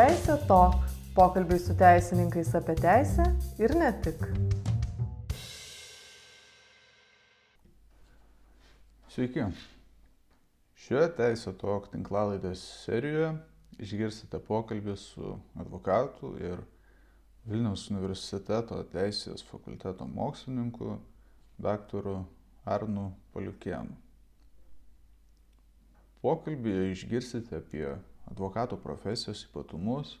Teisė 0.00 0.38
Tok- 0.48 0.78
pokalbiai 1.16 1.60
su 1.60 1.74
teisininkais 1.76 2.54
apie 2.56 2.72
teisę 2.78 3.24
ir 3.60 3.74
ne 3.76 3.90
tik. 4.00 4.22
Sveiki. 9.12 9.44
Šioje 10.80 11.10
Teisė 11.20 11.52
Tok 11.60 11.90
tinklalaidės 11.92 12.62
serijoje 12.86 13.34
išgirsite 13.76 14.40
pokalbį 14.48 14.96
su 14.96 15.34
advokatu 15.60 16.32
ir 16.48 16.64
Vilniaus 17.44 17.84
universiteto 17.92 18.80
teisės 18.96 19.44
fakulteto 19.52 20.08
mokslininku 20.08 20.94
daktaru 21.60 22.22
Arnu 22.64 23.10
Paliukėnu. 23.34 24.00
Pokalbėje 26.24 26.88
išgirsite 26.94 27.60
apie 27.60 27.98
advokato 28.30 28.78
profesijos 28.80 29.44
ypatumus, 29.48 30.16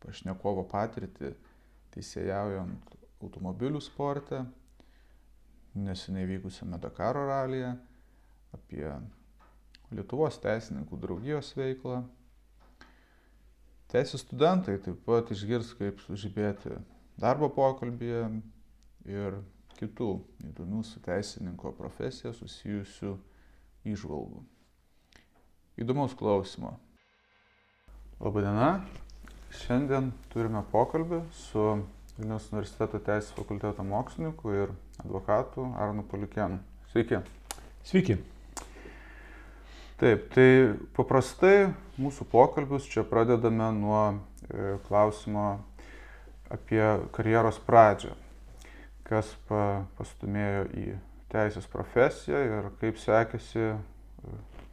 pašnekovo 0.00 0.64
patirtį 0.70 1.34
teisėjaujant 1.94 2.96
automobilių 3.20 3.80
sporte, 3.84 4.44
neseniai 5.74 6.28
vykusiame 6.30 6.78
Dakaro 6.80 7.26
ralyje, 7.28 7.74
apie 8.56 8.86
Lietuvos 9.90 10.38
teisininkų 10.38 10.98
draugijos 11.02 11.50
veiklą. 11.58 12.04
Teisės 13.90 14.22
studentai 14.22 14.76
taip 14.78 15.00
pat 15.02 15.32
išgirs, 15.34 15.72
kaip 15.78 15.98
sužibėti 16.04 16.76
darbo 17.18 17.48
pokalbėje 17.50 18.28
ir 19.10 19.40
kitų 19.80 20.12
įdomių 20.46 20.84
su 20.86 21.02
teisininko 21.02 21.72
profesija 21.74 22.30
susijusių 22.36 23.16
išvalgų. 23.90 24.44
Įdomaus 25.80 26.14
klausimo. 26.14 26.76
Labadiena. 28.20 28.82
Šiandien 29.56 30.10
turime 30.28 30.60
pokalbį 30.68 31.22
su 31.32 31.62
Vilniaus 32.18 32.50
universiteto 32.50 32.98
teisės 33.00 33.32
fakulteto 33.32 33.80
mokslininku 33.88 34.52
ir 34.52 34.74
advokatu 35.00 35.64
Arnu 35.80 36.04
Paliukėnu. 36.10 36.58
Sveiki. 36.92 37.22
Sveiki. 37.88 38.18
Taip, 40.02 40.26
tai 40.34 40.44
paprastai 40.98 41.70
mūsų 41.96 42.26
pokalbius 42.28 42.90
čia 42.92 43.06
pradedame 43.08 43.70
nuo 43.78 44.02
e, 44.12 44.76
klausimo 44.84 45.46
apie 46.52 46.84
karjeros 47.16 47.62
pradžią. 47.64 48.12
Kas 49.08 49.32
pa, 49.48 49.86
pastumėjo 49.96 50.68
į 50.76 50.86
teisės 51.32 51.72
profesiją 51.72 52.44
ir 52.50 52.70
kaip 52.84 53.00
sekėsi 53.00 53.64
e, 53.64 53.74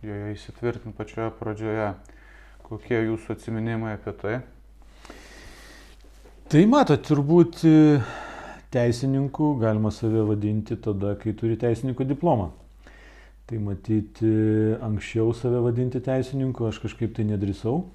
joje 0.03 0.35
įsitvirtinti 0.35 0.95
pačioje 0.99 1.31
pradžioje. 1.39 1.89
Kokie 2.67 2.97
jūsų 2.99 3.31
atsiminimai 3.31 3.93
apie 3.95 4.11
tai? 4.19 4.37
Tai 6.51 6.63
matot, 6.67 6.99
turbūt 6.99 7.61
e, 7.63 7.99
teisininku 8.75 9.53
galima 9.61 9.87
save 9.95 10.25
vadinti 10.27 10.75
tada, 10.75 11.13
kai 11.19 11.31
turi 11.39 11.55
teisininko 11.59 12.03
diplomą. 12.09 12.49
Tai 13.47 13.61
matyti 13.63 14.31
anksčiau 14.83 15.31
save 15.31 15.61
vadinti 15.63 16.01
teisininku 16.03 16.67
aš 16.67 16.81
kažkaip 16.83 17.13
tai 17.15 17.23
nedrįsau. 17.29 17.85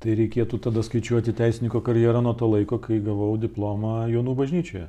Tai 0.00 0.16
reikėtų 0.16 0.62
tada 0.64 0.80
skaičiuoti 0.84 1.36
teisininko 1.36 1.84
karjerą 1.84 2.24
nuo 2.24 2.32
to 2.40 2.48
laiko, 2.48 2.80
kai 2.80 3.02
gavau 3.04 3.34
diplomą 3.40 4.06
Jonų 4.12 4.32
bažnyčioje. 4.40 4.88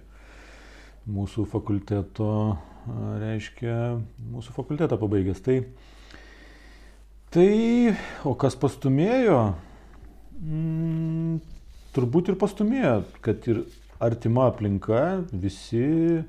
Mūsų 1.11 1.43
fakulteto, 1.51 2.31
reiškia, 3.23 3.75
mūsų 4.31 4.55
fakultetą 4.55 4.95
pabaigęs. 5.03 5.43
Tai 5.43 5.59
Tai, 7.27 7.91
o 8.23 8.31
kas 8.39 8.55
pastumėjo, 8.55 9.39
mm, 10.39 11.33
turbūt 11.91 12.31
ir 12.31 12.37
pastumėjo, 12.39 13.01
kad 13.25 13.43
ir 13.51 13.65
artima 13.99 14.45
aplinka, 14.47 15.01
visi, 15.33 16.21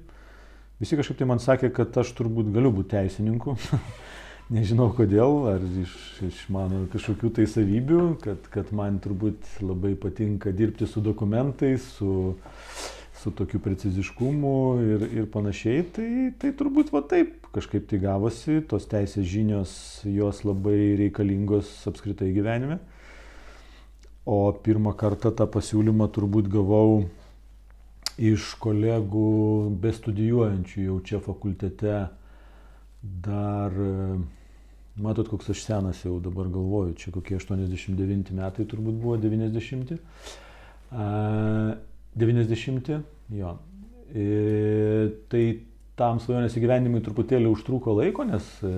visi 0.82 0.98
kažkaip 0.98 1.20
tai 1.20 1.28
man 1.31 1.38
sakė, 1.38 1.70
kad 1.76 1.94
aš 2.03 2.10
turbūt 2.19 2.50
galiu 2.50 2.75
būti 2.75 2.97
teisininku. 2.97 3.54
Nežinau 4.56 4.88
kodėl, 4.97 5.38
ar 5.53 5.64
iš, 5.84 5.94
iš 6.25 6.42
mano 6.50 6.87
kažkokių 6.91 7.31
tai 7.37 7.47
savybių, 7.53 8.03
kad, 8.25 8.50
kad 8.50 8.75
man 8.75 8.98
turbūt 9.04 9.60
labai 9.62 9.92
patinka 10.03 10.50
dirbti 10.50 10.88
su 10.88 11.04
dokumentais, 11.04 11.84
su, 12.00 12.32
su 13.19 13.33
tokiu 13.34 13.61
preciziškumu 13.61 14.55
ir, 14.84 15.05
ir 15.21 15.27
panašiai, 15.33 15.83
tai, 15.95 16.11
tai 16.39 16.53
turbūt 16.55 16.93
va 16.95 17.03
taip 17.11 17.49
kažkaip 17.55 17.89
tai 17.91 17.99
gavosi, 18.03 18.61
tos 18.69 18.87
teisės 18.91 19.27
žinios 19.27 19.73
jos 20.06 20.45
labai 20.47 20.95
reikalingos 21.01 21.71
apskritai 21.91 22.31
gyvenime. 22.37 22.79
O 24.29 24.53
pirmą 24.53 24.93
kartą 24.99 25.33
tą 25.33 25.47
pasiūlymą 25.49 26.11
turbūt 26.12 26.51
gavau 26.53 27.06
iš 28.19 28.53
kolegų 28.61 29.29
bestudijuojančių 29.81 30.85
jau 30.85 30.99
čia 31.06 31.21
fakultete 31.25 31.97
dar, 33.03 33.75
matot, 34.99 35.31
koks 35.31 35.55
aš 35.55 35.62
senas 35.65 36.03
jau 36.05 36.19
dabar 36.21 36.50
galvoju, 36.53 36.97
čia 36.99 37.15
kokie 37.15 37.39
89 37.39 38.35
metai 38.37 38.67
turbūt 38.69 38.99
buvo, 39.00 39.17
90. 39.23 39.97
90, 42.16 43.00
jo. 43.36 43.56
E, 44.08 44.24
tai 45.28 45.42
tam 45.98 46.20
svajonės 46.22 46.56
įgyvendimui 46.58 47.02
truputėlį 47.04 47.50
užtruko 47.50 47.96
laiko, 47.98 48.24
nes 48.28 48.44
e, 48.64 48.72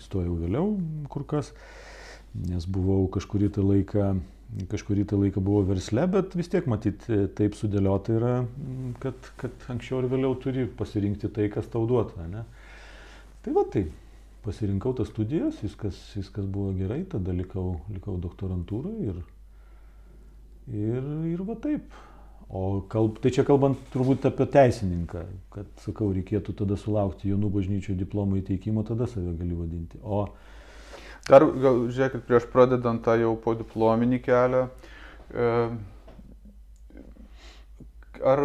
įstojau 0.00 0.36
vėliau 0.40 0.72
kur 1.12 1.24
kas, 1.28 1.52
nes 2.36 2.66
buvau 2.68 3.06
kažkurį 3.14 3.52
tą 3.56 3.64
laiką, 3.64 4.08
kažkurį 4.72 5.06
tą 5.10 5.20
laiką 5.20 5.42
buvau 5.44 5.66
versle, 5.68 6.06
bet 6.10 6.34
vis 6.38 6.50
tiek 6.52 6.66
matyt 6.70 7.06
e, 7.08 7.22
taip 7.38 7.56
sudėliota 7.58 8.16
yra, 8.18 8.34
kad, 9.02 9.30
kad 9.40 9.70
anksčiau 9.72 10.02
ir 10.02 10.10
vėliau 10.12 10.34
turi 10.42 10.66
pasirinkti 10.66 11.30
tai, 11.32 11.48
kas 11.54 11.70
tau 11.72 11.86
duota. 11.88 12.26
Ne? 12.32 12.42
Tai 13.46 13.54
va 13.54 13.64
tai, 13.70 13.86
pasirinkau 14.44 14.94
tas 14.98 15.10
studijas, 15.12 15.62
viskas, 15.62 15.98
viskas 16.18 16.50
buvo 16.50 16.74
gerai, 16.76 17.04
tada 17.10 17.34
likau, 17.34 17.78
likau 17.94 18.18
doktorantūrą 18.22 18.94
ir, 19.06 19.22
ir, 20.72 21.06
ir 21.32 21.46
va 21.46 21.56
taip. 21.62 22.02
O 22.46 22.82
kalb, 22.86 23.16
tai 23.18 23.32
čia 23.34 23.42
kalbant 23.46 23.80
turbūt 23.90 24.28
apie 24.28 24.46
teisininką, 24.54 25.24
kad, 25.50 25.70
sakau, 25.82 26.12
reikėtų 26.14 26.54
tada 26.60 26.76
sulaukti 26.78 27.32
jaunų 27.32 27.50
bažnyčių 27.56 27.96
diplomų 27.98 28.38
įteikimo, 28.44 28.84
tada 28.86 29.08
save 29.10 29.34
gali 29.34 29.58
vadinti. 29.58 29.98
O 30.02 30.28
Dar, 31.26 31.42
gal, 31.58 31.88
žiūrėkit, 31.90 32.22
prieš 32.28 32.44
pradedant 32.52 33.02
tą 33.02 33.16
jau 33.18 33.32
po 33.42 33.56
diplominį 33.58 34.20
kelią, 34.22 34.60
e, 35.34 35.46
ar 38.22 38.42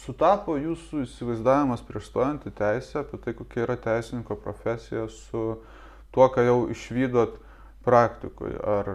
sutapo 0.00 0.56
jūsų 0.56 1.02
įsivaizdavimas 1.04 1.84
prieš 1.84 2.08
stojant 2.08 2.46
į 2.48 2.54
teisę 2.56 3.02
apie 3.02 3.20
tai, 3.20 3.36
kokia 3.36 3.66
yra 3.66 3.76
teisininko 3.76 4.38
profesija 4.40 5.04
su 5.12 5.44
tuo, 6.16 6.30
ką 6.32 6.46
jau 6.46 6.58
išvykot 6.72 7.36
praktikoje? 7.84 8.56
Ar 8.64 8.88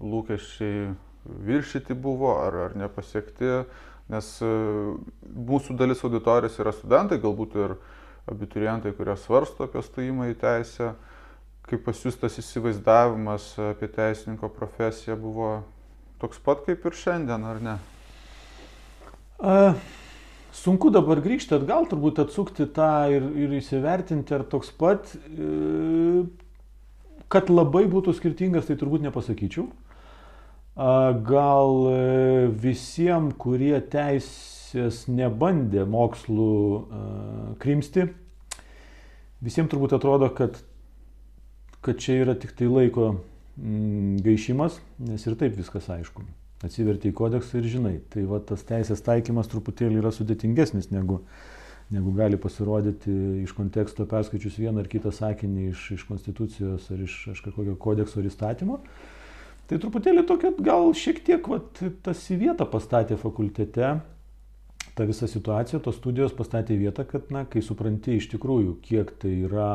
lūkesčiai 0.00 0.94
viršyti 1.24 1.94
buvo 1.94 2.34
ar, 2.42 2.56
ar 2.66 2.76
nepasiekti, 2.78 3.62
nes 4.12 4.28
e, 4.42 4.50
mūsų 5.50 5.76
dalis 5.78 6.02
auditorijos 6.04 6.58
yra 6.60 6.74
studentai, 6.74 7.20
galbūt 7.22 7.56
ir 7.60 7.76
abiturientai, 8.30 8.92
kurie 8.96 9.16
svarsto 9.18 9.66
apie 9.66 9.82
stojimą 9.82 10.30
į 10.32 10.38
teisę. 10.42 10.92
Kaip 11.68 11.84
pas 11.86 11.98
jūs 12.02 12.18
tas 12.18 12.34
įsivaizdavimas 12.42 13.52
apie 13.70 13.86
teisininko 13.90 14.50
profesiją 14.50 15.14
buvo 15.20 15.52
toks 16.22 16.40
pat 16.42 16.64
kaip 16.66 16.84
ir 16.86 16.96
šiandien, 16.98 17.44
ar 17.46 17.60
ne? 17.62 17.76
A, 19.42 19.54
sunku 20.54 20.90
dabar 20.94 21.22
grįžti 21.22 21.54
atgal, 21.56 21.86
turbūt 21.90 22.20
atsukti 22.22 22.66
tą 22.74 22.92
ir, 23.14 23.26
ir 23.46 23.54
įsivertinti, 23.58 24.34
ar 24.34 24.46
toks 24.50 24.70
pat. 24.78 25.14
E, 25.30 26.26
kad 27.32 27.48
labai 27.48 27.86
būtų 27.90 28.12
skirtingas, 28.18 28.68
tai 28.68 28.76
turbūt 28.78 29.06
nepasakyčiau. 29.06 29.70
Gal 30.74 31.74
e, 31.92 32.48
visiems, 32.56 33.34
kurie 33.36 33.76
teisės 33.92 35.02
nebandė 35.04 35.84
mokslų 35.84 36.54
krimsti, 37.60 38.06
visiems 39.44 39.68
turbūt 39.68 39.92
atrodo, 39.98 40.30
kad, 40.32 40.56
kad 41.84 42.00
čia 42.00 42.22
yra 42.22 42.36
tik 42.40 42.56
tai 42.56 42.70
laiko 42.72 43.10
mm, 43.12 44.22
gaišimas, 44.24 44.80
nes 45.04 45.28
ir 45.28 45.36
taip 45.36 45.60
viskas 45.60 45.92
aišku. 45.92 46.24
Atsiverti 46.64 47.10
į 47.10 47.16
kodeksą 47.20 47.58
ir 47.60 47.68
žinai. 47.68 47.96
Tai 48.08 48.24
va 48.30 48.40
tas 48.40 48.64
teisės 48.64 49.04
taikymas 49.04 49.50
truputėlį 49.52 50.00
yra 50.00 50.12
sudėtingesnis 50.14 50.88
negu, 50.94 51.20
negu 51.92 52.16
gali 52.16 52.38
pasirodyti 52.40 53.12
iš 53.42 53.52
konteksto 53.58 54.06
perskaičius 54.08 54.60
vieną 54.62 54.86
ar 54.86 54.88
kitą 54.88 55.12
sakinį 55.12 55.72
iš, 55.74 55.88
iš 55.98 56.04
konstitucijos 56.08 56.86
ar 56.94 57.02
iš, 57.02 57.24
iš 57.34 57.42
kažkokio 57.44 57.74
kodekso 57.82 58.22
ar 58.22 58.30
įstatymo. 58.30 58.78
Uh, 58.78 59.18
Tai 59.70 59.78
truputėlį 59.80 60.24
tokia 60.28 60.50
gal 60.60 60.90
šiek 60.96 61.22
tiek 61.24 61.46
vat, 61.48 61.80
tas 62.04 62.22
į 62.32 62.38
vietą 62.42 62.66
pastatė 62.68 63.16
fakultete, 63.20 63.92
ta 64.92 65.06
visa 65.08 65.28
situacija, 65.30 65.80
tos 65.80 65.96
studijos 66.00 66.34
pastatė 66.36 66.76
vietą, 66.80 67.06
kad, 67.08 67.30
na, 67.32 67.46
kai 67.48 67.62
supranti 67.64 68.18
iš 68.18 68.28
tikrųjų, 68.34 68.76
kiek 68.84 69.14
tai 69.22 69.32
yra 69.46 69.72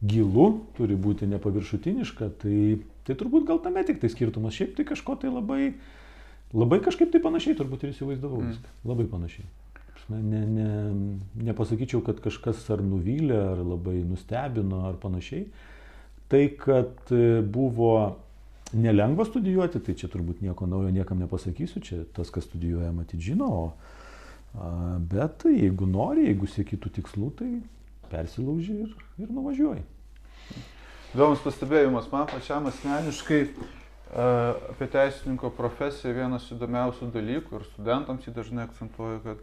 gilu, 0.00 0.48
turi 0.78 0.96
būti 0.96 1.28
nepaviršutiniška, 1.28 2.30
tai, 2.42 2.58
tai 3.06 3.16
turbūt 3.18 3.48
gal 3.48 3.60
tame 3.62 3.82
tik 3.86 4.00
tai 4.02 4.10
skirtumas. 4.12 4.56
Šiaip 4.56 4.76
tai 4.78 4.86
kažko 4.88 5.18
tai 5.20 5.32
labai, 5.34 5.72
labai 6.54 6.78
kažkaip 6.84 7.10
tai 7.12 7.20
panašiai 7.24 7.58
turbūt 7.58 7.84
ir 7.84 7.96
įsivaizdavau 7.96 8.40
mm. 8.40 8.52
viską. 8.52 8.76
Labai 8.88 9.08
panašiai. 9.10 9.48
Ne, 10.08 10.40
ne, 10.48 10.68
nepasakyčiau, 11.50 12.00
kad 12.06 12.22
kažkas 12.24 12.62
ar 12.72 12.80
nuvylė, 12.80 13.36
ar 13.50 13.58
labai 13.60 13.98
nustebino, 14.08 14.86
ar 14.88 14.96
panašiai. 15.02 15.42
Tai, 16.32 16.40
kad 16.60 17.12
e, 17.12 17.42
buvo 17.44 17.90
nelengva 18.72 19.24
studijuoti, 19.24 19.80
tai 19.84 19.94
čia 19.98 20.10
turbūt 20.12 20.42
nieko 20.44 20.68
naujo 20.68 20.92
niekam 20.92 21.20
nepasakysiu, 21.22 21.82
čia 21.84 22.02
tas, 22.16 22.32
kas 22.34 22.48
studijuoja, 22.48 22.90
matyt, 22.92 23.22
žino, 23.24 23.48
o, 23.48 24.64
bet 25.10 25.46
jeigu 25.48 25.88
nori, 25.88 26.26
jeigu 26.28 26.48
siekitų 26.50 26.92
tikslų, 26.98 27.30
tai 27.38 27.50
persilauži 28.12 28.82
ir, 28.84 28.94
ir 29.20 29.32
nuvažiuoji. 29.32 29.84
Įdomus 31.14 31.40
pastebėjimas 31.44 32.10
man 32.12 32.28
pačiam 32.28 32.68
asmeniškai 32.68 33.42
apie 34.08 34.88
teisininko 34.88 35.50
profesiją 35.56 36.14
vienas 36.16 36.46
įdomiausių 36.52 37.10
dalykų 37.12 37.58
ir 37.58 37.64
studentams 37.68 38.24
jį 38.24 38.34
dažnai 38.36 38.64
akcentuoju, 38.64 39.20
kad 39.24 39.42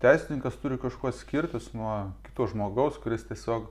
teisininkas 0.00 0.56
turi 0.60 0.78
kažkuo 0.80 1.12
skirtis 1.12 1.68
nuo 1.76 2.12
kito 2.24 2.48
žmogaus, 2.52 2.96
kuris 3.02 3.26
tiesiog 3.28 3.68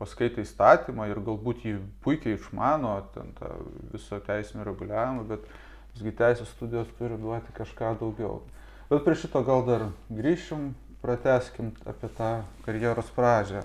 paskaitė 0.00 0.44
įstatymą 0.44 1.08
ir 1.10 1.20
galbūt 1.24 1.64
jį 1.64 1.76
puikiai 2.04 2.36
išmano, 2.36 2.98
ten 3.14 3.32
tą 3.38 3.52
visą 3.94 4.20
teisinį 4.26 4.66
reguliavimą, 4.68 5.24
bet 5.30 5.46
visgi 5.94 6.12
teisės 6.18 6.52
studijos 6.52 6.90
turi 6.98 7.16
duoti 7.20 7.54
kažką 7.56 7.94
daugiau. 8.00 8.42
Bet 8.90 9.06
prie 9.06 9.16
šito 9.18 9.42
gal 9.46 9.64
dar 9.66 9.88
grįšim, 10.12 10.68
prateskim 11.02 11.72
apie 11.88 12.10
tą 12.18 12.30
karjeros 12.66 13.08
pradžią. 13.16 13.64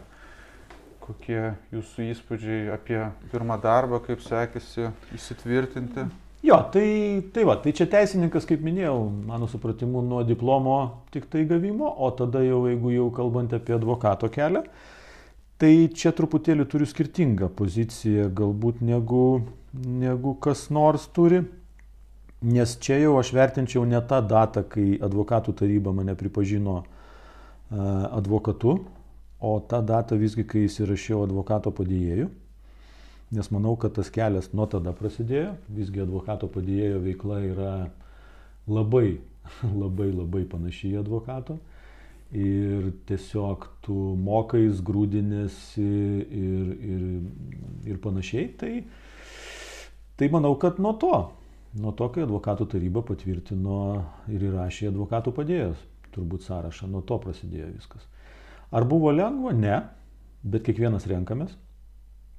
Kokie 1.02 1.56
jūsų 1.74 2.08
įspūdžiai 2.14 2.72
apie 2.76 3.00
pirmą 3.34 3.58
darbą, 3.62 4.00
kaip 4.06 4.22
sekėsi 4.24 4.92
įsitvirtinti? 5.18 6.06
Jo, 6.46 6.58
tai, 6.74 7.22
tai 7.34 7.44
va, 7.46 7.58
tai 7.62 7.74
čia 7.78 7.86
teisininkas, 7.90 8.48
kaip 8.50 8.64
minėjau, 8.66 8.96
mano 9.30 9.46
supratimu, 9.50 10.02
nuo 10.02 10.24
diplomo 10.26 10.78
tik 11.14 11.28
tai 11.30 11.44
gavimo, 11.50 11.86
o 11.86 12.10
tada 12.18 12.42
jau, 12.42 12.64
jeigu 12.70 12.94
jau 12.96 13.10
kalbant 13.14 13.54
apie 13.54 13.76
advokato 13.76 14.30
kelią, 14.34 14.64
tai 15.62 15.92
čia 15.94 16.10
truputėlį 16.18 16.66
turiu 16.70 16.88
skirtingą 16.90 17.52
poziciją 17.54 18.32
galbūt 18.34 18.80
negu, 18.82 19.44
negu 19.74 20.34
kas 20.42 20.70
nors 20.74 21.06
turi. 21.14 21.44
Nes 22.42 22.74
čia 22.82 22.98
jau 22.98 23.20
aš 23.20 23.30
vertinčiau 23.38 23.84
ne 23.86 24.00
tą 24.10 24.18
datą, 24.26 24.64
kai 24.66 24.96
advokatų 24.98 25.54
taryba 25.60 25.94
mane 25.94 26.16
pripažino 26.18 26.80
uh, 26.82 26.88
advokatu, 28.18 28.80
o 29.38 29.52
tą 29.62 29.84
datą 29.86 30.18
visgi, 30.18 30.48
kai 30.50 30.66
įsirašiau 30.66 31.22
advokato 31.28 31.70
padėjėjų, 31.78 32.32
nes 33.38 33.52
manau, 33.54 33.76
kad 33.78 33.94
tas 34.00 34.10
kelias 34.14 34.50
nuo 34.58 34.66
tada 34.70 34.96
prasidėjo, 34.98 35.54
visgi 35.70 36.02
advokato 36.02 36.50
padėjėjo 36.50 37.04
veikla 37.06 37.38
yra 37.46 37.76
labai, 38.66 39.20
labai, 39.84 40.10
labai 40.10 40.42
panašiai 40.50 40.98
advokato. 41.04 41.60
Ir 42.32 42.94
tiesiog 43.10 43.66
tu 43.84 43.96
mokais, 44.16 44.80
grūdinėsi 44.88 45.84
ir, 45.84 46.70
ir, 46.94 47.06
ir 47.92 47.98
panašiai. 48.04 48.46
Tai, 48.60 48.72
tai 50.16 50.30
manau, 50.32 50.54
kad 50.62 50.80
nuo 50.80 50.94
to, 51.02 51.16
nuo 51.82 51.92
to, 51.98 52.08
kai 52.16 52.24
advokatų 52.24 52.70
taryba 52.72 53.04
patvirtino 53.04 53.82
ir 54.32 54.48
įrašė 54.48 54.94
advokatų 54.94 55.36
padėjęs 55.36 55.88
turbūt 56.16 56.46
sąrašą, 56.48 56.88
nuo 56.92 57.02
to 57.08 57.18
prasidėjo 57.24 57.72
viskas. 57.74 58.08
Ar 58.72 58.88
buvo 58.88 59.12
lengva? 59.12 59.54
Ne, 59.56 59.78
bet 60.44 60.66
kiekvienas 60.68 61.08
renkamės. 61.12 61.56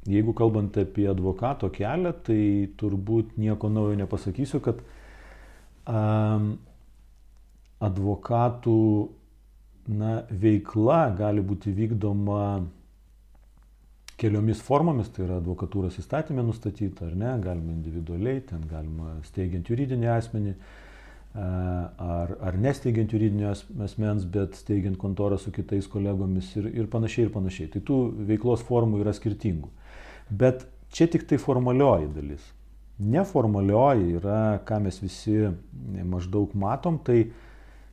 Jeigu 0.09 0.35
kalbant 0.35 0.77
apie 0.81 1.07
advokato 1.11 1.69
kelią, 1.71 2.13
tai 2.27 2.43
turbūt 2.81 3.37
nieko 3.39 3.71
naujo 3.71 3.95
nepasakysiu, 4.01 4.59
kad 4.65 4.81
um, 5.87 6.57
advokatų 7.83 8.79
na, 9.89 10.23
veikla 10.31 11.01
gali 11.19 11.43
būti 11.45 11.73
vykdoma 11.75 12.45
keliomis 14.21 14.61
formomis, 14.63 15.11
tai 15.11 15.25
yra 15.27 15.41
advokatūros 15.41 15.99
įstatymė 15.99 16.45
nustatyta 16.47 17.09
ar 17.09 17.19
ne, 17.19 17.35
galima 17.43 17.75
individualiai, 17.75 18.45
ten 18.47 18.63
galima 18.71 19.17
steigiant 19.27 19.67
juridinį 19.73 20.11
asmenį, 20.13 20.53
uh, 20.53 20.83
ar, 21.35 22.35
ar 22.45 22.57
nesteigiant 22.61 23.13
juridinio 23.13 23.53
asmens, 23.53 24.25
bet 24.29 24.57
steigiant 24.59 24.99
kontorą 25.01 25.39
su 25.41 25.53
kitais 25.53 25.89
kolegomis 25.89 26.51
ir, 26.61 26.69
ir 26.77 26.89
panašiai 26.93 27.27
ir 27.27 27.33
panašiai. 27.33 27.71
Tai 27.73 27.81
tų 27.89 28.01
veiklos 28.29 28.65
formų 28.69 29.01
yra 29.01 29.15
skirtingų. 29.17 29.71
Bet 30.29 30.67
čia 30.93 31.09
tik 31.09 31.25
tai 31.29 31.41
formalioji 31.41 32.11
dalis. 32.13 32.51
Neformalioji 33.03 34.19
yra, 34.19 34.43
ką 34.69 34.83
mes 34.85 35.01
visi 35.01 35.39
maždaug 36.05 36.53
matom, 36.55 37.01
tai 37.01 37.31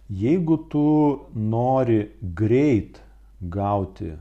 jeigu 0.09 0.57
tu 0.69 0.85
nori 1.35 2.01
greit 2.21 2.99
gauti 3.39 4.13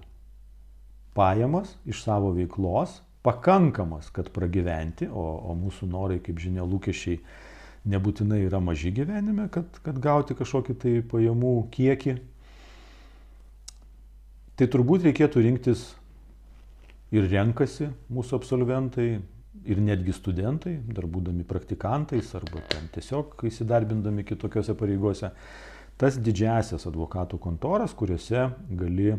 pajamas 1.16 1.74
iš 1.88 2.02
savo 2.04 2.30
veiklos, 2.36 3.00
pakankamas, 3.26 4.10
kad 4.14 4.30
pragyventi, 4.32 5.08
o, 5.10 5.24
o 5.50 5.54
mūsų 5.58 5.88
norai, 5.90 6.18
kaip 6.22 6.38
žinia, 6.40 6.62
lūkesčiai 6.62 7.18
nebūtinai 7.88 8.42
yra 8.44 8.60
maži 8.62 8.92
gyvenime, 8.94 9.48
kad, 9.52 9.80
kad 9.82 9.98
gauti 10.02 10.36
kažkokį 10.38 10.76
tai 10.78 10.92
pajamų 11.08 11.54
kiekį. 11.74 12.14
Tai 14.58 14.68
turbūt 14.70 15.08
reikėtų 15.08 15.42
rinktis 15.44 15.88
ir 17.14 17.26
renkasi 17.30 17.90
mūsų 18.12 18.38
absolventai, 18.38 19.08
ir 19.68 19.80
netgi 19.82 20.14
studentai, 20.14 20.76
dar 20.94 21.06
būdami 21.10 21.44
praktikantais 21.48 22.30
arba 22.38 22.62
tiesiog 22.94 23.34
įsidarbindami 23.48 24.24
kitokiose 24.28 24.74
pareigose, 24.78 25.32
tas 25.98 26.18
didžiasias 26.22 26.86
advokatų 26.88 27.38
kontoras, 27.42 27.94
kuriuose 27.98 28.48
gali 28.78 29.12
e, 29.12 29.18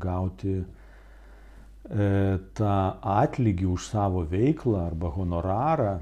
gauti 0.00 0.56
e, 0.60 0.64
tą 2.56 2.74
atlygį 3.14 3.70
už 3.72 3.88
savo 3.92 4.24
veiklą 4.28 4.84
arba 4.86 5.12
honorarą 5.14 5.94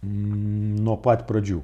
Mm, 0.00 0.80
nuo 0.80 0.96
pat 1.02 1.26
pradžių. 1.28 1.60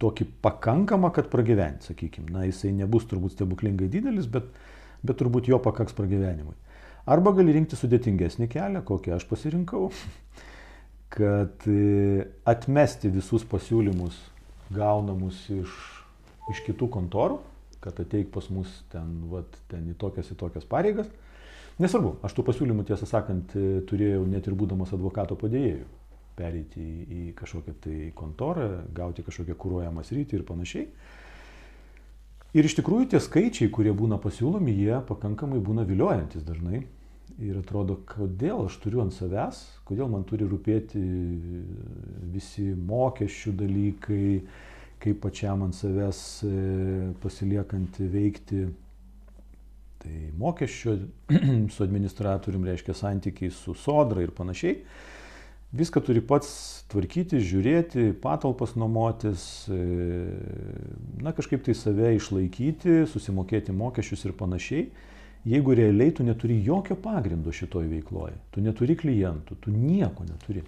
Tokį 0.00 0.26
pakankamą, 0.44 1.10
kad 1.14 1.28
pragyventi, 1.32 1.90
sakykime. 1.90 2.32
Na, 2.32 2.44
jisai 2.48 2.72
nebus 2.76 3.04
turbūt 3.08 3.36
stebuklingai 3.36 3.90
didelis, 3.92 4.26
bet, 4.30 4.48
bet 5.04 5.18
turbūt 5.20 5.50
jo 5.52 5.60
pakaks 5.62 5.96
pragyvenimui. 5.96 6.56
Arba 7.04 7.34
gali 7.36 7.52
rinkti 7.52 7.76
sudėtingesnį 7.76 8.48
kelią, 8.52 8.80
kokį 8.88 9.12
aš 9.18 9.26
pasirinkau, 9.28 9.90
kad 11.14 11.68
e, 11.68 12.24
atmesti 12.48 13.12
visus 13.12 13.44
pasiūlymus 13.48 14.16
gaunamus 14.74 15.40
iš, 15.54 15.74
iš 16.52 16.62
kitų 16.66 16.90
kontorų, 16.92 17.40
kad 17.84 17.98
ateik 18.00 18.30
pas 18.34 18.48
mus 18.52 18.70
ten, 18.92 19.10
vat, 19.32 19.58
ten 19.70 19.86
į 19.92 19.98
tokias, 20.00 20.30
į 20.32 20.38
tokias 20.40 20.66
pareigas. 20.68 21.10
Nesvarbu, 21.80 22.16
aš 22.22 22.36
tų 22.36 22.44
pasiūlymų 22.46 22.86
tiesą 22.86 23.08
sakant 23.10 23.54
turėjau 23.88 24.22
net 24.30 24.46
ir 24.46 24.54
būdamas 24.58 24.94
advokato 24.94 25.36
padėjėjų 25.38 25.86
pereiti 26.38 26.82
į, 26.82 26.94
į 27.04 27.20
kažkokią 27.38 27.74
tai 27.82 27.98
kontorą, 28.18 28.68
gauti 28.94 29.24
kažkokią 29.26 29.56
kūruojamą 29.58 30.04
sritį 30.06 30.40
ir 30.40 30.46
panašiai. 30.48 30.88
Ir 32.54 32.66
iš 32.68 32.76
tikrųjų 32.78 33.08
tie 33.10 33.20
skaičiai, 33.22 33.70
kurie 33.74 33.90
būna 33.94 34.20
pasiūlomi, 34.22 34.74
jie 34.78 35.00
pakankamai 35.08 35.58
būna 35.62 35.86
viliojantis 35.88 36.46
dažnai. 36.46 36.84
Ir 37.42 37.56
atrodo, 37.58 37.96
kodėl 38.06 38.68
aš 38.68 38.76
turiu 38.82 39.00
ant 39.02 39.14
savęs, 39.14 39.64
kodėl 39.88 40.10
man 40.12 40.22
turi 40.28 40.46
rūpėti 40.46 41.00
visi 42.30 42.68
mokesčių 42.78 43.54
dalykai, 43.58 44.28
kaip 45.02 45.18
pačiam 45.24 45.64
ant 45.66 45.74
savęs 45.74 46.20
e, 46.46 46.52
pasiliekant 47.24 47.98
veikti. 48.12 48.68
Tai 50.04 50.20
mokesčio 50.38 50.94
su 51.74 51.82
administratorium 51.82 52.68
reiškia 52.70 52.94
santykiai 53.02 53.50
su 53.50 53.74
sodra 53.74 54.22
ir 54.22 54.34
panašiai 54.36 54.78
viską 55.74 56.02
turi 56.06 56.22
pats 56.22 56.84
tvarkyti, 56.92 57.40
žiūrėti, 57.42 58.12
patalpas 58.22 58.76
nuomotis, 58.78 59.66
e, 59.72 59.78
na 61.22 61.34
kažkaip 61.34 61.64
tai 61.66 61.74
save 61.74 62.14
išlaikyti, 62.18 63.02
susimokėti 63.10 63.74
mokesčius 63.74 64.28
ir 64.28 64.36
panašiai. 64.38 64.86
Jeigu 65.44 65.74
realiai 65.76 66.12
tu 66.16 66.24
neturi 66.24 66.62
jokio 66.64 66.96
pagrindo 66.96 67.52
šitoj 67.52 67.84
veikloje, 67.90 68.38
tu 68.54 68.62
neturi 68.64 68.96
klientų, 68.96 69.58
tu 69.60 69.72
nieko 69.72 70.24
neturi, 70.24 70.62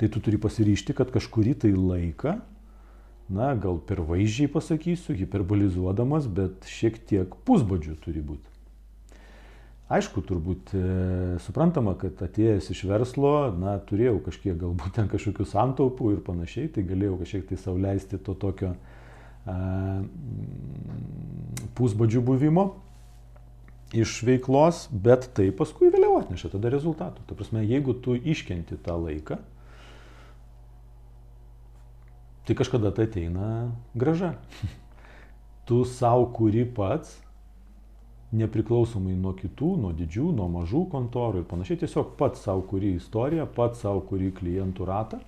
tai 0.00 0.08
tu 0.08 0.22
turi 0.24 0.40
pasiryšti, 0.40 0.96
kad 0.96 1.12
kažkurį 1.12 1.58
tai 1.66 1.74
laiką, 1.76 2.38
na 3.30 3.50
gal 3.60 3.76
per 3.84 4.00
vaizdžiai 4.08 4.48
pasakysiu, 4.50 5.14
hiperbolizuodamas, 5.18 6.24
bet 6.26 6.64
šiek 6.72 6.96
tiek 7.06 7.36
pusbadžių 7.44 7.98
turi 8.00 8.24
būti. 8.24 8.48
Aišku, 9.90 10.22
turbūt 10.22 10.70
e, 10.78 10.80
suprantama, 11.42 11.96
kad 11.98 12.20
atėjęs 12.22 12.68
iš 12.70 12.84
verslo, 12.86 13.50
na, 13.58 13.74
turėjau 13.82 14.20
kažkiek 14.22 14.54
galbūt 14.58 14.94
ten 14.96 15.08
kažkokių 15.10 15.46
santaupų 15.50 16.12
ir 16.14 16.20
panašiai, 16.26 16.68
tai 16.70 16.84
galėjau 16.86 17.16
kažkiek 17.24 17.48
tai 17.48 17.58
sauliaisti 17.58 18.20
to 18.22 18.36
tokio 18.38 18.70
a, 19.50 19.56
pusbadžių 21.74 22.22
buvimo. 22.22 22.70
Iš 23.96 24.20
veiklos, 24.26 24.84
bet 24.92 25.30
tai 25.34 25.48
paskui 25.56 25.90
vėliau 25.90 26.20
atneša 26.20 26.52
tada 26.52 26.70
rezultatų. 26.72 27.24
Ta 27.26 27.38
prasme, 27.38 27.64
jeigu 27.66 27.94
tu 27.98 28.14
iškenti 28.14 28.78
tą 28.84 28.96
laiką, 29.00 29.40
tai 32.46 32.56
kažkada 32.58 32.92
tai 32.94 33.08
ateina 33.10 33.48
graža. 33.98 34.36
tu 35.68 35.82
savo 35.86 36.30
kuri 36.34 36.64
pats, 36.66 37.18
nepriklausomai 38.34 39.16
nuo 39.18 39.34
kitų, 39.38 39.74
nuo 39.82 39.90
didžių, 39.94 40.30
nuo 40.38 40.46
mažų 40.50 40.84
kontorų 40.92 41.42
ir 41.42 41.48
panašiai, 41.50 41.80
tiesiog 41.82 42.14
pats 42.18 42.44
savo 42.46 42.62
kuri 42.70 42.94
istoriją, 42.98 43.46
pats 43.56 43.82
savo 43.82 44.04
kuri 44.06 44.30
klientų 44.34 44.86
ratą. 44.86 45.18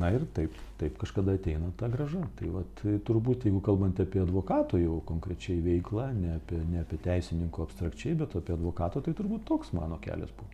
Na 0.00 0.08
ir 0.08 0.22
taip, 0.32 0.54
taip 0.80 0.96
kažkada 1.00 1.34
ateina 1.36 1.68
ta 1.76 1.88
graža. 1.92 2.22
Tai 2.38 2.48
vat, 2.54 2.70
tai 2.80 2.96
turbūt, 3.04 3.44
jeigu 3.44 3.60
kalbant 3.64 4.00
apie 4.00 4.22
advokato 4.22 4.80
jau 4.80 5.02
konkrečiai 5.08 5.60
veiklą, 5.64 6.08
ne 6.16 6.36
apie, 6.38 6.62
ne 6.70 6.80
apie 6.80 6.96
teisininko 7.04 7.66
abstrakčiai, 7.66 8.16
bet 8.22 8.36
apie 8.40 8.56
advokato, 8.56 9.04
tai 9.04 9.12
turbūt 9.18 9.44
toks 9.50 9.74
mano 9.76 10.00
kelias 10.00 10.32
buvo. 10.38 10.48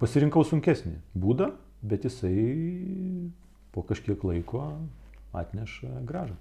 Pasirinkau 0.00 0.46
sunkesnį 0.48 0.96
būdą, 1.20 1.52
bet 1.84 2.08
jisai 2.08 2.32
po 3.74 3.84
kažkiek 3.84 4.24
laiko 4.24 4.64
atneša 5.36 6.00
gražą. 6.08 6.36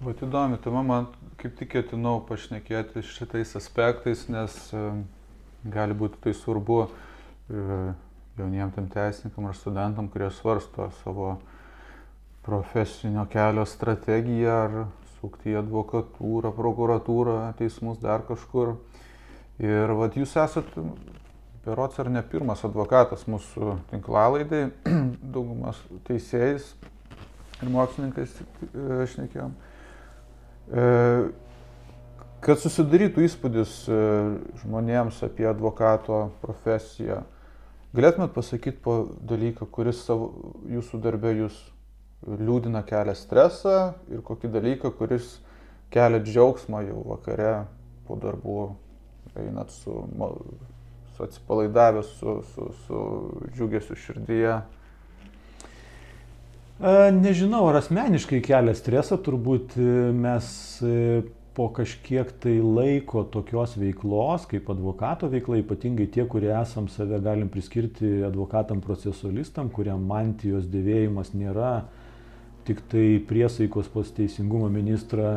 Vat 0.00 0.22
įdomi, 0.24 0.56
tai 0.64 0.72
man 0.72 1.10
kaip 1.40 1.58
tik 1.58 1.74
ketinau 1.74 2.22
pašnekėti 2.24 3.02
šitais 3.04 3.52
aspektais, 3.58 4.22
nes 4.32 4.54
e, 4.72 4.84
gali 5.68 5.96
būti 5.98 6.16
tai 6.24 6.32
svarbu 6.36 6.78
e, 6.86 7.90
jauniem 8.40 8.72
tam 8.74 8.88
teisininkam 8.90 9.46
ar 9.50 9.56
studentam, 9.58 10.08
kurie 10.10 10.30
svarsto 10.34 10.88
savo 11.02 11.36
profesinio 12.42 13.26
kelio 13.30 13.66
strategiją 13.68 14.56
ar 14.64 14.76
sukti 15.20 15.52
į 15.52 15.60
advokatūrą, 15.60 16.52
prokuratūrą, 16.56 17.38
teismus 17.58 18.00
dar 18.00 18.24
kažkur. 18.28 18.78
Ir 19.60 19.92
vad 19.92 20.16
jūs 20.16 20.32
esat, 20.40 20.68
berots 21.66 22.00
ar 22.00 22.08
ne 22.08 22.22
pirmas 22.24 22.64
advokatas 22.64 23.26
mūsų 23.28 23.74
tinklalaidai, 23.90 24.70
daugumas 25.34 25.80
teisėjais 26.08 26.72
ir 27.60 27.72
mokslininkais 27.74 28.32
e, 28.40 29.04
šnekėjom. 29.12 29.52
E, 30.70 30.86
kad 32.40 32.62
susidarytų 32.62 33.26
įspūdis 33.26 33.74
e, 33.92 34.00
žmonėms 34.62 35.20
apie 35.26 35.44
advokato 35.50 36.30
profesiją, 36.40 37.20
Galėtumėt 37.96 38.34
pasakyti 38.36 38.78
po 38.84 38.96
dalyką, 39.26 39.66
kuris 39.66 40.04
savo, 40.06 40.30
jūsų 40.70 41.00
darbė 41.02 41.32
jūs 41.40 41.56
liūdina, 42.22 42.84
kelia 42.86 43.16
stresą 43.18 43.94
ir 44.12 44.22
kokį 44.22 44.50
dalyką, 44.54 44.92
kuris 44.94 45.38
kelia 45.90 46.20
džiaugsmą 46.22 46.84
jau 46.86 47.00
vakare 47.08 47.64
po 48.06 48.18
darbų, 48.20 48.60
einat 49.42 49.74
su, 49.74 49.96
su 51.16 51.24
atsipalaidavęs, 51.26 52.12
su, 52.20 52.36
su, 52.52 52.68
su 52.84 53.00
džiugesiu 53.56 53.98
širdyje. 53.98 54.60
Nežinau, 57.18 57.66
ar 57.68 57.80
asmeniškai 57.82 58.38
kelia 58.44 58.72
stresą, 58.78 59.18
turbūt 59.20 59.74
e, 59.76 59.88
mes 60.16 60.46
e, 60.80 60.94
po 61.60 61.66
kažkiek 61.68 62.30
tai 62.40 62.54
laiko 62.64 63.20
tokios 63.28 63.74
veiklos, 63.76 64.46
kaip 64.48 64.70
advokato 64.72 65.28
veikla, 65.28 65.58
ypatingai 65.60 66.06
tie, 66.08 66.24
kurie 66.24 66.54
esam 66.56 66.86
save 66.88 67.18
galim 67.20 67.50
priskirti 67.52 68.22
advokatam 68.24 68.80
procesualistam, 68.80 69.68
kuriam 69.68 70.06
mantijos 70.08 70.64
dėvėjimas 70.72 71.34
nėra 71.36 71.82
tik 72.64 72.80
tai 72.88 73.04
priesaikos 73.28 73.92
pas 73.92 74.08
teisingumo 74.16 74.70
ministrą 74.72 75.34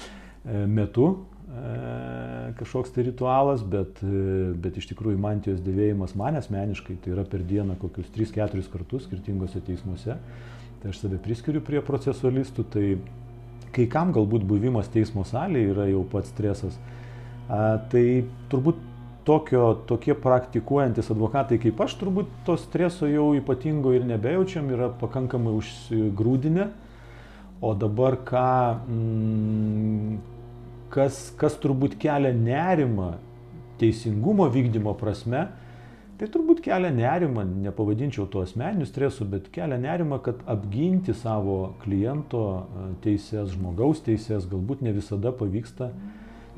metu 0.78 1.10
e, 1.12 1.76
kažkoks 2.62 2.96
tai 2.96 3.04
ritualas, 3.10 3.60
bet, 3.60 4.00
e, 4.00 4.24
bet 4.56 4.80
iš 4.80 4.88
tikrųjų 4.94 5.20
mantijos 5.20 5.60
dėvėjimas 5.68 6.16
man 6.16 6.40
asmeniškai 6.40 6.96
tai 7.04 7.12
yra 7.18 7.28
per 7.28 7.44
dieną 7.44 7.76
kokius 7.84 8.08
3-4 8.16 8.64
kartus 8.72 9.04
skirtingose 9.04 9.60
teismuose. 9.68 10.16
Tai 10.80 10.96
aš 10.96 11.04
save 11.04 11.20
priskiriu 11.20 11.60
prie 11.60 11.84
procesualistų, 11.84 12.70
tai 12.72 12.86
kai 13.74 13.86
kam 13.90 14.12
galbūt 14.16 14.46
buvimas 14.48 14.90
teismo 14.92 15.24
salėje 15.28 15.72
yra 15.74 15.88
jau 15.90 16.04
pats 16.08 16.32
stresas. 16.32 16.78
A, 17.48 17.78
tai 17.92 18.24
turbūt 18.52 18.80
tokio, 19.28 19.74
tokie 19.88 20.14
praktikuojantis 20.16 21.10
advokatai 21.12 21.58
kaip 21.60 21.80
aš, 21.84 21.98
turbūt 22.00 22.30
to 22.46 22.56
streso 22.60 23.08
jau 23.10 23.30
ypatingo 23.36 23.92
ir 23.96 24.06
nebejaučiam, 24.08 24.70
yra 24.72 24.88
pakankamai 25.00 25.52
užsigrūdinę. 25.58 26.68
O 27.60 27.72
dabar 27.74 28.16
ką, 28.22 28.48
mm, 28.86 30.18
kas, 30.94 31.22
kas 31.36 31.58
turbūt 31.58 31.98
kelia 32.00 32.30
nerimą 32.32 33.16
teisingumo 33.80 34.46
vykdymo 34.54 34.94
prasme, 34.98 35.48
Tai 36.18 36.26
turbūt 36.34 36.58
kelia 36.64 36.88
nerimą, 36.90 37.44
nepavadinčiau 37.62 38.24
to 38.26 38.40
asmeniniu 38.42 38.88
stresu, 38.88 39.22
bet 39.30 39.52
kelia 39.54 39.76
nerimą, 39.78 40.18
kad 40.24 40.40
apginti 40.50 41.14
savo 41.14 41.76
kliento 41.84 42.40
e, 42.58 42.86
teises, 43.04 43.52
žmogaus 43.54 44.02
teises 44.02 44.48
galbūt 44.50 44.82
ne 44.82 44.96
visada 44.96 45.30
pavyksta. 45.30 45.92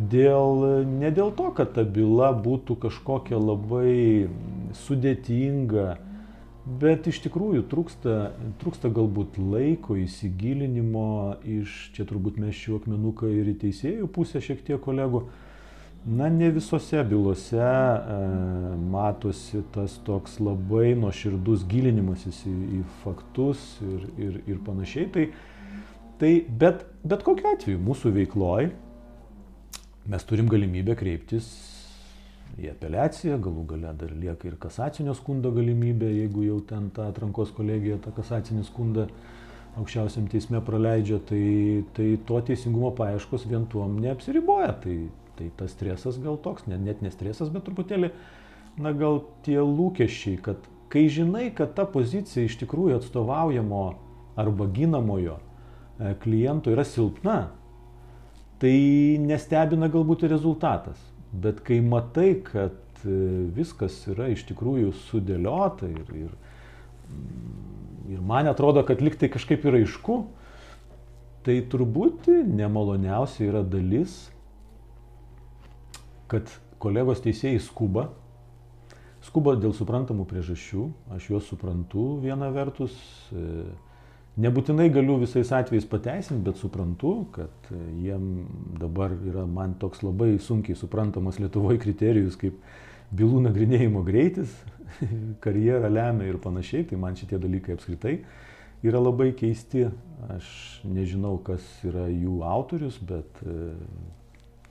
Dėl, 0.00 0.64
ne 0.88 1.10
dėl 1.12 1.34
to, 1.36 1.50
kad 1.52 1.74
ta 1.76 1.84
byla 1.84 2.30
būtų 2.32 2.78
kažkokia 2.86 3.36
labai 3.36 4.30
sudėtinga, 4.86 5.98
bet 6.80 7.10
iš 7.12 7.20
tikrųjų 7.26 7.66
trūksta, 7.68 8.16
trūksta 8.62 8.88
galbūt 8.96 9.36
laiko 9.36 9.98
įsigilinimo 10.00 11.36
iš, 11.44 11.90
čia 11.92 12.08
turbūt 12.08 12.40
mes 12.40 12.56
šiuo 12.56 12.80
akmenuką 12.80 13.28
ir 13.28 13.52
į 13.52 13.58
teisėjų 13.66 14.08
pusę 14.16 14.40
šiek 14.40 14.64
tiek 14.64 14.80
kolegų, 14.80 15.26
Na, 16.06 16.28
ne 16.28 16.48
visose 16.50 17.04
bylose 17.04 17.60
e, 17.60 18.18
matosi 18.90 19.60
tas 19.74 19.98
toks 20.06 20.38
labai 20.40 20.94
nuoširdus 20.96 21.66
gilinimasis 21.68 22.38
į, 22.48 22.54
į 22.78 22.84
faktus 23.02 23.66
ir, 23.84 24.06
ir, 24.16 24.38
ir 24.48 24.62
panašiai. 24.64 25.10
Tai, 25.12 25.26
tai 26.22 26.30
bet, 26.62 26.86
bet 27.04 27.26
kokiu 27.26 27.52
atveju 27.52 27.82
mūsų 27.84 28.14
veikloj 28.16 28.70
mes 30.10 30.24
turim 30.24 30.48
galimybę 30.48 30.96
kreiptis 30.96 31.52
į 32.56 32.72
apeliaciją, 32.72 33.36
galų 33.44 33.66
gale 33.74 33.92
dar 34.00 34.16
lieka 34.16 34.48
ir 34.48 34.56
kasacinio 34.60 35.12
skundo 35.18 35.52
galimybė, 35.52 36.08
jeigu 36.22 36.48
jau 36.48 36.58
ten 36.64 36.88
ta 36.96 37.10
atrankos 37.12 37.52
kolegija 37.56 38.00
tą 38.00 38.16
kasacinį 38.16 38.64
skundą 38.72 39.10
aukščiausiam 39.78 40.26
teisme 40.32 40.64
praleidžia, 40.64 41.20
tai, 41.28 41.44
tai 41.94 42.14
to 42.26 42.40
teisingumo 42.48 42.90
paieškos 42.96 43.44
vien 43.52 43.68
tuom 43.70 44.00
neapsiriboja. 44.02 44.72
Tai, 44.82 44.96
Tai 45.40 45.46
tas 45.56 45.72
stresas 45.72 46.18
gal 46.20 46.36
toks, 46.36 46.66
net, 46.68 46.82
net 46.84 46.98
nestresas, 47.00 47.48
bet 47.48 47.64
truputėlį, 47.64 48.10
na 48.76 48.90
gal 48.92 49.22
tie 49.46 49.56
lūkesčiai, 49.56 50.36
kad 50.44 50.66
kai 50.92 51.06
žinai, 51.08 51.46
kad 51.56 51.72
ta 51.78 51.86
pozicija 51.88 52.44
iš 52.44 52.58
tikrųjų 52.60 52.98
atstovaujamo 52.98 53.84
arba 54.36 54.66
ginamojo 54.74 55.38
e, 55.40 56.12
kliento 56.20 56.74
yra 56.74 56.84
silpna, 56.84 57.38
tai 58.60 58.74
nestebina 59.24 59.88
galbūt 59.88 60.26
ir 60.26 60.34
rezultatas. 60.34 61.00
Bet 61.32 61.62
kai 61.64 61.78
matai, 61.80 62.34
kad 62.44 62.76
e, 63.06 63.16
viskas 63.56 63.96
yra 64.12 64.28
iš 64.34 64.44
tikrųjų 64.50 64.92
sudėliota 65.06 65.88
ir, 65.88 66.12
ir, 66.26 66.34
ir 68.12 68.20
man 68.20 68.52
atrodo, 68.52 68.84
kad 68.84 69.00
liktai 69.00 69.32
kažkaip 69.32 69.64
yra 69.70 69.80
aišku, 69.80 70.18
tai 71.48 71.62
turbūt 71.72 72.28
nemaloniausia 72.44 73.46
yra 73.48 73.64
dalis 73.64 74.26
kad 76.30 76.50
kolegos 76.80 77.22
teisėjai 77.24 77.60
skuba, 77.62 78.08
skuba 79.26 79.56
dėl 79.60 79.74
suprantamų 79.76 80.26
priežasčių, 80.30 80.88
aš 81.16 81.30
juos 81.32 81.48
suprantu 81.50 82.20
viena 82.22 82.48
vertus, 82.54 82.94
e, 83.34 83.66
nebūtinai 84.40 84.88
galiu 84.94 85.18
visais 85.20 85.50
atvejais 85.52 85.88
pateisinti, 85.90 86.44
bet 86.46 86.60
suprantu, 86.60 87.14
kad 87.34 87.72
e, 87.74 87.80
jiem 88.06 88.46
dabar 88.80 89.16
yra 89.18 89.44
man 89.46 89.74
toks 89.82 90.04
labai 90.06 90.36
sunkiai 90.40 90.78
suprantamas 90.78 91.40
Lietuvoje 91.42 91.82
kriterijus 91.82 92.38
kaip 92.40 92.56
bylų 93.10 93.42
nagrinėjimo 93.48 94.04
greitis, 94.06 94.54
karjera 95.44 95.90
lemia 95.90 96.30
ir 96.30 96.38
panašiai, 96.42 96.86
tai 96.88 97.00
man 97.00 97.18
šitie 97.18 97.40
dalykai 97.42 97.76
apskritai 97.76 98.20
yra 98.86 99.00
labai 99.02 99.32
keisti. 99.36 99.88
Aš 100.30 100.46
nežinau, 100.88 101.38
kas 101.44 101.64
yra 101.84 102.06
jų 102.08 102.40
autorius, 102.46 102.98
bet 103.04 103.42
e, 103.44 103.72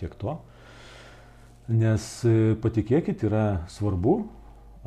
tiek 0.01 0.15
to. 0.21 0.37
Nes 1.69 2.03
e, 2.25 2.55
patikėkit, 2.57 3.21
yra 3.27 3.61
svarbu, 3.69 4.15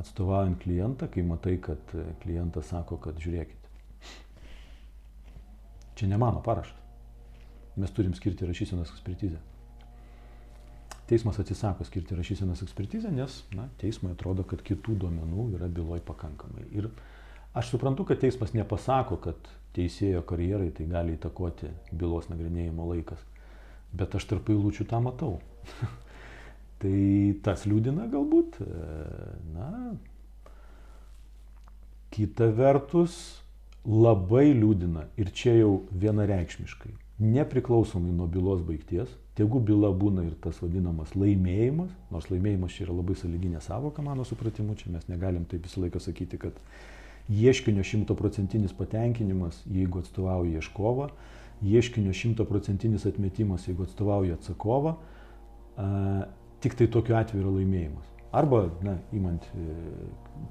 atstovaujant 0.03 0.59
klientą, 0.65 1.07
kai 1.13 1.23
matai, 1.23 1.55
kad 1.63 1.93
e, 1.95 2.09
klientas 2.25 2.73
sako, 2.73 2.99
kad 3.05 3.21
žiūrėkit, 3.23 3.69
čia 5.95 6.09
ne 6.11 6.19
mano 6.19 6.43
parašas. 6.43 6.75
Mes 7.79 7.95
turim 7.95 8.17
skirti 8.19 8.49
rašysenos 8.51 8.91
ekspertizę. 8.91 9.39
Teismas 11.07 11.39
atsisako 11.39 11.87
skirti 11.87 12.19
rašysenos 12.19 12.65
ekspertizę, 12.67 13.15
nes 13.15 13.39
na, 13.55 13.69
teismui 13.79 14.17
atrodo, 14.17 14.43
kad 14.43 14.67
kitų 14.67 14.99
duomenų 15.07 15.49
yra 15.55 15.71
byloj 15.71 16.03
pakankamai. 16.09 16.67
Ir 16.75 16.91
aš 17.55 17.71
suprantu, 17.77 18.09
kad 18.11 18.19
teismas 18.25 18.57
nepasako, 18.59 19.23
kad 19.23 19.55
teisėjo 19.79 20.27
karjerai 20.27 20.73
tai 20.75 20.91
gali 20.91 21.15
įtakoti 21.15 21.71
bylos 21.95 22.27
nagrinėjimo 22.33 22.91
laikas. 22.91 23.23
Bet 23.95 24.19
aš 24.19 24.33
tarp 24.35 24.51
eilučių 24.51 24.91
tą 24.91 24.99
matau. 25.05 25.37
Tai 26.83 27.03
tas 27.47 27.63
liūdina 27.69 28.09
galbūt, 28.11 28.57
na, 29.55 29.69
kita 32.11 32.49
vertus 32.57 33.15
labai 33.87 34.49
liūdina 34.51 35.07
ir 35.19 35.31
čia 35.31 35.55
jau 35.61 35.73
vienareikšmiškai, 35.95 36.91
nepriklausomai 37.23 38.11
nuo 38.15 38.27
bylos 38.31 38.65
baigties, 38.67 39.13
tegu 39.39 39.61
byla 39.63 39.93
būna 39.97 40.27
ir 40.27 40.35
tas 40.43 40.59
vadinamas 40.63 41.15
laimėjimas, 41.15 41.93
nors 42.11 42.29
laimėjimas 42.33 42.75
čia 42.75 42.87
yra 42.87 42.99
labai 42.99 43.17
saliginė 43.19 43.63
savoka 43.65 44.03
mano 44.03 44.27
supratimu, 44.29 44.75
čia 44.79 44.91
mes 44.93 45.07
negalim 45.11 45.47
taip 45.47 45.63
visą 45.67 45.85
laiką 45.85 46.03
sakyti, 46.03 46.41
kad 46.43 46.59
ieškinio 47.31 47.87
šimtoprocentinis 47.87 48.75
patenkinimas, 48.77 49.63
jeigu 49.71 50.03
atstovauja 50.03 50.59
ieškovą, 50.59 51.09
ieškinio 51.63 52.13
šimtoprocentinis 52.19 53.07
atmetimas, 53.07 53.71
jeigu 53.71 53.87
atstovauja 53.87 54.37
atsakovą, 54.41 54.97
tik 56.63 56.77
tai 56.79 56.89
tokiu 56.91 57.17
atveju 57.19 57.43
yra 57.43 57.53
laimėjimas. 57.59 58.09
Arba, 58.33 58.63
na, 58.85 58.97
įmant 59.13 59.45
e, 59.53 59.75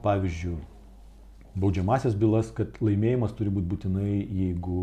pavyzdžių, 0.03 0.57
baudžiamasias 1.61 2.17
bylas, 2.19 2.51
kad 2.55 2.77
laimėjimas 2.83 3.33
turi 3.37 3.53
būti 3.53 3.71
būtinai, 3.71 4.19
jeigu 4.41 4.81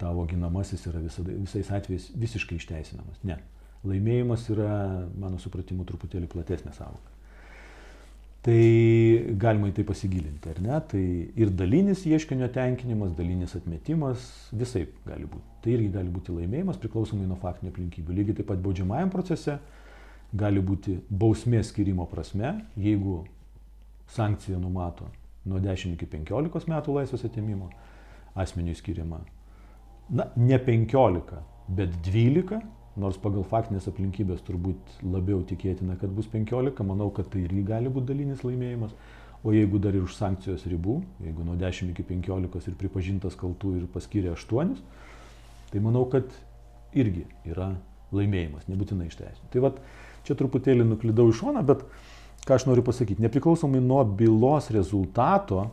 tavo 0.00 0.24
ginamasis 0.28 0.86
yra 0.90 1.02
visada, 1.04 1.34
visais 1.34 1.68
atvejais 1.72 2.08
visiškai 2.16 2.56
išteisinamas. 2.60 3.20
Ne. 3.28 3.38
Laimėjimas 3.86 4.48
yra, 4.54 4.70
mano 5.20 5.38
supratimu, 5.42 5.84
truputėlį 5.88 6.30
platesnė 6.32 6.72
savoka. 6.76 7.12
Tai 8.46 8.56
galima 9.42 9.72
į 9.72 9.74
tai 9.74 9.84
pasigilinti, 9.88 10.52
ar 10.52 10.58
ne? 10.62 10.76
Tai 10.90 11.02
ir 11.42 11.50
dalinis 11.50 12.04
ieškinio 12.06 12.46
tenkinimas, 12.54 13.16
dalinis 13.18 13.56
atmetimas, 13.58 14.28
visai 14.54 14.84
gali 15.06 15.26
būti. 15.26 15.56
Tai 15.64 15.72
irgi 15.74 15.88
gali 15.96 16.12
būti 16.14 16.34
laimėjimas 16.36 16.78
priklausomai 16.82 17.26
nuo 17.26 17.40
faktinių 17.42 17.72
aplinkybių. 17.72 18.14
Lygiai 18.20 18.38
taip 18.38 18.48
pat 18.52 18.62
baudžiamajam 18.62 19.10
procese 19.10 19.56
gali 20.32 20.60
būti 20.60 20.98
bausmės 21.10 21.70
skirimo 21.70 22.06
prasme, 22.10 22.56
jeigu 22.76 23.22
sankcija 24.12 24.58
numato 24.58 25.10
nuo 25.46 25.60
10 25.62 25.94
iki 25.94 26.08
15 26.10 26.70
metų 26.70 26.98
laisvės 27.00 27.26
atėmimo, 27.28 27.70
asmeniui 28.34 28.74
skiriama 28.76 29.22
na, 30.08 30.30
ne 30.36 30.58
15, 30.58 31.22
bet 31.68 31.90
12, 32.06 32.60
nors 32.96 33.18
pagal 33.20 33.44
faktinės 33.46 33.88
aplinkybės 33.90 34.44
turbūt 34.46 35.00
labiau 35.04 35.42
tikėtina, 35.46 35.98
kad 36.00 36.12
bus 36.14 36.28
15, 36.32 36.84
manau, 36.86 37.10
kad 37.14 37.28
tai 37.32 37.44
irgi 37.44 37.64
gali 37.66 37.92
būti 37.92 38.12
dalinis 38.12 38.44
laimėjimas. 38.46 38.94
O 39.46 39.52
jeigu 39.54 39.78
dar 39.78 39.94
ir 39.94 40.02
už 40.02 40.16
sankcijos 40.16 40.64
ribų, 40.66 40.96
jeigu 41.22 41.44
nuo 41.46 41.54
10 41.60 41.92
iki 41.92 42.02
15 42.08 42.70
ir 42.70 42.78
pripažintas 42.80 43.36
kaltų 43.38 43.76
ir 43.78 43.84
paskiria 43.92 44.32
8, 44.34 44.72
tai 45.70 45.82
manau, 45.84 46.06
kad 46.10 46.32
irgi 46.96 47.26
yra 47.46 47.74
laimėjimas, 48.14 48.68
nebūtinai 48.70 49.08
išteisinti. 49.10 49.50
Tai 49.54 49.64
vad, 49.64 49.80
čia 50.26 50.36
truputėlį 50.38 50.86
nuklydau 50.86 51.30
iš 51.30 51.40
šoną, 51.42 51.64
bet 51.66 51.82
ką 52.46 52.58
aš 52.58 52.68
noriu 52.68 52.84
pasakyti, 52.86 53.24
nepriklausomai 53.24 53.82
nuo 53.82 54.04
bylos 54.06 54.70
rezultato, 54.74 55.66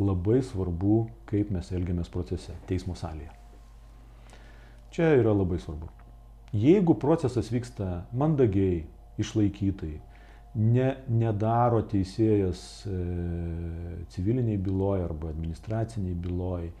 labai 0.00 0.40
svarbu, 0.46 1.04
kaip 1.30 1.50
mes 1.54 1.72
elgiamės 1.74 2.10
procese, 2.12 2.54
teismo 2.68 2.96
salėje. 2.98 3.32
Čia 4.94 5.12
yra 5.20 5.34
labai 5.36 5.60
svarbu. 5.62 5.90
Jeigu 6.56 6.96
procesas 6.98 7.50
vyksta 7.52 8.04
mandagiai, 8.16 8.82
išlaikytai, 9.20 9.92
ne, 10.58 10.88
nedaro 11.06 11.82
teisėjas 11.86 12.62
e, 12.90 12.96
civiliniai 14.10 14.58
byloje 14.58 15.04
arba 15.06 15.30
administraciniai 15.30 16.16
byloje, 16.18 16.72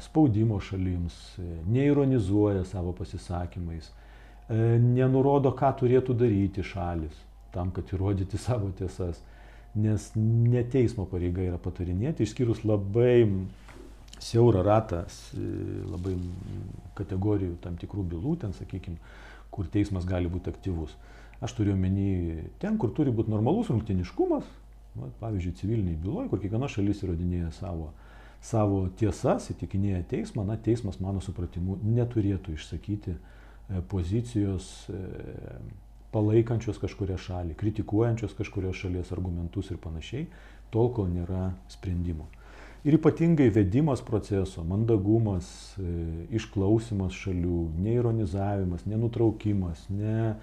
spaudimo 0.00 0.60
šalims, 0.60 1.38
e, 1.38 1.42
neironizuoja 1.66 2.64
savo 2.64 2.92
pasisakymais, 2.92 3.90
e, 4.48 4.56
nenurodo, 4.82 5.52
ką 5.56 5.72
turėtų 5.80 6.16
daryti 6.18 6.64
šalis 6.66 7.22
tam, 7.54 7.72
kad 7.72 7.92
įrodyti 7.92 8.38
savo 8.46 8.70
tiesas, 8.78 9.22
nes 9.76 10.10
ne 10.16 10.64
teismo 10.72 11.06
pareiga 11.08 11.44
yra 11.44 11.60
patarinėti, 11.60 12.24
išskyrus 12.24 12.64
labai 12.64 13.26
siaurą 14.22 14.62
ratą 14.64 15.02
labai 15.92 16.14
kategorijų 16.96 17.58
tam 17.60 17.76
tikrų 17.76 18.06
bylų, 18.14 18.36
ten 18.40 18.54
sakykime, 18.56 18.96
kur 19.52 19.68
teismas 19.72 20.08
gali 20.08 20.30
būti 20.32 20.48
aktyvus. 20.52 20.94
Aš 21.44 21.52
turiu 21.58 21.74
omeny 21.74 22.46
ten, 22.62 22.78
kur 22.80 22.94
turi 22.96 23.12
būti 23.12 23.28
normalus 23.28 23.68
rungtiniškumas, 23.68 24.48
va, 24.96 25.10
pavyzdžiui, 25.20 25.56
civiliniai 25.60 25.98
byloje, 26.00 26.30
kur 26.30 26.40
kiekviena 26.40 26.70
šalis 26.72 27.02
įrodinėja 27.04 27.52
savo, 27.58 27.90
savo 28.46 28.86
tiesas, 28.98 29.50
įtikinėja 29.50 30.04
teismą, 30.10 30.44
na, 30.46 30.56
teismas, 30.60 31.00
mano 31.02 31.22
supratimu, 31.24 31.80
neturėtų 31.82 32.54
išsakyti 32.54 33.16
e, 33.16 33.18
pozicijos 33.90 34.68
e, 34.92 35.00
palaikančios 36.14 36.78
kažkuria 36.82 37.18
šalį, 37.20 37.56
kritikuojančios 37.58 38.36
kažkurios 38.38 38.78
šalies 38.84 39.12
argumentus 39.16 39.72
ir 39.72 39.80
panašiai, 39.82 40.28
tol, 40.74 40.92
kol 40.94 41.10
nėra 41.12 41.50
sprendimo. 41.72 42.28
Ir 42.86 43.00
ypatingai 43.00 43.48
vedimas 43.50 44.02
proceso, 44.06 44.62
mandagumas, 44.62 45.48
e, 45.82 45.90
išklausimas 46.38 47.16
šalių, 47.18 47.64
neironizavimas, 47.82 48.86
nenutraukimas, 48.86 49.88
ne, 49.90 50.36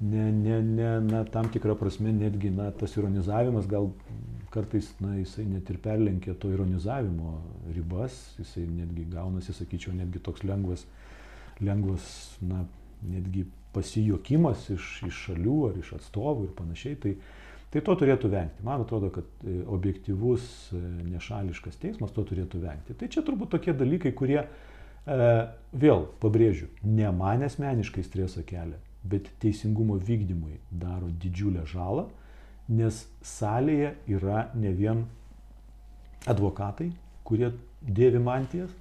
ne, 0.00 0.28
ne, 0.32 0.60
ne 0.62 0.90
na, 1.04 1.24
tam 1.24 1.50
tikrą 1.52 1.76
prasme 1.78 2.12
netgi 2.14 2.50
na, 2.54 2.70
tas 2.70 2.96
ironizavimas 2.96 3.68
gal 3.70 3.90
kartais 4.54 4.90
na, 5.02 5.16
jisai 5.18 5.46
net 5.48 5.70
ir 5.70 5.80
perlenkia 5.84 6.34
to 6.38 6.52
ironizavimo 6.54 7.38
ribas, 7.74 8.16
jisai 8.38 8.64
netgi 8.66 9.04
gaunasi, 9.12 9.54
sakyčiau, 9.56 9.96
netgi 9.98 10.22
toks 10.24 10.46
lengvas, 10.48 10.86
lengvas 11.60 12.06
na, 12.40 12.64
netgi 13.08 13.44
pasijuokimas 13.74 14.70
iš, 14.74 14.94
iš 15.10 15.26
šalių 15.28 15.58
ar 15.68 15.82
iš 15.82 15.92
atstovų 15.98 16.48
ir 16.48 16.56
panašiai. 16.58 16.98
Tai, 17.02 17.18
Tai 17.68 17.82
to 17.84 17.94
turėtų 18.00 18.30
vengti. 18.32 18.64
Man 18.64 18.80
atrodo, 18.80 19.10
kad 19.12 19.26
e, 19.44 19.58
objektivus, 19.68 20.44
e, 20.72 20.78
nešališkas 21.10 21.76
teismas 21.82 22.14
to 22.16 22.24
turėtų 22.24 22.62
vengti. 22.62 22.96
Tai 22.96 23.08
čia 23.12 23.20
turbūt 23.26 23.50
tokie 23.52 23.74
dalykai, 23.76 24.14
kurie, 24.16 24.38
e, 24.40 25.26
vėl 25.82 26.06
pabrėžiu, 26.22 26.70
ne 26.88 27.10
man 27.12 27.44
asmeniškai 27.44 28.06
streso 28.06 28.40
kelia, 28.48 28.80
bet 29.08 29.30
teisingumo 29.42 29.96
vykdymui 29.96 30.58
daro 30.70 31.08
didžiulę 31.22 31.64
žalą, 31.68 32.08
nes 32.68 33.06
salėje 33.24 33.94
yra 34.12 34.48
ne 34.54 34.72
vien 34.76 35.04
advokatai, 36.28 36.90
kurie 37.24 37.52
dėvi 37.82 38.20
mantijas, 38.20 38.72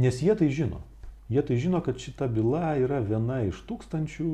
nes 0.00 0.22
jie 0.24 0.34
tai 0.36 0.48
žino. 0.48 0.80
Jie 1.30 1.42
tai 1.46 1.58
žino, 1.62 1.78
kad 1.84 2.00
šita 2.00 2.26
byla 2.32 2.74
yra 2.82 2.98
viena 3.04 3.42
iš 3.46 3.60
tūkstančių 3.68 4.30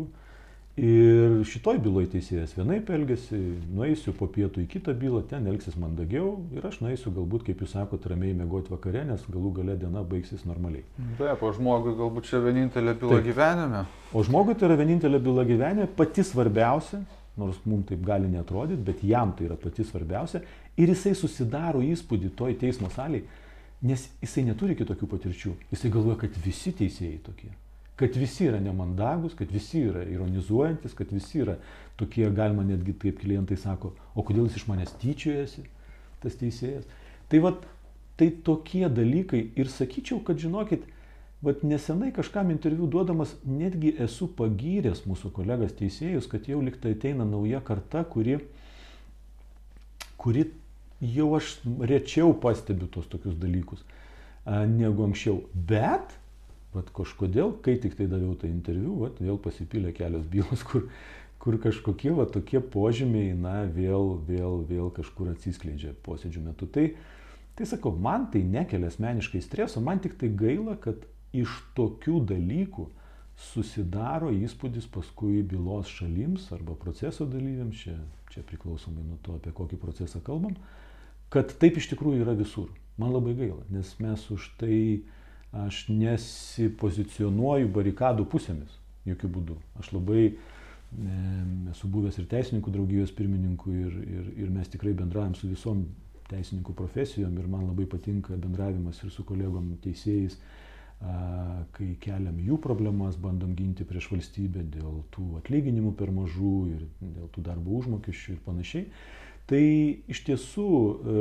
Ir 0.76 1.38
šitoj 1.48 1.78
byloje 1.80 2.10
teisėjas 2.12 2.50
vienaip 2.52 2.90
elgesi, 2.92 3.38
nueisiu 3.72 4.12
po 4.12 4.26
pietų 4.28 4.60
į 4.60 4.66
kitą 4.74 4.92
bylą, 5.00 5.22
ten 5.30 5.48
elgsis 5.48 5.78
mandagiau 5.80 6.34
ir 6.52 6.66
aš 6.68 6.82
nueisiu 6.82 7.14
galbūt, 7.16 7.46
kaip 7.46 7.62
jūs 7.64 7.72
sakote, 7.72 8.10
ramiai 8.12 8.34
mėgoti 8.36 8.74
vakare, 8.74 9.06
nes 9.08 9.24
galų 9.32 9.54
gale 9.56 9.78
diena 9.80 10.04
baigsis 10.04 10.44
normaliai. 10.44 10.84
Taip, 11.16 11.40
o 11.40 11.54
žmogui 11.56 11.96
galbūt 11.96 12.28
čia 12.28 12.42
vienintelė 12.44 12.92
byla 13.00 13.16
taip. 13.16 13.28
gyvenime. 13.30 13.82
O 14.12 14.28
žmogui 14.28 14.52
tai 14.52 14.68
yra 14.68 14.76
vienintelė 14.84 15.24
byla 15.24 15.48
gyvenime, 15.48 15.88
pati 15.96 16.28
svarbiausia, 16.28 17.00
nors 17.40 17.64
mums 17.64 17.88
taip 17.88 18.04
gali 18.04 18.28
netrodyti, 18.28 18.84
bet 18.84 19.00
jam 19.00 19.32
tai 19.32 19.48
yra 19.48 19.56
pati 19.56 19.80
svarbiausia 19.80 20.44
ir 20.76 20.92
jisai 20.92 21.16
susidaro 21.16 21.80
įspūdį 21.88 22.36
toj 22.36 22.60
teismo 22.60 22.92
salėje, 22.92 23.24
nes 23.80 24.10
jisai 24.20 24.44
neturi 24.52 24.76
kitokių 24.76 25.14
patirčių. 25.16 25.60
Jisai 25.72 25.96
galvoja, 25.96 26.26
kad 26.26 26.36
visi 26.44 26.76
teisėjai 26.76 27.22
tokie 27.24 27.56
kad 27.96 28.16
visi 28.16 28.46
yra 28.50 28.60
nemandagus, 28.60 29.34
kad 29.34 29.50
visi 29.52 29.80
yra 29.88 30.04
ironizuojantis, 30.04 30.94
kad 30.94 31.12
visi 31.12 31.40
yra 31.44 31.56
tokie, 31.96 32.28
galima 32.30 32.64
netgi 32.64 32.92
taip 33.00 33.22
klientai 33.22 33.56
sako, 33.56 33.94
o 34.14 34.24
kodėl 34.26 34.50
jis 34.50 34.60
iš 34.60 34.66
manęs 34.68 34.92
tyčiojasi, 35.00 35.64
tas 36.20 36.36
teisėjas. 36.36 36.84
Tai 37.32 37.40
vad, 37.46 37.64
tai 38.20 38.28
tokie 38.44 38.84
dalykai 38.92 39.46
ir 39.56 39.72
sakyčiau, 39.72 40.20
kad 40.26 40.40
žinokit, 40.40 40.84
vad 41.44 41.64
nesenai 41.64 42.12
kažkam 42.16 42.50
interviu 42.52 42.88
duodamas 42.90 43.34
netgi 43.44 43.94
esu 44.02 44.28
pagyręs 44.36 45.04
mūsų 45.08 45.32
kolegas 45.36 45.72
teisėjus, 45.78 46.28
kad 46.28 46.48
jau 46.48 46.60
liktai 46.64 46.94
ateina 46.96 47.24
nauja 47.28 47.62
karta, 47.64 48.04
kuri, 48.04 48.38
kuri 50.20 50.46
jau 51.00 51.32
aš 51.36 51.58
rečiau 51.80 52.36
pastebiu 52.40 52.88
tos 52.92 53.08
tokius 53.08 53.36
dalykus 53.40 53.84
negu 54.46 55.04
anksčiau. 55.04 55.42
Bet 55.54 56.16
Vat 56.76 56.90
kažkodėl, 56.92 57.54
kai 57.64 57.78
tik 57.80 57.96
tai 57.96 58.08
daviau 58.10 58.34
tą 58.36 58.50
interviu, 58.50 58.98
vat, 59.00 59.20
vėl 59.22 59.38
pasipylė 59.40 59.94
kelios 59.96 60.26
bylos, 60.32 60.64
kur, 60.68 60.90
kur 61.40 61.56
kažkokie 61.62 62.12
va, 62.16 62.26
tokie 62.28 62.60
požymiai, 62.60 63.32
na, 63.38 63.62
vėl, 63.64 64.16
vėl, 64.28 64.60
vėl 64.68 64.90
kažkur 64.92 65.32
atsiskleidžia 65.32 65.94
posėdžių 66.04 66.42
metu. 66.50 66.68
Tai, 66.68 66.90
tai 67.56 67.68
sakau, 67.70 67.94
man 67.96 68.28
tai 68.32 68.44
nekelia 68.44 68.90
asmeniškai 68.92 69.40
streso, 69.44 69.80
man 69.84 70.02
tik 70.04 70.18
tai 70.20 70.28
gaila, 70.28 70.76
kad 70.82 71.06
iš 71.36 71.54
tokių 71.78 72.20
dalykų 72.28 72.88
susidaro 73.36 74.30
įspūdis 74.32 74.88
paskui 74.92 75.42
bylos 75.44 75.90
šalims 75.92 76.48
arba 76.56 76.76
proceso 76.80 77.26
dalyviams, 77.28 77.82
čia, 77.84 77.96
čia 78.32 78.44
priklausomai 78.48 79.04
nuo 79.04 79.18
to, 79.24 79.36
apie 79.36 79.52
kokį 79.56 79.80
procesą 79.80 80.22
kalbam, 80.24 80.56
kad 81.32 81.52
taip 81.60 81.76
iš 81.76 81.90
tikrųjų 81.92 82.24
yra 82.24 82.36
visur. 82.38 82.70
Man 82.96 83.12
labai 83.12 83.34
gaila, 83.36 83.60
nes 83.68 83.90
mes 84.00 84.22
už 84.32 84.48
tai 84.60 84.78
aš 85.64 85.86
nesipozicionuoju 85.88 87.70
barikadų 87.72 88.26
pusėmis. 88.32 88.74
Jokių 89.06 89.30
būdų. 89.36 89.56
Aš 89.80 89.92
labai 89.94 90.22
e, 90.26 90.34
esu 91.72 91.88
buvęs 91.92 92.18
ir 92.18 92.26
teisininkų 92.30 92.74
draugijos 92.74 93.14
pirmininku 93.14 93.70
ir, 93.72 94.00
ir, 94.18 94.30
ir 94.44 94.50
mes 94.52 94.68
tikrai 94.72 94.96
bendraujam 94.98 95.36
su 95.38 95.48
visom 95.50 95.84
teisininkų 96.30 96.74
profesijom 96.74 97.36
ir 97.38 97.50
man 97.50 97.66
labai 97.68 97.86
patinka 97.90 98.36
bendravimas 98.40 99.02
ir 99.04 99.12
su 99.14 99.24
kolegom 99.26 99.76
teisėjais, 99.84 100.38
kai 101.76 101.90
keliam 102.00 102.38
jų 102.40 102.56
problemas, 102.64 103.18
bandom 103.20 103.52
ginti 103.54 103.84
prieš 103.84 104.08
valstybę 104.14 104.62
dėl 104.72 105.02
tų 105.12 105.26
atlyginimų 105.42 105.92
per 105.98 106.12
mažų 106.16 106.54
ir 106.72 106.86
dėl 107.02 107.28
tų 107.34 107.44
darbo 107.44 107.76
užmokesčių 107.82 108.32
ir 108.32 108.40
panašiai. 108.46 108.86
Tai 109.46 109.62
iš 110.10 110.24
tiesų 110.26 110.68
e, 110.70 111.12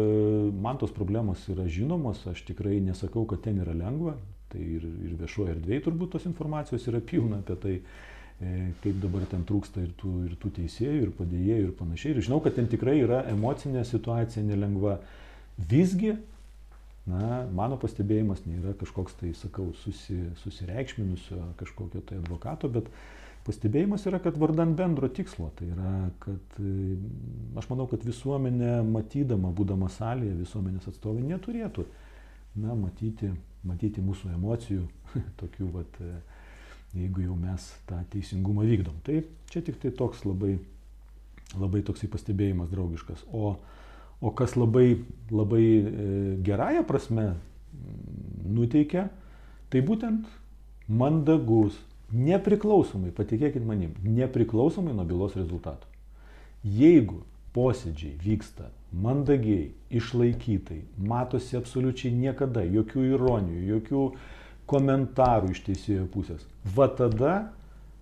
man 0.65 0.79
tos 0.81 0.93
problemos 0.93 1.43
yra 1.53 1.67
žinomos, 1.69 2.23
aš 2.31 2.41
tikrai 2.47 2.79
nesakau, 2.81 3.27
kad 3.29 3.43
ten 3.45 3.59
yra 3.61 3.75
lengva, 3.77 4.15
tai 4.49 4.63
ir, 4.79 4.85
ir 5.05 5.13
viešoje 5.19 5.53
erdvėje 5.53 5.83
turbūt 5.85 6.15
tos 6.15 6.25
informacijos 6.25 6.87
yra 6.89 7.03
pilna 7.05 7.43
apie 7.43 7.57
tai, 7.61 7.75
e, 8.41 8.53
kaip 8.81 8.97
dabar 9.03 9.27
ten 9.29 9.45
trūksta 9.45 9.83
ir 9.85 9.91
tų, 10.01 10.13
ir 10.25 10.39
tų 10.41 10.55
teisėjų, 10.57 11.03
ir 11.03 11.11
padėjėjų, 11.19 11.67
ir 11.67 11.75
panašiai. 11.77 12.15
Ir 12.15 12.25
žinau, 12.25 12.39
kad 12.41 12.57
ten 12.57 12.69
tikrai 12.71 12.97
yra 13.03 13.21
emocinė 13.29 13.85
situacija 13.85 14.41
nelengva. 14.47 14.97
Visgi, 15.69 16.15
na, 17.05 17.43
mano 17.53 17.77
pastebėjimas 17.77 18.41
nėra 18.49 18.73
kažkoks 18.81 19.19
tai, 19.21 19.35
sakau, 19.37 19.69
susi, 19.83 20.17
susireikšminusio 20.41 21.43
kažkokio 21.61 22.01
tai 22.09 22.17
advokato, 22.23 22.73
bet 22.73 22.89
Pastebėjimas 23.45 24.07
yra, 24.09 24.17
kad 24.23 24.39
vardan 24.41 24.71
bendro 24.73 25.05
tikslo, 25.13 25.51
tai 25.57 25.67
yra, 25.69 25.89
kad 26.23 26.55
e, 26.57 26.95
aš 27.61 27.67
manau, 27.69 27.85
kad 27.91 28.01
visuomenė 28.01 28.79
matydama, 28.89 29.51
būdama 29.53 29.89
salėje, 29.93 30.39
visuomenės 30.39 30.87
atstovai 30.89 31.21
neturėtų, 31.27 31.85
na, 32.63 32.73
matyti, 32.73 33.29
matyti 33.69 34.01
mūsų 34.01 34.31
emocijų, 34.33 34.87
tokių, 35.41 35.69
vat, 35.75 36.01
e, 36.01 36.15
jeigu 36.97 37.27
jau 37.27 37.37
mes 37.37 37.69
tą 37.85 38.01
teisingumą 38.15 38.65
vykdom. 38.65 38.97
Tai 39.05 39.21
čia 39.53 39.61
tik 39.67 39.77
tai 39.83 39.93
toks 39.93 40.25
labai, 40.25 40.55
labai 41.53 41.85
toksai 41.85 42.09
pastebėjimas 42.09 42.73
draugiškas. 42.73 43.27
O, 43.29 43.55
o 44.25 44.33
kas 44.33 44.57
labai, 44.57 45.03
labai 45.29 45.65
e, 45.67 46.07
gerąją 46.49 46.81
prasme 46.89 47.35
nuteikia, 48.57 49.11
tai 49.69 49.85
būtent 49.85 50.25
mandagus, 50.89 51.77
Nepriklausomai, 52.13 53.09
patikėkit 53.15 53.63
manim, 53.65 53.95
nepriklausomai 54.03 54.93
nuo 54.93 55.05
bylos 55.07 55.37
rezultatų. 55.37 55.89
Jeigu 56.65 57.23
posėdžiai 57.55 58.17
vyksta 58.21 58.69
mandagiai, 58.91 59.71
išlaikytai, 59.89 60.81
matosi 60.97 61.57
absoliučiai 61.57 62.13
niekada 62.13 62.63
jokių 62.63 63.05
ironijų, 63.15 63.61
jokių 63.73 64.03
komentarų 64.69 65.53
iš 65.53 65.63
teisėjo 65.65 66.05
pusės, 66.13 66.45
va 66.75 66.87
tada 66.89 67.35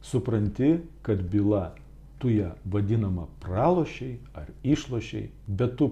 supranti, 0.03 0.77
kad 1.01 1.23
byla 1.31 1.73
tu 2.19 2.31
ją 2.31 2.53
vadinama 2.65 3.27
pralošiai 3.43 4.17
ar 4.35 4.51
išlošiai, 4.63 5.29
bet 5.47 5.77
tu 5.79 5.91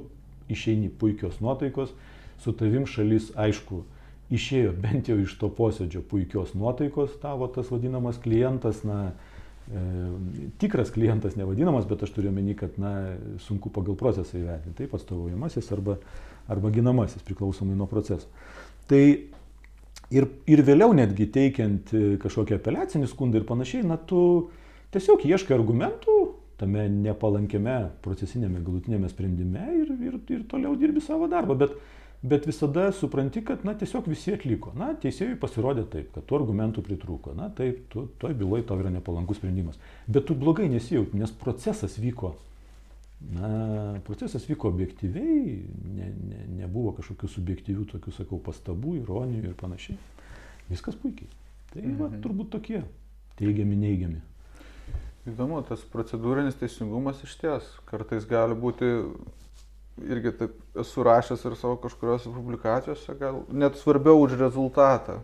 išeini 0.51 0.89
puikios 0.89 1.39
nuotaikos, 1.43 1.91
su 2.39 2.53
tavim 2.57 2.87
šalis 2.87 3.31
aišku 3.39 3.83
išėjo 4.31 4.73
bent 4.79 5.11
jau 5.11 5.17
iš 5.21 5.35
to 5.39 5.49
posėdžio 5.53 6.03
puikios 6.07 6.55
nuotaikos, 6.57 7.17
tavo 7.21 7.49
tas 7.51 7.71
vadinamas 7.71 8.19
klientas, 8.21 8.81
na, 8.87 9.11
e, 9.67 9.83
tikras 10.61 10.93
klientas 10.95 11.37
nevadinamas, 11.39 11.87
bet 11.89 12.05
aš 12.05 12.13
turiu 12.15 12.31
omeny, 12.31 12.55
kad, 12.59 12.77
na, 12.81 12.93
sunku 13.43 13.71
pagal 13.73 13.99
procesą 13.99 14.39
įvertinti, 14.39 14.77
taip, 14.79 14.95
atstovaujamasis 14.97 15.71
arba, 15.75 15.97
arba 16.51 16.73
ginamasis, 16.73 17.25
priklausomai 17.27 17.77
nuo 17.77 17.89
proceso. 17.91 18.31
Tai 18.89 19.01
ir, 20.11 20.29
ir 20.47 20.65
vėliau 20.67 20.95
netgi 20.95 21.27
teikiant 21.31 21.95
kažkokią 22.23 22.59
apeliacinį 22.59 23.11
skundą 23.11 23.41
ir 23.41 23.47
panašiai, 23.49 23.83
na, 23.87 23.99
tu 23.99 24.51
tiesiog 24.95 25.27
ieškai 25.27 25.55
argumentų 25.57 26.19
tame 26.61 26.85
nepalankiame 26.93 27.77
procesinėme 28.05 28.61
galutinėme 28.61 29.09
sprendime 29.09 29.65
ir, 29.79 29.89
ir, 29.97 30.17
ir 30.35 30.43
toliau 30.51 30.75
dirbi 30.77 31.01
savo 31.01 31.29
darbą. 31.31 31.57
Bet 31.57 31.73
bet 32.21 32.45
visada 32.45 32.91
supranti, 32.93 33.41
kad, 33.45 33.65
na, 33.65 33.73
tiesiog 33.77 34.05
visi 34.11 34.33
atliko. 34.35 34.75
Na, 34.77 34.91
teisėjui 35.01 35.39
pasirodė 35.41 35.87
taip, 35.89 36.11
kad 36.15 36.25
tų 36.29 36.37
argumentų 36.37 36.83
pritrūko. 36.85 37.33
Na, 37.37 37.49
taip, 37.57 37.81
tu, 37.93 38.05
toj 38.21 38.35
byloje 38.37 38.67
tau 38.69 38.77
yra 38.81 38.93
nepalankus 38.93 39.41
sprendimas. 39.41 39.79
Bet 40.07 40.27
tu 40.29 40.37
blogai 40.37 40.69
nesijauti, 40.69 41.17
nes 41.17 41.33
procesas 41.41 41.97
vyko. 42.01 42.35
Na, 43.33 43.49
procesas 44.05 44.45
vyko 44.49 44.69
objektyviai, 44.69 45.57
ne, 45.97 46.13
ne, 46.29 46.45
nebuvo 46.61 46.93
kažkokių 46.97 47.29
subjektyvių, 47.35 47.85
tokių, 47.95 48.13
sakau, 48.15 48.41
pastabų, 48.41 48.99
ironijų 49.01 49.51
ir 49.51 49.57
panašiai. 49.57 49.97
Viskas 50.69 50.97
puikiai. 50.97 51.29
Tai 51.73 51.81
mhm. 51.85 51.97
va, 52.01 52.11
turbūt 52.21 52.53
tokie 52.53 52.83
teigiami, 53.41 53.77
neigiami. 53.81 54.21
Įdomu, 55.29 55.59
tas 55.65 55.83
procedūrinis 55.93 56.57
teisingumas 56.57 57.19
iš 57.25 57.35
ties 57.37 57.67
kartais 57.89 58.25
gali 58.29 58.55
būti 58.57 58.87
irgi 60.09 60.31
taip 60.37 60.79
esu 60.81 61.03
rašęs 61.03 61.43
ir 61.45 61.55
savo 61.59 61.77
kažkuriuose 61.81 62.31
publikacijose, 62.33 63.15
gal 63.19 63.41
net 63.49 63.77
svarbiau 63.79 64.21
už 64.23 64.37
rezultatą, 64.39 65.19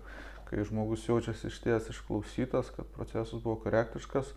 kai 0.49 0.65
žmogus 0.67 1.07
jaučiasi 1.07 1.49
iš 1.49 1.59
ties 1.63 1.89
išklausytas, 1.91 2.71
kad 2.75 2.87
procesas 2.95 3.41
buvo 3.43 3.57
korektiškas. 3.63 4.31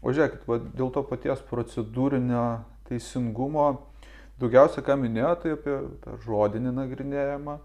O 0.00 0.14
žiūrėkit, 0.14 0.46
va, 0.48 0.58
dėl 0.58 0.92
to 0.94 1.02
paties 1.04 1.42
procedūrinio 1.50 2.44
teisingumo, 2.88 3.66
daugiausia 4.40 4.84
ką 4.86 4.96
minėjo, 5.00 5.34
tai 5.42 5.56
apie 5.56 5.80
tą 6.04 6.16
žodinį 6.24 6.72
nagrinėjimą, 6.78 7.58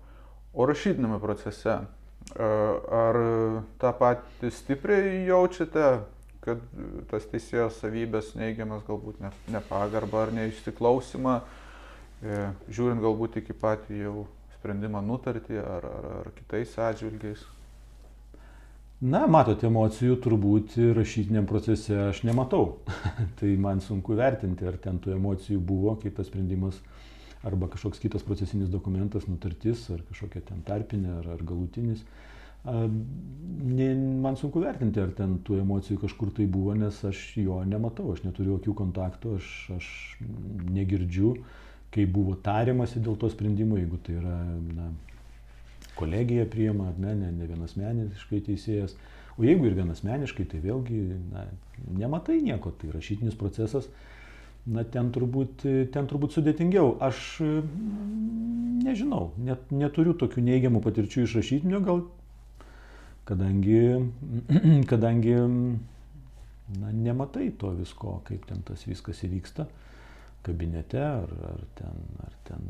o 0.54 0.68
rašytinėme 0.68 1.22
procese. 1.24 1.84
Ar 2.36 3.20
tą 3.80 3.92
patį 4.00 4.50
stipriai 4.50 5.28
jaučiate, 5.30 5.90
kad 6.42 6.62
tas 7.12 7.28
teisėjo 7.30 7.68
savybės 7.74 8.34
neigiamas 8.38 8.82
galbūt 8.88 9.22
nepagarbą 9.54 10.26
ar 10.26 10.34
neišsiklausimą, 10.34 11.36
E, 11.38 11.65
žiūrint 12.24 13.04
galbūt 13.04 13.42
iki 13.42 13.54
patį 13.58 14.00
jau 14.00 14.16
sprendimą 14.56 15.02
nutartį 15.06 15.60
ar, 15.62 15.86
ar, 15.86 16.08
ar 16.22 16.32
kitais 16.38 16.74
atžvilgiais? 16.82 17.44
Na, 19.06 19.26
matote, 19.28 19.68
emocijų 19.68 20.16
turbūt 20.24 20.78
rašytiniam 20.96 21.46
procese 21.50 21.98
aš 22.08 22.24
nematau. 22.26 22.78
tai 23.40 23.52
man 23.62 23.84
sunku 23.84 24.16
vertinti, 24.18 24.66
ar 24.66 24.80
ten 24.82 25.02
tų 25.04 25.18
emocijų 25.18 25.60
buvo, 25.60 25.98
kaip 26.02 26.16
tas 26.18 26.30
sprendimas, 26.32 26.80
arba 27.46 27.68
kažkoks 27.74 28.02
kitas 28.02 28.24
procesinis 28.26 28.72
dokumentas, 28.72 29.28
nutartis, 29.30 29.84
ar 29.94 30.02
kažkokia 30.08 30.46
ten 30.48 30.64
tarpinė, 30.66 31.20
ar, 31.20 31.28
ar 31.36 31.44
galutinis. 31.46 32.06
Ne, 32.66 33.92
man 34.24 34.40
sunku 34.40 34.64
vertinti, 34.64 35.04
ar 35.04 35.12
ten 35.14 35.38
tų 35.46 35.60
emocijų 35.62 36.00
kažkur 36.08 36.32
tai 36.34 36.48
buvo, 36.50 36.74
nes 36.80 36.98
aš 37.06 37.20
jo 37.38 37.60
nematau, 37.68 38.08
aš 38.16 38.24
neturiu 38.26 38.56
jokių 38.56 38.74
kontaktų, 38.80 39.36
aš, 39.38 39.52
aš 39.76 39.92
negirdžiu. 40.72 41.36
Uh, 41.36 41.62
kaip 41.96 42.12
buvo 42.12 42.36
tariamasi 42.44 43.02
dėl 43.04 43.16
to 43.20 43.30
sprendimo, 43.32 43.78
jeigu 43.80 44.00
tai 44.04 44.18
yra 44.20 44.36
na, 44.76 44.90
kolegija 45.96 46.46
priema, 46.52 46.90
ne, 47.00 47.14
ne, 47.16 47.32
ne 47.32 47.48
vienasmeniškai 47.48 48.42
teisėjas. 48.50 48.98
O 49.36 49.44
jeigu 49.44 49.68
ir 49.68 49.78
vienasmeniškai, 49.78 50.46
tai 50.52 50.62
vėlgi 50.64 51.00
na, 51.32 51.46
nematai 52.02 52.42
nieko, 52.44 52.72
tai 52.80 52.92
rašytinis 52.94 53.36
procesas, 53.40 53.88
na, 54.68 54.84
ten 54.84 55.12
turbūt, 55.16 55.64
ten 55.96 56.08
turbūt 56.12 56.36
sudėtingiau. 56.36 56.96
Aš 57.04 57.24
mm, 57.44 58.84
nežinau, 58.84 59.30
net, 59.48 59.72
neturiu 59.72 60.16
tokių 60.20 60.44
neigiamų 60.50 60.84
patirčių 60.84 61.26
iš 61.28 61.38
rašytinio, 61.40 61.84
gal 61.86 62.04
kadangi, 63.28 63.82
kadangi 64.92 65.40
na, 65.40 66.92
nematai 66.92 67.50
to 67.60 67.72
visko, 67.80 68.20
kaip 68.28 68.48
ten 68.52 68.64
tas 68.68 68.84
viskas 68.88 69.24
įvyksta 69.28 69.68
kabinete 70.46 71.02
ar, 71.02 71.32
ar, 71.52 71.64
ten, 71.80 72.04
ar 72.26 72.36
ten 72.48 72.68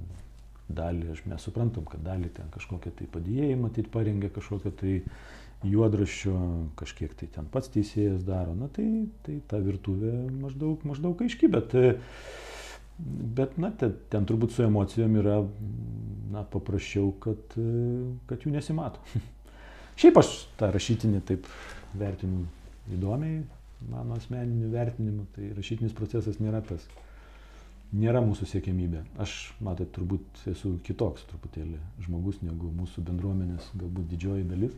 dalį, 0.76 1.12
aš 1.14 1.26
mes 1.30 1.46
suprantam, 1.46 1.86
kad 1.90 2.02
dalį 2.06 2.32
ten 2.40 2.48
kažkokią 2.54 2.94
tai 3.00 3.08
padėjėjai 3.14 3.58
matyti 3.60 3.92
parengė, 3.94 4.32
kažkokią 4.34 4.72
tai 4.80 4.96
juodraščio, 5.66 6.34
kažkiek 6.80 7.14
tai 7.20 7.30
ten 7.36 7.48
pats 7.52 7.72
teisėjas 7.74 8.26
daro, 8.26 8.56
na 8.58 8.70
tai, 8.74 8.88
tai 9.26 9.40
ta 9.50 9.60
virtuvė 9.62 10.14
maždaug, 10.42 10.84
maždaug 10.88 11.22
aiški, 11.26 11.50
bet, 11.54 11.76
bet 13.40 13.56
na, 13.62 13.72
ten, 13.80 13.96
ten 14.12 14.28
turbūt 14.30 14.56
su 14.56 14.66
emocijom 14.66 15.16
yra 15.22 15.40
na, 16.34 16.44
paprasčiau, 16.52 17.14
kad, 17.24 17.58
kad 18.30 18.46
jų 18.46 18.54
nesimato. 18.58 19.02
Šiaip 20.02 20.18
aš 20.20 20.34
tą 20.60 20.74
rašytinį 20.76 21.24
taip 21.30 21.48
vertinu 21.96 22.44
įdomiai, 22.92 23.44
mano 23.90 24.18
asmeniniu 24.20 24.70
vertinimu, 24.74 25.28
tai 25.36 25.54
rašytinis 25.56 25.96
procesas 25.96 26.42
nėra 26.44 26.62
tas 26.68 26.84
nėra 27.94 28.22
mūsų 28.26 28.48
siekiamybė. 28.50 29.04
Aš, 29.22 29.36
matot, 29.64 29.92
turbūt 29.96 30.46
esu 30.52 30.76
kitoks 30.86 31.26
truputėlį 31.30 31.80
žmogus 32.06 32.42
negu 32.46 32.72
mūsų 32.76 33.04
bendruomenės, 33.06 33.70
galbūt 33.78 34.10
didžioji 34.14 34.48
dalis, 34.50 34.74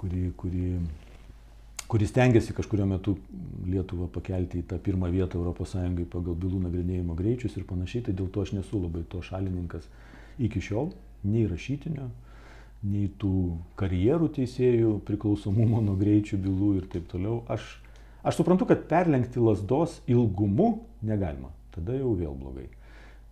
kuri, 0.00 0.30
kuri, 0.40 0.64
kuris 1.90 2.14
tengiasi 2.16 2.56
kažkurio 2.56 2.86
metu 2.88 3.16
Lietuvą 3.68 4.08
pakelti 4.12 4.60
į 4.62 4.68
tą 4.72 4.80
pirmą 4.82 5.10
vietą 5.12 5.40
ES 5.52 5.76
pagal 6.12 6.34
bylų 6.34 6.64
nagrinėjimo 6.66 7.16
greičius 7.18 7.56
ir 7.56 7.68
panašiai, 7.68 8.04
tai 8.08 8.16
dėl 8.16 8.28
to 8.28 8.42
aš 8.42 8.54
nesu 8.56 8.80
labai 8.80 9.04
to 9.08 9.22
šalininkas 9.22 9.88
iki 10.38 10.60
šiol, 10.60 10.92
nei 11.24 11.46
rašytinio, 11.48 12.10
nei 12.84 13.08
tų 13.20 13.56
karjerų 13.80 14.28
teisėjų 14.36 14.98
priklausomumo 15.08 15.80
nuo 15.84 15.96
greičių 16.00 16.38
bylų 16.44 16.70
ir 16.80 16.88
taip 16.92 17.06
toliau. 17.12 17.42
Aš, 17.48 17.78
aš 18.26 18.40
suprantu, 18.40 18.68
kad 18.68 18.84
perlenkti 18.90 19.40
lasdos 19.40 20.00
ilgumu 20.10 20.82
negalima, 21.06 21.52
tada 21.74 21.98
jau 21.98 22.14
vėl 22.18 22.34
blogai. 22.38 22.68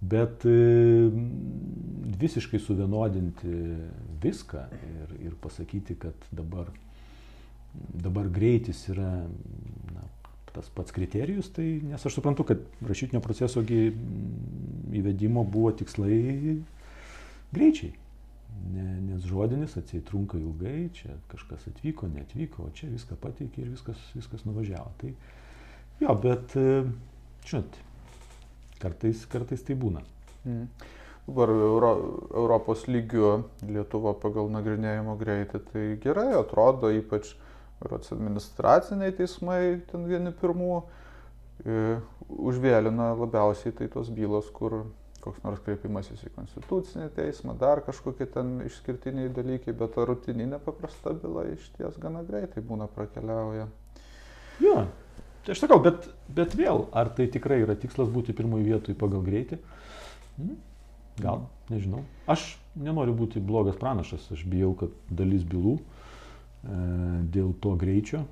Bet 0.02 0.42
e, 0.50 0.54
visiškai 2.18 2.58
suvienodinti 2.58 3.52
viską 4.22 4.64
ir, 4.74 5.12
ir 5.28 5.36
pasakyti, 5.42 5.94
kad 6.02 6.26
dabar, 6.34 6.72
dabar 7.94 8.26
greitis 8.34 8.82
yra 8.90 9.12
na, 9.94 10.08
tas 10.52 10.68
pats 10.74 10.92
kriterijus, 10.92 11.52
tai 11.54 11.78
nes 11.86 12.02
aš 12.02 12.18
suprantu, 12.18 12.44
kad 12.50 12.64
rašytinio 12.82 13.22
proceso 13.24 13.62
įvedimo 13.62 15.46
buvo 15.48 15.70
tikslai 15.78 16.58
greičiai. 17.54 17.94
Ne, 18.72 18.84
nes 19.06 19.24
žodinis 19.26 19.78
atsitrunka 19.80 20.36
ilgai, 20.38 20.90
čia 20.94 21.14
kažkas 21.30 21.64
atvyko, 21.70 22.10
netvyko, 22.12 22.66
o 22.66 22.74
čia 22.76 22.90
viską 22.90 23.16
pateikė 23.22 23.64
ir 23.64 23.70
viskas, 23.72 24.02
viskas 24.18 24.44
nuvažiavo. 24.44 24.92
Tai 25.00 25.14
jo, 26.02 26.18
bet, 26.20 26.54
e, 26.58 26.82
žinot, 27.48 27.80
kartais, 28.82 29.24
kartais 29.30 29.62
tai 29.66 29.78
būna. 29.78 30.02
Mm. 30.44 30.66
Dabar 31.26 31.52
Euro, 31.54 31.92
Europos 32.34 32.88
lygiu 32.90 33.44
Lietuva 33.62 34.16
pagal 34.18 34.48
nagrinėjimo 34.50 35.14
greitį 35.20 35.60
tai 35.68 35.84
gerai 36.02 36.32
atrodo, 36.34 36.90
ypač 36.90 37.36
administraciniai 37.82 39.14
teismai, 39.14 39.60
ten 39.90 40.06
vieni 40.10 40.32
pirmų, 40.34 40.82
užvėlina 42.28 43.12
labiausiai 43.18 43.74
tai 43.78 43.88
tos 43.90 44.10
bylos, 44.10 44.50
kur 44.54 44.84
koks 45.22 45.42
nors 45.44 45.62
kreipimasis 45.62 46.24
į 46.26 46.32
konstitucinį 46.34 47.08
teismą, 47.14 47.54
dar 47.58 47.84
kažkokie 47.86 48.26
ten 48.34 48.56
išskirtiniai 48.66 49.30
dalykai, 49.34 49.74
bet 49.78 49.94
ta 49.94 50.06
rutininė 50.08 50.58
paprasta 50.64 51.14
byla 51.14 51.46
iš 51.52 51.68
ties 51.76 51.98
gana 52.02 52.24
greitai 52.26 52.64
būna 52.66 52.88
prakeliauja. 52.90 53.68
Jo, 54.62 54.82
tai 55.44 55.54
aš 55.54 55.64
sakau, 55.64 55.80
bet, 55.82 56.08
bet 56.32 56.56
vėl, 56.58 56.86
ar 56.96 57.12
tai 57.16 57.28
tikrai 57.32 57.62
yra 57.64 57.76
tikslas 57.78 58.10
būti 58.12 58.34
pirmoji 58.36 58.68
vietoj 58.70 58.98
pagal 58.98 59.24
greitį? 59.26 59.58
Hmm? 60.36 60.58
Gal, 61.20 61.42
nežinau. 61.68 62.06
Aš 62.30 62.54
nenoriu 62.78 63.12
būti 63.16 63.42
blogas 63.44 63.76
pranašas, 63.80 64.30
aš 64.32 64.46
bijau, 64.48 64.72
kad 64.80 64.94
dalis 65.12 65.44
bylų 65.44 65.76
E, 66.62 66.74
dėl 67.34 67.50
to 67.62 67.74
greičio 67.78 68.22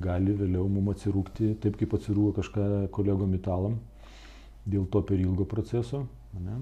gali 0.00 0.32
vėliau 0.38 0.68
mum 0.70 0.92
atsirūkti, 0.92 1.56
taip 1.62 1.76
kaip 1.80 1.96
atsirūko 1.98 2.36
kažką 2.38 2.66
kolegom 2.94 3.34
italam, 3.36 3.80
dėl 4.64 4.86
to 4.90 5.02
per 5.02 5.18
ilgo 5.20 5.44
proceso. 5.48 6.04
Ne? 6.38 6.60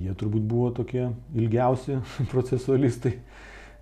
Jie 0.00 0.14
turbūt 0.18 0.48
buvo 0.48 0.70
tokie 0.80 1.10
ilgiausi 1.36 2.00
procesualistai 2.32 3.18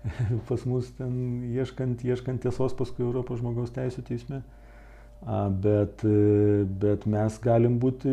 pas 0.49 0.63
mus 0.69 0.89
ten 0.97 1.13
ieškant, 1.53 2.03
ieškant 2.05 2.43
tiesos 2.45 2.75
paskui 2.77 3.05
Europos 3.05 3.41
žmogaus 3.41 3.73
teisų 3.75 4.05
teisme. 4.07 4.41
Bet, 5.63 6.03
bet 6.81 7.07
mes 7.09 7.39
galim 7.41 7.79
būti, 7.81 8.11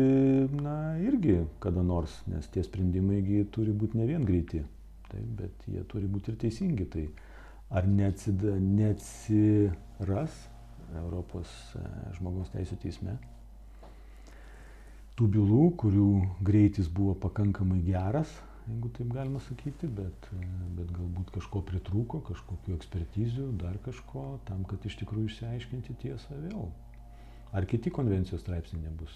na, 0.57 0.95
irgi 1.05 1.37
kada 1.61 1.83
nors, 1.85 2.15
nes 2.25 2.47
tie 2.49 2.63
sprendimai 2.65 3.21
turi 3.53 3.75
būti 3.77 3.99
ne 3.99 4.07
vien 4.09 4.25
greiti, 4.25 4.63
taip, 5.11 5.27
bet 5.37 5.69
jie 5.69 5.83
turi 5.91 6.09
būti 6.09 6.33
ir 6.33 6.39
teisingi. 6.41 6.89
Tai, 6.89 7.05
ar 7.77 7.85
neatsida, 7.85 8.57
neatsiras 8.57 10.41
Europos 10.97 11.53
e, 11.77 11.85
žmogaus 12.17 12.51
teisų 12.53 12.77
teisme 12.81 13.15
tų 15.15 15.29
bylų, 15.31 15.65
kurių 15.79 16.09
greitis 16.43 16.89
buvo 16.91 17.15
pakankamai 17.23 17.79
geras, 17.85 18.31
jeigu 18.67 18.89
taip 18.97 19.11
galima 19.13 19.41
sakyti, 19.45 19.87
bet, 19.99 20.29
bet 20.77 20.89
galbūt 20.95 21.31
kažko 21.35 21.61
pritrūko, 21.67 22.21
kažkokiu 22.29 22.75
ekspertizių, 22.77 23.51
dar 23.61 23.77
kažko, 23.85 24.25
tam, 24.49 24.65
kad 24.69 24.85
iš 24.87 24.97
tikrųjų 25.03 25.29
išsiaiškinti 25.31 25.97
tiesą 26.01 26.39
vėl. 26.47 26.67
Ar 27.55 27.67
kiti 27.69 27.93
konvencijos 27.93 28.43
straipsniai 28.43 28.87
nebus? 28.87 29.13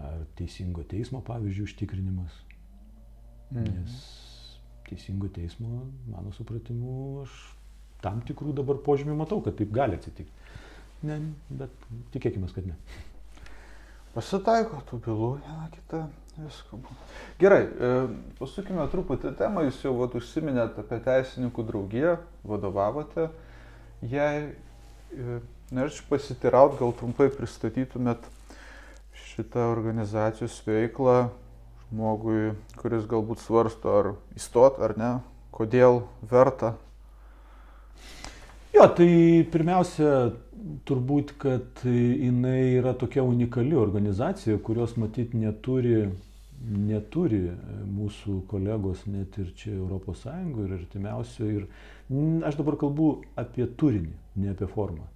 Ar 0.00 0.26
teisingo 0.38 0.82
teismo, 0.90 1.22
pavyzdžiui, 1.24 1.68
užtikrinimas? 1.70 2.42
Mhm. 3.54 3.70
Nes 3.70 3.98
teisingo 4.88 5.30
teismo, 5.32 5.86
mano 6.10 6.32
supratimu, 6.36 7.22
aš 7.24 7.34
tam 8.04 8.20
tikrų 8.26 8.52
dabar 8.58 8.80
požymių 8.84 9.16
matau, 9.22 9.40
kad 9.44 9.56
taip 9.56 9.72
gali 9.72 9.96
atsitikti. 9.96 10.52
Ne, 11.04 11.20
bet 11.48 11.72
tikėkime, 12.14 12.48
kad 12.52 12.66
ne. 12.68 12.76
Pasitaiko 14.14 14.78
tų 14.86 15.00
bylų, 15.02 15.30
viena 15.42 15.64
kita, 15.74 16.04
visko 16.38 16.78
būna. 16.78 17.06
Gerai, 17.40 17.64
e, 17.66 17.88
pasukime 18.38 18.84
truputį 18.92 19.32
temą, 19.38 19.64
jūs 19.66 19.80
jau 19.82 19.94
vat, 19.98 20.14
užsiminėte 20.14 20.84
apie 20.84 21.00
teisininkų 21.02 21.64
draugiją, 21.66 22.12
vadovavote. 22.46 23.26
Jei 24.06 24.52
e, 24.52 25.40
norėčiau 25.74 26.06
pasitiraut, 26.12 26.78
gal 26.78 26.94
trumpai 26.94 27.26
pristatytumėt 27.34 28.22
šitą 29.34 29.66
organizacijos 29.72 30.60
veiklą, 30.62 31.32
žmogui, 31.88 32.54
kuris 32.78 33.10
galbūt 33.10 33.42
svarsto 33.42 33.98
ar 33.98 34.12
įstot 34.38 34.78
ar 34.78 34.94
ne, 35.00 35.12
kodėl 35.54 36.04
verta? 36.30 36.76
Jo, 38.74 38.88
tai 38.90 39.44
pirmiausia, 39.54 40.32
turbūt, 40.88 41.36
kad 41.38 41.84
jinai 41.86 42.74
yra 42.80 42.90
tokia 42.98 43.22
unikali 43.22 43.76
organizacija, 43.78 44.58
kurios 44.66 44.96
matyt 44.98 45.36
neturi, 45.38 46.08
neturi 46.74 47.44
mūsų 47.86 48.40
kolegos 48.50 49.04
net 49.06 49.38
ir 49.38 49.52
čia 49.54 49.76
ES 49.78 50.24
ir 50.64 50.74
artimiausio. 50.80 51.50
Ir 51.60 52.42
aš 52.50 52.58
dabar 52.58 52.78
kalbu 52.80 53.12
apie 53.38 53.68
turinį, 53.78 54.10
ne 54.42 54.50
apie 54.50 54.66
formą. 54.66 55.06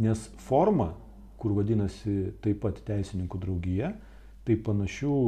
Nes 0.00 0.24
forma, 0.46 0.94
kur 1.36 1.52
vadinasi 1.58 2.32
taip 2.40 2.62
pat 2.64 2.80
teisininkų 2.86 3.42
draugija, 3.44 3.92
tai 4.48 4.56
panašių 4.56 5.18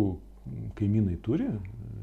kaimynai 0.81 1.20
turi, 1.20 1.53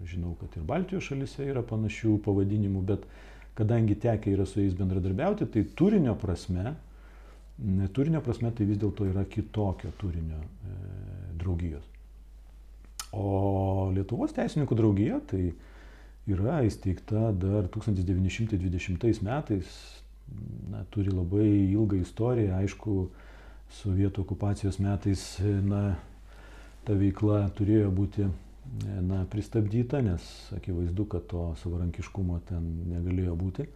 žinau, 0.06 0.36
kad 0.38 0.54
ir 0.58 0.70
Baltijos 0.70 1.10
šalise 1.10 1.50
yra 1.50 1.66
panašių 1.66 2.20
pavadinimų, 2.26 2.86
bet 2.86 3.10
kadangi 3.58 3.98
tekia 4.00 4.36
yra 4.36 4.46
su 4.46 4.62
jais 4.62 4.76
bendradarbiauti, 4.78 5.48
tai 5.52 5.64
turinio 5.76 6.16
prasme, 6.20 6.76
turinio 7.94 8.22
prasme 8.24 8.52
tai 8.56 8.68
vis 8.70 8.80
dėlto 8.82 9.08
yra 9.10 9.26
kitokio 9.30 9.92
turinio 10.02 10.40
e, 10.42 10.78
draugijos. 11.42 11.88
O 13.12 13.92
Lietuvos 13.92 14.32
teisininkų 14.36 14.78
draugija 14.80 15.20
tai 15.28 15.50
yra 16.32 16.62
įsteigta 16.64 17.32
dar 17.36 17.68
1920 17.74 19.26
metais, 19.26 19.74
na, 20.72 20.86
turi 20.94 21.12
labai 21.12 21.50
ilgą 21.74 22.00
istoriją, 22.06 22.56
aišku, 22.62 22.96
sovietų 23.82 24.24
okupacijos 24.24 24.80
metais, 24.84 25.26
na, 25.68 25.98
ta 26.88 26.96
veikla 26.98 27.50
turėjo 27.58 27.92
būti 27.94 28.30
na, 29.02 29.26
pristabdyta, 29.26 30.02
nes 30.02 30.52
akivaizdu, 30.56 31.06
kad 31.06 31.28
to 31.28 31.52
savarankiškumo 31.62 32.40
ten 32.50 32.68
negalėjo 32.92 33.36
būti. 33.40 33.68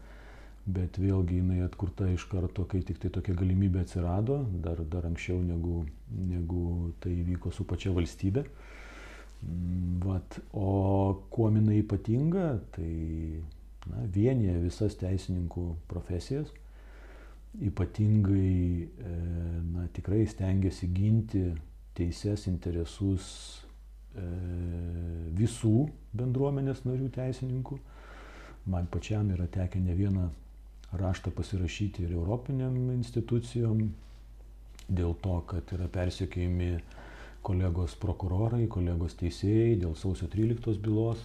Bet 0.66 0.98
vėlgi 0.98 1.42
jinai 1.42 1.60
atkurta 1.62 2.08
iš 2.10 2.24
karto, 2.32 2.64
kai 2.66 2.82
tik 2.82 2.98
tai 3.04 3.12
tokia 3.14 3.36
galimybė 3.38 3.84
atsirado, 3.84 4.40
dar, 4.64 4.80
dar 4.90 5.06
anksčiau 5.06 5.38
negu, 5.46 5.84
negu 6.10 6.94
tai 7.04 7.12
įvyko 7.20 7.52
su 7.54 7.68
pačia 7.70 7.94
valstybė. 7.94 8.46
Vat, 10.02 10.40
o 10.58 10.72
kuo 11.30 11.52
jinai 11.54 11.84
ypatinga, 11.84 12.48
tai 12.74 12.90
na, 13.92 14.08
vienyje 14.16 14.56
visas 14.64 14.98
teisininkų 14.98 15.68
profesijas, 15.92 16.50
ypatingai 17.62 18.88
e, 18.88 19.14
na, 19.70 19.86
tikrai 19.94 20.24
stengiasi 20.32 20.90
ginti 20.96 21.44
teises, 21.96 22.48
interesus 22.50 23.30
visų 25.36 25.74
bendruomenės 26.16 26.86
narių 26.88 27.10
teisininkų. 27.16 27.78
Man 28.72 28.88
pačiam 28.90 29.30
yra 29.36 29.46
tekę 29.52 29.80
ne 29.84 29.94
vieną 29.98 30.30
raštą 30.98 31.32
pasirašyti 31.36 32.06
ir 32.06 32.16
Europiniam 32.16 32.76
institucijom 32.96 33.84
dėl 34.88 35.16
to, 35.22 35.40
kad 35.50 35.72
yra 35.76 35.88
persiekėjami 35.92 36.72
kolegos 37.46 37.96
prokurorai, 38.02 38.66
kolegos 38.72 39.18
teisėjai 39.20 39.76
dėl 39.84 39.96
sausio 40.00 40.30
13 40.34 40.82
bylos. 40.86 41.22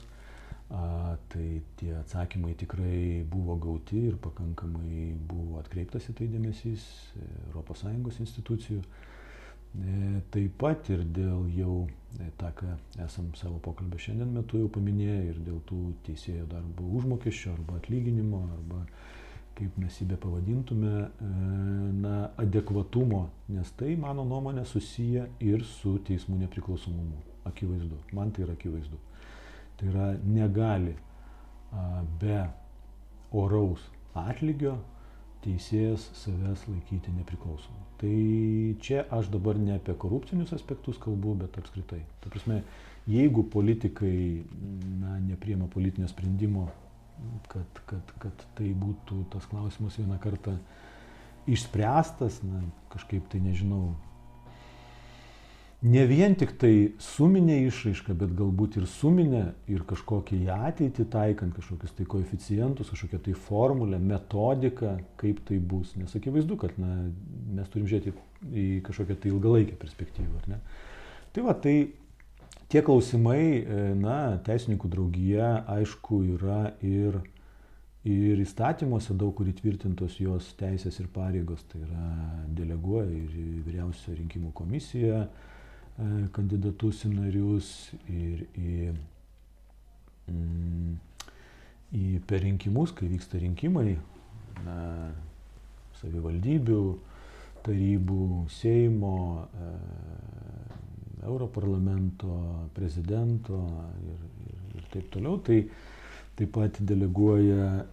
A, 0.70 1.16
tai 1.33 1.62
tie 1.81 1.96
atsakymai 1.98 2.53
tikrai 2.55 3.24
buvo 3.26 3.57
gauti 3.59 4.05
ir 4.07 4.18
pakankamai 4.22 5.09
buvo 5.26 5.59
atkreiptas 5.59 6.07
į 6.12 6.14
tai 6.20 6.29
dėmesys 6.31 6.85
ES 7.59 8.20
institucijų. 8.22 8.85
E, 9.78 10.20
taip 10.35 10.56
pat 10.59 10.88
ir 10.90 11.04
dėl 11.14 11.44
jau 11.54 11.74
e, 12.18 12.26
tą, 12.40 12.50
ką 12.59 12.72
esam 13.04 13.28
savo 13.38 13.61
pokalbio 13.62 14.00
šiandien 14.02 14.33
metu 14.35 14.59
jau 14.59 14.70
paminėję, 14.74 15.18
ir 15.30 15.37
dėl 15.46 15.61
tų 15.68 15.78
teisėjo 16.09 16.48
darbo 16.50 16.88
užmokesčio 16.98 17.52
arba 17.54 17.76
atlyginimo, 17.78 18.40
arba 18.56 18.80
kaip 19.61 19.76
mes 19.78 19.98
jį 20.00 20.09
be 20.11 20.18
pavadintume, 20.24 20.94
e, 21.06 21.28
na, 22.02 22.14
adekvatumo, 22.42 23.22
nes 23.54 23.70
tai, 23.78 23.92
mano 24.00 24.24
nuomonė, 24.26 24.64
susiję 24.66 25.28
ir 25.52 25.62
su 25.76 25.94
teismų 26.09 26.40
nepriklausomumu. 26.46 27.22
Akivaizdu. 27.46 28.00
Man 28.16 28.35
tai 28.35 28.44
yra 28.48 28.59
akivaizdu. 28.59 28.98
Tai 29.78 29.87
yra 29.88 30.09
negali 30.26 30.92
be 32.20 32.40
oraus 33.33 33.87
atlygio 34.18 34.74
teisėjas 35.44 36.11
savęs 36.18 36.66
laikyti 36.68 37.14
nepriklausomu. 37.14 37.89
Tai 38.01 38.77
čia 38.81 39.05
aš 39.13 39.29
dabar 39.29 39.59
ne 39.61 39.75
apie 39.77 39.93
korupcinius 39.93 40.55
aspektus 40.57 40.97
kalbu, 41.01 41.35
bet 41.43 41.59
apskritai. 41.61 42.01
Ta 42.25 42.33
prasme, 42.33 42.63
jeigu 43.11 43.45
politikai 43.53 44.41
na, 45.03 45.19
nepriema 45.21 45.69
politinio 45.69 46.09
sprendimo, 46.09 46.71
kad, 47.53 47.83
kad, 47.91 48.15
kad 48.23 48.47
tai 48.57 48.71
būtų 48.73 49.27
tas 49.35 49.45
klausimas 49.51 49.99
vieną 50.01 50.17
kartą 50.23 50.57
išspręstas, 51.51 52.41
na, 52.47 52.63
kažkaip 52.95 53.29
tai 53.29 53.43
nežinau, 53.45 53.93
ne 55.83 56.03
vien 56.05 56.35
tik 56.37 56.53
tai 56.61 56.73
suminė 57.01 57.57
išraiška, 57.66 58.14
bet 58.19 58.35
galbūt 58.37 58.77
ir 58.81 58.87
suminė 58.90 59.45
ir 59.73 59.85
kažkokią 59.88 60.37
į 60.37 60.51
ateitį 60.53 61.07
taikant 61.12 61.57
kažkokius 61.57 61.95
tai 61.97 62.05
koeficientus, 62.11 62.90
kažkokią 62.93 63.23
tai 63.25 63.37
formulę, 63.47 64.01
metodiką, 64.03 64.99
kaip 65.21 65.40
tai 65.49 65.57
bus. 65.73 65.95
Nes 65.97 66.12
akivaizdu, 66.16 66.59
kad 66.61 66.77
na, 66.81 67.09
mes 67.57 67.73
turim 67.73 67.88
žiūrėti 67.88 68.12
į 68.53 68.69
kažkokią 68.88 69.16
tai 69.23 69.33
ilgalaikę 69.33 69.79
perspektyvą. 69.81 70.45
Tai 71.33 71.45
va, 71.47 71.55
tai 71.57 71.77
tie 72.71 72.83
klausimai, 72.85 73.45
e, 73.61 73.85
na, 73.99 74.19
teisininkų 74.45 74.90
draugija, 74.93 75.53
aišku, 75.79 76.21
yra 76.37 76.75
ir, 76.85 77.16
ir 78.05 78.43
įstatymuose 78.45 79.16
daug 79.16 79.33
kur 79.38 79.49
įtvirtintos 79.49 80.19
jos 80.21 80.53
teisės 80.61 81.01
ir 81.01 81.09
pareigos, 81.14 81.64
tai 81.73 81.81
yra 81.87 82.11
deleguoja 82.53 83.09
ir 83.09 83.64
vyriausiojo 83.64 84.19
rinkimų 84.21 84.53
komisija, 84.61 85.25
kandidatus 86.35 87.05
į 87.05 87.12
narius 87.12 87.70
ir 88.09 88.44
į, 88.57 88.74
mm, 90.31 90.94
į 91.96 92.07
per 92.26 92.44
rinkimus, 92.44 92.94
kai 92.96 93.11
vyksta 93.11 93.40
rinkimai, 93.42 93.96
na, 94.64 94.79
savivaldybių, 96.00 96.83
tarybų, 97.66 98.26
Seimo, 98.48 99.46
e, 99.53 99.70
Europarlamento, 101.29 102.68
prezidento 102.72 103.61
ir, 104.00 104.20
ir, 104.48 104.61
ir 104.79 104.87
taip 104.94 105.11
toliau. 105.12 105.37
Tai 105.44 105.59
taip 106.38 106.55
pat 106.57 106.79
deleguoja 106.81 107.85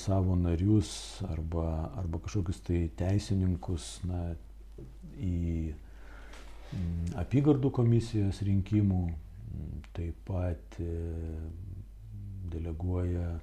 savo 0.00 0.38
narius 0.40 1.20
arba, 1.28 1.90
arba 2.00 2.22
kažkokius 2.24 2.62
tai 2.64 2.86
teisininkus 2.96 3.98
na, 4.08 4.30
į 5.20 5.74
apygardų 7.18 7.70
komisijos 7.74 8.42
rinkimų, 8.46 9.02
mm, 9.10 9.78
taip 9.96 10.18
pat 10.28 10.78
e, 10.82 10.90
deleguoja 12.52 13.40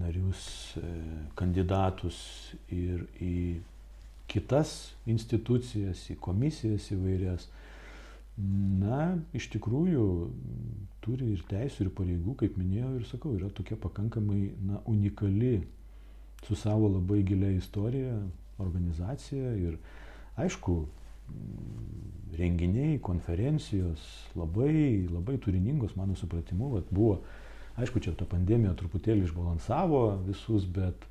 narius, 0.00 0.76
e, 0.78 0.92
kandidatus 1.38 2.20
ir 2.74 3.06
į 3.22 3.60
kitas 4.30 4.94
institucijas, 5.10 6.04
į 6.12 6.18
komisijas 6.22 6.90
įvairias. 6.94 7.48
Na, 8.80 9.18
iš 9.36 9.50
tikrųjų, 9.52 10.04
turi 11.04 11.32
ir 11.34 11.42
teisų, 11.50 11.84
ir 11.84 11.90
pareigų, 11.96 12.36
kaip 12.40 12.54
minėjau 12.56 12.94
ir 12.96 13.08
sakau, 13.10 13.34
yra 13.36 13.50
tokia 13.52 13.76
pakankamai 13.80 14.54
na, 14.64 14.78
unikali 14.88 15.58
su 16.46 16.56
savo 16.56 16.88
labai 16.88 17.20
gilia 17.26 17.50
istorija 17.52 18.14
organizacija 18.62 19.52
ir 19.60 19.76
aišku, 20.40 20.78
renginiai, 22.40 22.98
konferencijos 23.04 24.00
labai, 24.38 25.06
labai 25.10 25.36
turiningos, 25.42 25.96
mano 25.98 26.16
supratimu, 26.16 26.70
vat, 26.76 26.90
buvo, 26.90 27.20
aišku, 27.80 28.00
čia 28.04 28.14
ta 28.16 28.28
pandemija 28.28 28.72
truputėlį 28.78 29.26
išbalansavo 29.28 30.04
visus, 30.28 30.64
bet, 30.64 31.04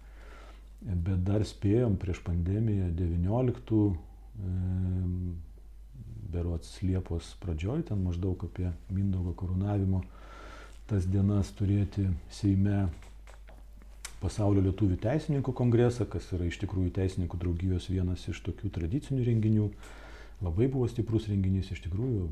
bet 0.81 1.21
dar 1.27 1.45
spėjom 1.45 1.99
prieš 2.01 2.23
pandemiją 2.25 2.89
19, 2.97 3.83
e, 3.89 4.55
berots 6.29 6.79
Liepos 6.85 7.33
pradžioj, 7.43 7.87
ten 7.89 8.01
maždaug 8.05 8.45
apie 8.45 8.69
Mindaugo 8.93 9.33
karūnavimo 9.37 10.03
tas 10.89 11.05
dienas 11.05 11.51
turėti 11.53 12.07
Seime 12.33 12.87
pasaulio 14.19 14.63
lietuvių 14.65 14.97
teisininkų 15.03 15.53
kongresą, 15.55 16.07
kas 16.09 16.27
yra 16.35 16.47
iš 16.49 16.57
tikrųjų 16.63 16.91
teisininkų 16.97 17.37
draugijos 17.39 17.87
vienas 17.91 18.25
iš 18.31 18.41
tokių 18.47 18.71
tradicinių 18.75 19.25
renginių. 19.27 19.67
Labai 20.39 20.69
buvo 20.71 20.87
stiprus 20.87 21.27
renginys, 21.27 21.71
iš 21.73 21.81
tikrųjų 21.83 22.29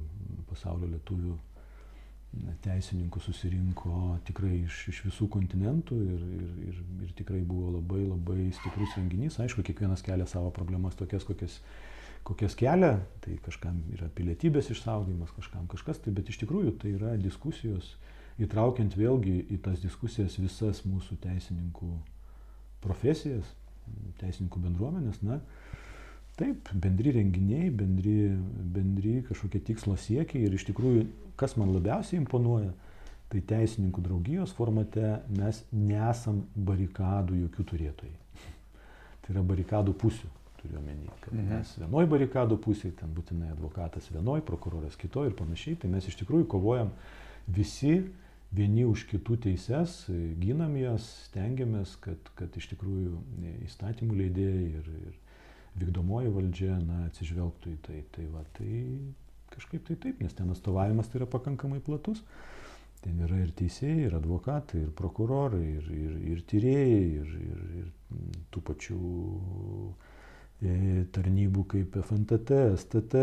pasaulio 0.48 0.88
lietuvių 0.94 1.36
teisininkų 2.64 3.22
susirinko 3.24 4.18
tikrai 4.28 4.62
iš, 4.66 4.82
iš 4.92 5.02
visų 5.08 5.28
kontinentų 5.34 5.98
ir, 6.04 6.24
ir, 6.38 6.50
ir, 6.70 6.82
ir 7.08 7.14
tikrai 7.18 7.42
buvo 7.48 7.72
labai 7.78 8.04
labai 8.06 8.50
stiprus 8.56 8.96
renginys. 9.00 9.40
Aišku, 9.44 9.64
kiekvienas 9.66 10.04
kelia 10.06 10.28
savo 10.30 10.52
problemas 10.56 10.98
tokias, 11.00 11.26
kokias, 11.28 11.60
kokias 12.28 12.56
kelia, 12.60 12.98
tai 13.24 13.38
kažkam 13.46 13.80
yra 13.96 14.10
pilietybės 14.16 14.72
išsaugojimas, 14.76 15.34
kažkam 15.38 15.68
kažkas, 15.72 16.02
tai, 16.04 16.14
bet 16.16 16.30
iš 16.32 16.42
tikrųjų 16.44 16.76
tai 16.82 16.94
yra 16.98 17.16
diskusijos, 17.22 17.96
įtraukiant 18.44 18.98
vėlgi 18.98 19.40
į 19.56 19.62
tas 19.66 19.82
diskusijas 19.82 20.38
visas 20.40 20.84
mūsų 20.86 21.18
teisininkų 21.24 21.94
profesijas, 22.84 23.56
teisininkų 24.22 24.62
bendruomenės, 24.68 25.24
na, 25.26 25.40
Taip, 26.38 26.70
bendri 26.74 27.12
renginiai, 27.16 27.72
bendri, 27.74 28.18
bendri 28.76 29.16
kažkokie 29.26 29.62
tikslo 29.72 29.96
siekiai 29.98 30.46
ir 30.46 30.54
iš 30.54 30.68
tikrųjų, 30.68 31.08
kas 31.40 31.56
man 31.58 31.72
labiausiai 31.74 32.20
imponuoja, 32.22 32.76
tai 33.32 33.42
teisininkų 33.50 34.04
draugijos 34.06 34.54
formate 34.56 35.16
mes 35.34 35.64
nesam 35.74 36.44
barikadų 36.56 37.42
jokių 37.42 37.66
turėtojai. 37.72 38.14
Tai 39.26 39.34
yra 39.34 39.44
barikadų 39.50 39.98
pusių, 39.98 40.30
turiu 40.62 40.78
omeny, 40.80 41.10
kad 41.24 41.34
mhm. 41.34 41.50
mes 41.56 41.74
vienoj 41.82 42.08
barikadų 42.14 42.60
pusėje, 42.64 42.94
ten 43.02 43.18
būtinai 43.18 43.50
advokatas 43.56 44.08
vienoj, 44.14 44.46
prokuroras 44.46 44.96
kitoj 45.00 45.32
ir 45.32 45.36
panašiai, 45.42 45.82
tai 45.82 45.90
mes 45.92 46.06
iš 46.08 46.22
tikrųjų 46.22 46.48
kovojam 46.54 46.94
visi 47.50 47.98
vieni 48.54 48.86
už 48.88 49.10
kitų 49.10 49.42
teises, 49.50 50.04
ginam 50.40 50.78
jas, 50.80 51.10
stengiamės, 51.28 51.98
kad, 52.04 52.30
kad 52.38 52.54
iš 52.62 52.70
tikrųjų 52.72 53.18
įstatymų 53.66 54.22
leidėjai 54.22 54.68
ir, 54.80 54.92
ir 55.10 55.18
vykdomoji 55.78 56.34
valdžia 56.34 56.78
na, 56.82 57.06
atsižvelgtų 57.08 57.74
į 57.74 57.80
tai. 57.88 58.04
Tai, 58.16 58.28
va, 58.34 58.44
tai 58.58 58.70
kažkaip 59.54 59.88
tai 59.88 59.98
taip, 60.04 60.22
nes 60.24 60.36
ten 60.38 60.50
atstovavimas 60.54 61.10
tai 61.10 61.22
yra 61.22 61.30
pakankamai 61.32 61.82
platus. 61.84 62.24
Ten 63.04 63.20
yra 63.22 63.38
ir 63.44 63.52
teisėjai, 63.56 64.08
ir 64.08 64.16
advokatai, 64.18 64.82
ir 64.88 64.94
prokurorai, 64.98 65.64
ir, 65.78 65.90
ir, 65.94 66.14
ir 66.34 66.40
tyrėjai, 66.50 67.02
ir, 67.22 67.34
ir, 67.46 67.60
ir 67.82 68.40
tų 68.54 68.64
pačių 68.72 69.02
e, 70.66 70.74
tarnybų 71.14 71.66
kaip 71.76 72.00
FNTT, 72.02 72.58
STT 72.80 73.22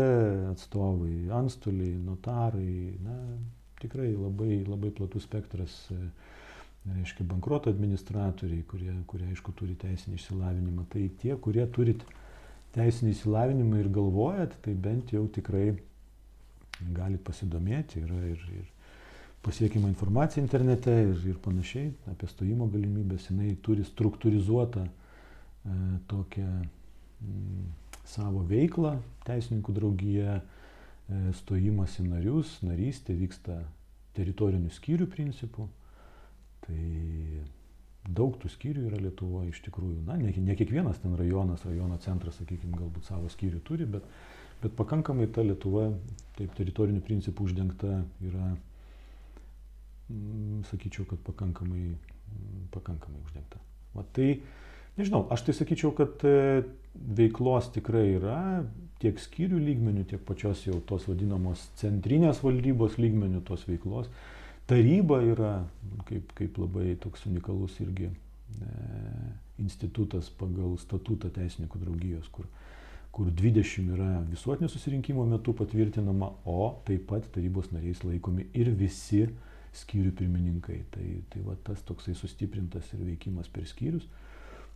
atstovai, 0.53 1.25
antstoliai, 1.41 1.97
notarai. 2.07 2.95
Na, 3.03 3.17
tikrai 3.81 4.13
labai, 4.15 4.63
labai 4.63 4.93
platus 4.95 5.27
spektras, 5.27 5.75
e, 5.91 5.99
reiškia, 6.95 7.27
bankruoto 7.27 7.73
administratoriai, 7.73 8.63
kurie, 8.69 8.93
kurie 9.11 9.27
aišku, 9.33 9.53
turi 9.59 9.75
teisinį 9.81 10.21
išsilavinimą. 10.21 10.87
Tai 10.93 11.03
tie, 11.19 11.35
kurie 11.35 11.67
turit 11.75 12.07
teisinį 12.75 13.13
įsilavinimą 13.15 13.81
ir 13.81 13.91
galvojat, 13.95 14.55
tai 14.63 14.75
bent 14.75 15.13
jau 15.15 15.25
tikrai 15.31 15.69
galit 16.95 17.23
pasidomėti. 17.25 18.03
Yra 18.03 18.19
ir, 18.31 18.41
ir 18.59 18.65
pasiekima 19.45 19.89
informacija 19.91 20.43
internete 20.43 20.93
ir, 21.05 21.15
ir 21.31 21.39
panašiai 21.43 21.93
apie 22.11 22.29
stojimo 22.31 22.67
galimybės. 22.73 23.29
Jis 23.29 23.61
turi 23.65 23.85
struktūrizuotą 23.87 24.85
e, 24.85 24.91
tokią 26.11 26.49
m, 26.49 26.67
mm, 27.29 27.65
savo 28.09 28.43
veiklą, 28.49 28.97
teisininkų 29.27 29.75
draugija, 29.79 30.39
e, 30.41 31.23
stojimas 31.39 31.99
į 32.01 32.09
narius, 32.11 32.57
narystė 32.65 33.15
vyksta 33.17 33.61
teritorinių 34.15 34.71
skyrių 34.73 35.07
principų. 35.11 35.67
Tai 36.65 36.81
daug 38.05 38.37
tų 38.41 38.49
skyrių 38.53 38.85
yra 38.89 38.99
Lietuvoje 39.01 39.51
iš 39.51 39.61
tikrųjų. 39.65 40.03
Na, 40.05 40.17
ne, 40.19 40.31
ne 40.31 40.55
kiekvienas 40.57 41.01
ten 41.01 41.15
rajonas, 41.17 41.65
rajono 41.65 41.97
centras, 42.03 42.37
sakykime, 42.39 42.77
galbūt 42.77 43.07
savo 43.07 43.29
skyrių 43.31 43.61
turi, 43.65 43.87
bet, 43.89 44.05
bet 44.61 44.75
pakankamai 44.77 45.27
ta 45.33 45.45
Lietuva, 45.45 45.89
taip 46.37 46.53
teritorinių 46.57 47.01
principų 47.05 47.49
uždengta 47.49 48.03
yra, 48.25 48.51
mm, 50.11 50.61
sakyčiau, 50.69 51.07
kad 51.09 51.23
pakankamai, 51.25 51.95
mm, 51.95 52.69
pakankamai 52.75 53.23
uždengta. 53.25 53.61
Va, 53.95 54.05
tai, 54.13 54.39
nežinau, 54.99 55.25
aš 55.33 55.47
tai 55.47 55.57
sakyčiau, 55.57 55.93
kad 55.97 56.21
e, 56.27 56.65
veiklos 56.93 57.71
tikrai 57.73 58.05
yra 58.19 58.39
tiek 59.01 59.17
skyrių 59.19 59.59
lygmenių, 59.59 60.05
tiek 60.11 60.21
pačios 60.27 60.63
jau 60.67 60.77
tos 60.87 61.09
vadinamos 61.09 61.67
centrinės 61.79 62.41
valdybos 62.45 62.99
lygmenių 63.01 63.41
tos 63.47 63.65
veiklos 63.67 64.11
taryba 64.69 65.21
yra 65.23 65.55
kaip, 66.09 66.33
kaip 66.37 66.59
labai 66.61 66.95
toks 67.01 67.25
unikalus 67.29 67.77
irgi 67.83 68.09
e, 68.09 68.69
institutas 69.61 70.29
pagal 70.39 70.75
statutą 70.81 71.31
teisininkų 71.33 71.81
draugijos, 71.83 72.29
kur, 72.33 72.47
kur 73.15 73.31
20 73.31 73.93
yra 73.95 74.09
visuotinio 74.29 74.69
susirinkimo 74.71 75.25
metu 75.29 75.55
patvirtinama, 75.57 76.31
o 76.45 76.69
taip 76.87 77.07
pat 77.11 77.27
tarybos 77.35 77.71
nariais 77.73 78.03
laikomi 78.03 78.49
ir 78.53 78.73
visi 78.75 79.25
skyrių 79.75 80.13
pirmininkai. 80.19 80.79
Tai, 80.91 81.07
tai 81.31 81.41
va 81.45 81.57
tas 81.67 81.81
toksai 81.87 82.15
sustiprintas 82.17 82.93
ir 82.95 83.03
veikimas 83.07 83.51
per 83.51 83.67
skyrius 83.69 84.07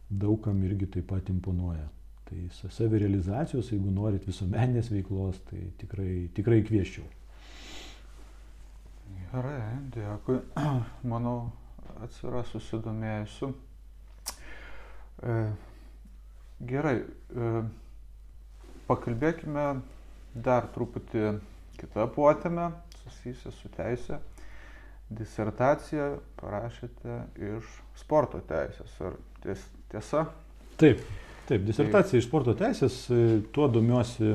daugam 0.09 0.61
irgi 0.65 0.89
taip 0.97 1.07
pat 1.11 1.29
imponuoja. 1.29 1.85
Tai 2.29 2.69
savirealizacijos, 2.73 3.71
jeigu 3.73 3.91
norit 3.93 4.25
visuomeninės 4.27 4.91
veiklos, 4.93 5.39
tai 5.49 5.63
tikrai, 5.81 6.27
tikrai 6.37 6.59
kvieščiau. 6.65 7.05
Gerai, 9.29 9.61
dėkui. 9.93 10.39
Manau, 11.11 11.51
atsiras 12.01 12.49
susidomėjusiu. 12.49 13.51
E, 15.21 15.35
gerai, 16.71 16.95
e, 17.03 17.49
pakalbėkime 18.87 19.65
dar 20.33 20.65
truputį 20.73 21.35
kitą 21.77 22.07
puotėmę, 22.15 22.71
susijusią 23.03 23.53
su 23.53 23.69
teisė. 23.75 24.17
Disertaciją 25.13 26.07
parašėte 26.41 27.19
iš 27.51 27.69
sporto 28.01 28.41
teisės. 28.49 28.95
Ar 29.05 29.19
ties, 29.45 29.61
tiesa? 29.93 30.23
Taip, 30.81 31.05
taip, 31.45 31.69
disertacija 31.69 32.17
iš 32.17 32.25
sporto 32.31 32.57
teisės, 32.57 33.03
e, 33.13 33.43
tuo 33.53 33.69
domiuosi 33.69 34.33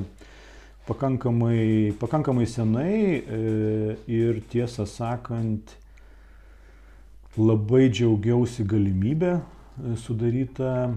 pakankamai, 0.88 1.94
pakankamai 2.00 2.46
senai 2.46 2.96
e, 3.20 3.96
ir 4.10 4.40
tiesą 4.52 4.86
sakant, 4.88 5.76
labai 7.38 7.88
džiaugiausi 7.90 8.66
galimybę 8.68 9.32
e, 9.36 9.94
sudarytą 9.96 10.96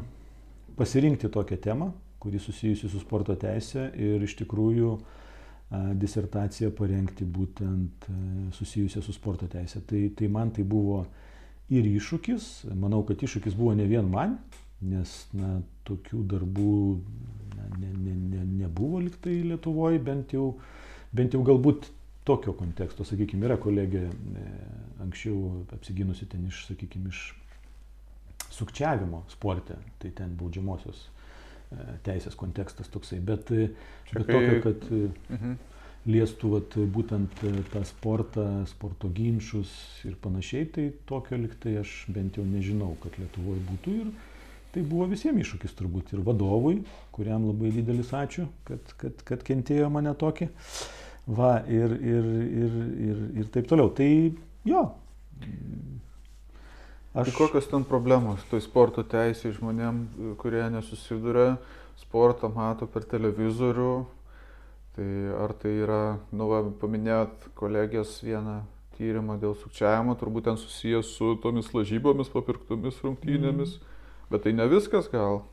pasirinkti 0.78 1.30
tokią 1.34 1.58
temą, 1.58 1.92
kuri 2.20 2.40
susijusi 2.40 2.90
su 2.90 3.00
sporto 3.00 3.36
teisė 3.40 3.90
ir 3.96 4.24
iš 4.26 4.36
tikrųjų 4.42 4.98
disertaciją 6.00 6.70
parengti 6.72 7.26
būtent 7.28 8.06
susijusią 8.56 9.02
su 9.04 9.12
sporto 9.12 9.50
teisė. 9.52 9.82
Tai, 9.84 10.00
tai 10.16 10.30
man 10.32 10.54
tai 10.56 10.64
buvo 10.64 11.02
ir 11.68 11.88
iššūkis, 11.90 12.70
manau, 12.80 13.02
kad 13.08 13.20
iššūkis 13.20 13.58
buvo 13.58 13.74
ne 13.76 13.88
vien 13.90 14.08
man, 14.08 14.38
nes 14.86 15.14
na, 15.34 15.58
tokių 15.90 16.22
darbų 16.34 16.74
na, 17.56 17.70
ne, 17.82 17.92
ne, 17.92 18.16
ne, 18.36 18.44
nebuvo 18.64 19.02
liktai 19.02 19.40
Lietuvoje, 19.48 20.02
bent 20.04 20.36
jau, 20.38 20.52
bent 21.16 21.34
jau 21.34 21.42
galbūt 21.48 21.90
tokio 22.28 22.54
konteksto, 22.58 23.08
sakykime, 23.08 23.48
yra 23.48 23.58
kolegė 23.62 24.06
e, 24.06 24.48
anksčiau 25.06 25.64
apsiginusi 25.74 26.28
ten 26.30 26.46
iš, 26.52 26.66
sakykime, 26.70 27.14
iš 27.14 28.52
sukčiavimo 28.54 29.24
sporte, 29.32 29.78
tai 30.02 30.12
ten 30.18 30.34
baudžiamosios 30.38 31.08
E, 31.68 31.86
teisės 32.06 32.36
kontekstas 32.40 32.88
toksai, 32.92 33.18
bet, 33.28 33.50
e, 33.52 33.68
Čia 34.08 34.22
bet 34.22 34.30
tokio, 34.30 34.60
kad 34.64 34.86
e, 34.88 35.00
mhm. 35.36 35.56
liestų 36.08 36.52
vat, 36.54 36.78
būtent 36.96 37.42
tą 37.74 37.82
sportą, 37.90 38.46
sporto 38.72 39.10
ginčius 39.12 39.74
ir 40.08 40.16
panašiai, 40.24 40.70
tai 40.72 40.86
tokio 41.10 41.40
liktai 41.42 41.76
aš 41.82 42.06
bent 42.16 42.40
jau 42.40 42.46
nežinau, 42.48 42.94
kad 43.04 43.20
Lietuvoje 43.20 43.66
būtų 43.68 43.96
ir 43.98 44.14
tai 44.78 44.86
buvo 44.86 45.10
visiems 45.10 45.42
iššūkis 45.42 45.74
turbūt 45.80 46.14
ir 46.14 46.22
vadovui, 46.28 46.84
kuriam 47.16 47.50
labai 47.50 47.74
didelis 47.74 48.14
ačiū, 48.14 48.46
kad, 48.70 48.94
kad, 49.02 49.26
kad 49.26 49.44
kentėjo 49.48 49.90
mane 49.90 50.14
tokį. 50.14 50.52
Va, 51.28 51.58
ir, 51.66 51.98
ir, 51.98 52.28
ir, 52.62 52.78
ir, 53.10 53.24
ir 53.42 53.50
taip 53.52 53.66
toliau. 53.68 53.90
Tai 53.98 54.08
jo, 54.70 54.84
Tai 55.42 57.22
Aš... 57.22 57.26
Tai 57.26 57.34
kokios 57.34 57.66
ten 57.66 57.82
problemos 57.88 58.44
toj 58.52 58.62
sporto 58.62 59.02
teisė 59.02 59.50
žmonėm, 59.56 60.04
kurie 60.38 60.62
nesusiduria, 60.70 61.56
sportą 61.98 62.52
mato 62.54 62.86
per 62.86 63.08
televizorių, 63.10 63.94
tai 64.94 65.10
ar 65.42 65.54
tai 65.58 65.72
yra, 65.82 66.02
nu, 66.30 66.50
va, 66.52 66.62
paminėjot 66.82 67.50
kolegės 67.58 68.20
vieną 68.22 68.60
tyrimą 69.00 69.40
dėl 69.42 69.58
sukčiavimo, 69.58 70.14
turbūt 70.20 70.46
ten 70.52 70.62
susijęs 70.62 71.10
su 71.18 71.34
tomis 71.42 71.72
lažybomis, 71.74 72.30
papirktomis 72.34 73.02
rungtynėmis, 73.06 73.78
mm. 73.80 73.97
Bet 74.32 74.46
tai 74.46 74.56
ne 74.58 74.66
viskas 74.72 75.10
gal. 75.14 75.44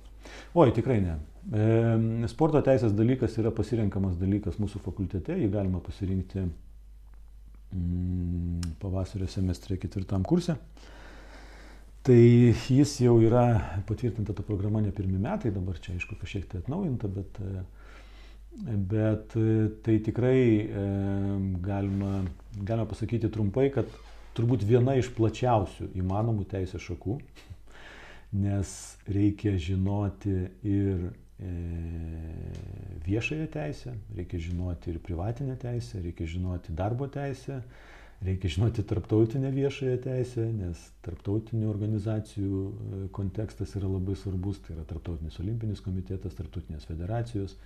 Oi, 0.57 0.71
tikrai 0.75 1.01
ne. 1.05 1.19
E, 1.53 2.27
sporto 2.33 2.63
teisės 2.65 2.95
dalykas 2.97 3.37
yra 3.43 3.53
pasirinkamas 3.55 4.17
dalykas 4.21 4.57
mūsų 4.63 4.81
fakultete, 4.85 5.37
jį 5.37 5.51
galima 5.53 5.83
pasirinkti 5.85 6.47
mm, 7.75 8.77
pavasario 8.81 9.29
semestre 9.29 9.77
ketvirtam 9.83 10.25
kursė. 10.25 10.57
E, 10.57 10.93
Tai 12.05 12.21
jis 12.69 12.99
jau 13.01 13.15
yra 13.25 13.81
patvirtinta 13.89 14.35
ta 14.37 14.43
programa 14.45 14.83
ne 14.85 14.91
pirmi 14.93 15.17
metai, 15.17 15.49
dabar 15.55 15.79
čia 15.81 15.95
aišku 15.95 16.19
kažkiek 16.21 16.45
tai 16.51 16.59
atnaujinta, 16.61 17.09
bet, 17.09 17.39
bet 18.91 19.37
tai 19.87 19.95
tikrai 20.05 20.43
galima, 21.65 22.19
galima 22.61 22.85
pasakyti 22.91 23.31
trumpai, 23.33 23.71
kad 23.73 23.89
turbūt 24.37 24.67
viena 24.69 24.99
iš 25.01 25.09
plačiausių 25.17 25.89
įmanomų 26.03 26.45
teisės 26.51 26.85
šakų, 26.85 27.17
nes 28.35 28.75
reikia 29.09 29.55
žinoti 29.69 30.35
ir 30.67 31.09
e, 31.09 31.55
viešąją 33.07 33.49
teisę, 33.55 33.95
reikia 34.19 34.41
žinoti 34.49 34.91
ir 34.95 35.01
privatinę 35.07 35.57
teisę, 35.63 36.03
reikia 36.05 36.27
žinoti 36.37 36.75
darbo 36.83 37.09
teisę, 37.19 37.61
Reikia 38.25 38.49
žinoti 38.49 38.83
tarptautinę 38.89 39.51
viešąją 39.53 39.97
teisę, 40.05 40.45
nes 40.57 40.79
tarptautinių 41.05 41.67
organizacijų 41.69 42.61
e, 42.69 43.01
kontekstas 43.17 43.75
yra 43.77 43.91
labai 43.91 44.15
svarbus, 44.17 44.61
tai 44.65 44.77
yra 44.79 44.85
tarptautinis 44.93 45.37
olimpinis 45.43 45.83
komitetas, 45.85 46.37
tarptautinės 46.39 46.87
federacijos, 46.89 47.57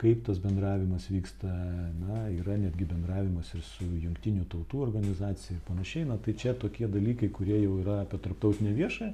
kaip 0.00 0.22
tas 0.28 0.40
bendravimas 0.46 1.10
vyksta, 1.12 1.50
na, 1.98 2.22
yra 2.38 2.56
netgi 2.62 2.86
bendravimas 2.94 3.50
ir 3.58 3.64
su 3.66 3.90
jungtinių 4.06 4.46
tautų 4.54 4.80
organizacija 4.86 5.58
ir 5.58 5.62
panašiai, 5.68 6.06
na, 6.08 6.16
tai 6.24 6.36
čia 6.40 6.54
tokie 6.64 6.88
dalykai, 6.96 7.28
kurie 7.40 7.58
jau 7.60 7.76
yra 7.82 7.98
apie 8.06 8.22
tarptautinę 8.28 8.72
viešąją. 8.78 9.12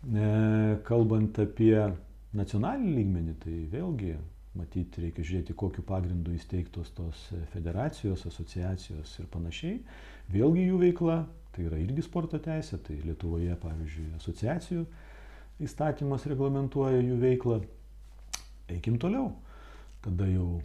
E, 0.00 0.26
kalbant 0.86 1.38
apie 1.42 1.74
nacionalinį 2.36 2.94
lygmenį, 2.96 3.38
tai 3.42 3.56
vėlgi 3.72 4.14
Matyt, 4.58 4.96
reikia 4.98 5.22
žiūrėti, 5.22 5.54
kokiu 5.54 5.84
pagrindu 5.86 6.32
įsteigtos 6.34 6.88
tos 6.96 7.20
federacijos, 7.52 8.24
asociacijos 8.26 9.12
ir 9.22 9.28
panašiai. 9.30 9.76
Vėlgi 10.34 10.64
jų 10.64 10.80
veikla, 10.80 11.18
tai 11.54 11.68
yra 11.68 11.78
irgi 11.78 12.02
sporto 12.02 12.40
teisė, 12.42 12.80
tai 12.82 12.96
Lietuvoje, 13.04 13.54
pavyzdžiui, 13.62 14.08
asociacijų 14.18 14.82
įstatymas 15.62 16.26
reglamentuoja 16.32 16.98
jų 16.98 17.20
veiklą. 17.20 17.60
Eikim 18.74 18.98
toliau. 18.98 19.30
Tada 20.02 20.26
jau 20.26 20.60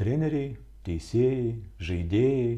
treneriai, 0.00 0.56
teisėjai, 0.86 1.54
žaidėjai, 1.86 2.52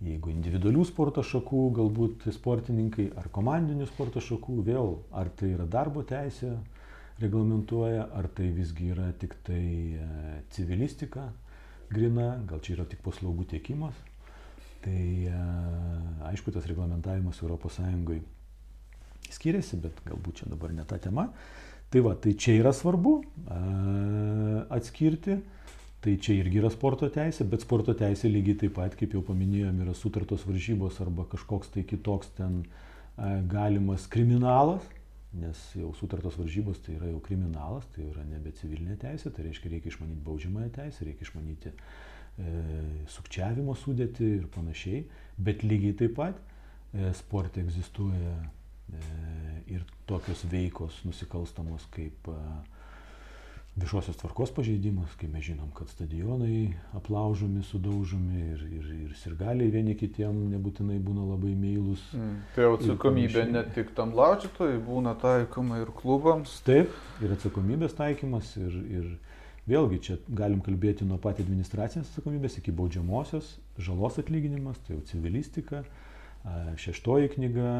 jeigu 0.00 0.32
individualių 0.32 0.84
sporto 0.88 1.22
šakų, 1.26 1.62
galbūt 1.76 2.28
sportininkai 2.32 3.10
ar 3.20 3.28
komandinių 3.32 3.88
sporto 3.90 4.22
šakų, 4.24 4.60
vėl 4.64 4.94
ar 5.12 5.28
tai 5.36 5.52
yra 5.54 5.66
darbo 5.68 6.04
teisė, 6.08 6.54
reglamentuoja, 7.20 8.08
ar 8.16 8.28
tai 8.32 8.48
visgi 8.56 8.90
yra 8.94 9.10
tik 9.20 9.36
tai 9.44 9.64
e, 10.00 10.08
civilistika 10.54 11.28
grina, 11.92 12.38
gal 12.48 12.62
čia 12.64 12.78
yra 12.78 12.86
tik 12.88 13.02
paslaugų 13.04 13.48
tiekimas. 13.50 13.96
Tai 14.80 15.00
e, 15.28 15.40
aišku, 16.30 16.54
tas 16.54 16.68
reglamentavimas 16.70 17.42
ES 17.44 17.80
skiriasi, 19.30 19.76
bet 19.78 20.00
galbūt 20.08 20.40
čia 20.40 20.48
dabar 20.50 20.72
ne 20.74 20.84
ta 20.88 20.96
tema. 20.98 21.28
Tai 21.90 22.00
va, 22.06 22.14
tai 22.14 22.32
čia 22.38 22.56
yra 22.56 22.72
svarbu 22.74 23.12
e, 23.20 23.60
atskirti. 24.72 25.36
Tai 26.00 26.14
čia 26.16 26.38
irgi 26.40 26.62
yra 26.62 26.70
sporto 26.72 27.10
teisė, 27.12 27.44
bet 27.44 27.66
sporto 27.66 27.92
teisė 27.92 28.30
lygiai 28.32 28.56
taip 28.62 28.78
pat, 28.78 28.94
kaip 28.96 29.12
jau 29.12 29.20
paminėjom, 29.26 29.82
yra 29.84 29.92
sutartos 29.92 30.46
varžybos 30.48 30.96
arba 31.04 31.26
kažkoks 31.28 31.74
tai 31.74 31.84
kitoks 31.84 32.30
ten 32.38 32.62
galimas 33.52 34.06
kriminalas, 34.08 34.86
nes 35.36 35.58
jau 35.76 35.92
sutartos 35.94 36.38
varžybos 36.40 36.80
tai 36.82 36.96
yra 36.96 37.10
jau 37.12 37.20
kriminalas, 37.22 37.84
tai 37.94 38.06
yra 38.08 38.24
nebe 38.26 38.52
civilinė 38.56 38.96
teisė, 39.00 39.30
tai 39.30 39.46
reiškia 39.46 39.74
reikia 39.74 39.92
išmanyti 39.92 40.24
baudžiamąją 40.26 40.70
teisę, 40.74 41.04
reikia 41.06 41.26
išmanyti 41.26 41.70
e, 41.70 42.54
sukčiavimo 43.14 43.76
sudėti 43.78 44.26
ir 44.40 44.48
panašiai, 44.54 45.04
bet 45.38 45.62
lygiai 45.66 45.98
taip 46.02 46.16
pat 46.16 46.40
e, 46.40 47.12
sporte 47.20 47.62
egzistuoja 47.62 48.34
e, 48.40 49.04
ir 49.76 49.86
tokios 50.10 50.42
veikos 50.50 50.98
nusikalstamos 51.06 51.86
kaip 51.94 52.32
e, 52.32 52.40
viešosios 53.78 54.18
tvarkos 54.18 54.50
pažeidimas, 54.54 55.12
kai 55.18 55.28
mes 55.30 55.44
žinom, 55.46 55.70
kad 55.74 55.88
stadionai 55.88 56.74
aplaužomi, 56.96 57.62
sudaužomi 57.62 58.42
ir, 58.52 58.64
ir, 58.66 58.90
ir 59.06 59.14
sirgaliai 59.20 59.70
vieni 59.70 59.94
kitiem 59.98 60.42
nebūtinai 60.50 60.98
būna 61.04 61.24
labai 61.28 61.54
meilus. 61.54 62.02
Mm. 62.16 62.34
Tai 62.56 62.66
atsakomybė 62.74 63.46
ne 63.52 63.62
tik 63.76 63.94
tam 63.96 64.12
laužytojui, 64.18 64.80
būna 64.86 65.14
taikoma 65.22 65.80
ir 65.84 65.94
klubams. 65.96 66.58
Taip, 66.66 66.92
ir 67.22 67.36
atsakomybės 67.36 67.94
taikymas 67.98 68.52
ir, 68.58 68.76
ir 68.90 69.08
vėlgi 69.70 70.02
čia 70.08 70.18
galim 70.26 70.60
kalbėti 70.66 71.06
nuo 71.06 71.20
pat 71.22 71.40
administracinės 71.42 72.10
atsakomybės 72.10 72.58
iki 72.58 72.74
baudžiamosios, 72.74 73.54
žalos 73.78 74.18
atlyginimas, 74.22 74.82
tai 74.84 74.96
jau 74.98 75.04
civilistika. 75.14 75.84
Šeštoji 76.80 77.34
knyga 77.34 77.72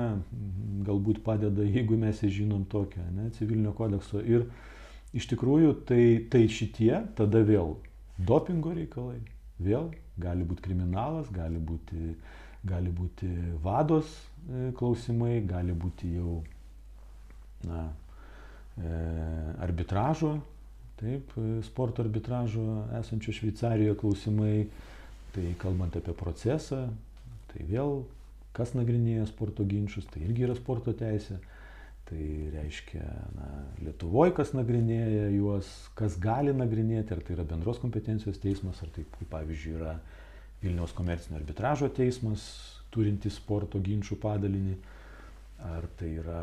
galbūt 0.85 1.23
padeda, 1.25 1.65
jeigu 1.65 1.97
mes 1.97 2.19
žinom 2.21 2.67
tokią, 2.69 3.07
ne, 3.17 3.31
civilinio 3.33 3.73
kodekso. 3.73 4.21
Ir 4.21 4.51
iš 5.17 5.27
tikrųjų 5.33 5.75
tai, 5.89 6.05
tai 6.31 6.45
šitie 6.51 6.93
tada 7.19 7.43
vėl 7.47 7.77
dopingo 8.19 8.75
reikalai, 8.77 9.19
vėl 9.59 9.91
gali 10.21 10.45
būti 10.47 10.69
kriminalas, 10.69 11.31
gali 11.35 11.59
būti 11.59 12.15
gali 12.67 12.91
būti 12.93 13.29
vados 13.65 14.09
e, 14.13 14.71
klausimai, 14.77 15.41
gali 15.49 15.73
būti 15.73 16.13
jau 16.17 16.41
na, 17.65 17.87
e, 18.77 18.91
arbitražo, 19.65 20.35
taip, 21.01 21.33
sporto 21.65 22.05
arbitražo 22.05 22.65
esančio 23.01 23.33
Šveicarijoje 23.37 23.97
klausimai, 24.01 24.57
tai 25.35 25.55
kalbant 25.61 25.97
apie 25.97 26.13
procesą, 26.17 26.89
tai 27.53 27.65
vėl 27.69 28.03
kas 28.57 28.75
nagrinėja 28.77 29.29
sporto 29.31 29.65
ginčius, 29.65 30.09
tai 30.11 30.25
irgi 30.27 30.45
yra 30.49 30.57
sporto 30.59 30.93
teisė. 30.97 31.39
Tai 32.11 32.51
reiškia, 32.51 33.05
na, 33.37 33.49
Lietuvoje 33.85 34.33
kas 34.35 34.51
nagrinėja 34.51 35.29
juos, 35.31 35.69
kas 35.95 36.17
gali 36.19 36.51
nagrinėti, 36.51 37.15
ar 37.15 37.21
tai 37.23 37.37
yra 37.37 37.45
bendros 37.47 37.79
kompetencijos 37.79 38.41
teismas, 38.43 38.81
ar 38.83 38.91
tai, 38.97 39.05
pavyzdžiui, 39.31 39.77
yra 39.79 39.93
Vilniaus 40.61 40.91
komercinio 40.97 41.39
arbitražo 41.39 41.87
teismas, 41.95 42.49
turintis 42.91 43.39
sporto 43.39 43.79
ginčių 43.79 44.19
padalinį, 44.27 44.75
ar 45.71 45.87
tai 46.01 46.11
yra 46.19 46.43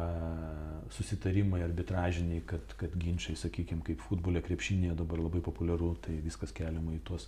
susitarimai 0.95 1.59
arbitražiniai, 1.67 2.47
kad, 2.47 2.63
kad 2.79 2.95
ginčiai, 2.95 3.35
sakykime, 3.35 3.83
kaip 3.83 4.07
futbolė, 4.07 4.45
krepšinėje 4.47 4.95
dabar 5.03 5.19
labai 5.25 5.43
populiaru, 5.43 5.97
tai 6.07 6.15
viskas 6.23 6.55
keliama 6.55 6.95
į 6.95 7.03
tuos, 7.11 7.27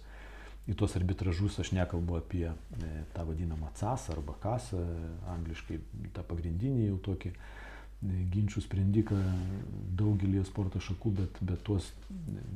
į 0.69 0.79
tuos 0.79 0.95
arbitražus, 0.95 1.59
aš 1.59 1.75
nekalbu 1.75 2.21
apie 2.23 2.45
e, 2.47 2.91
tą 3.11 3.27
vadinamą 3.27 3.73
CAS 3.75 4.13
arba 4.15 4.39
KAS, 4.39 4.71
angliškai 5.35 5.83
tą 6.15 6.23
pagrindinį 6.29 6.93
jau 6.93 7.01
tokį 7.11 7.35
e, 7.35 7.41
ginčių 8.01 8.63
sprendiką 8.63 9.17
daugelį 9.99 10.45
sporto 10.47 10.79
šakų, 10.79 11.11
bet, 11.17 11.39
bet 11.43 11.61
tuos 11.67 11.89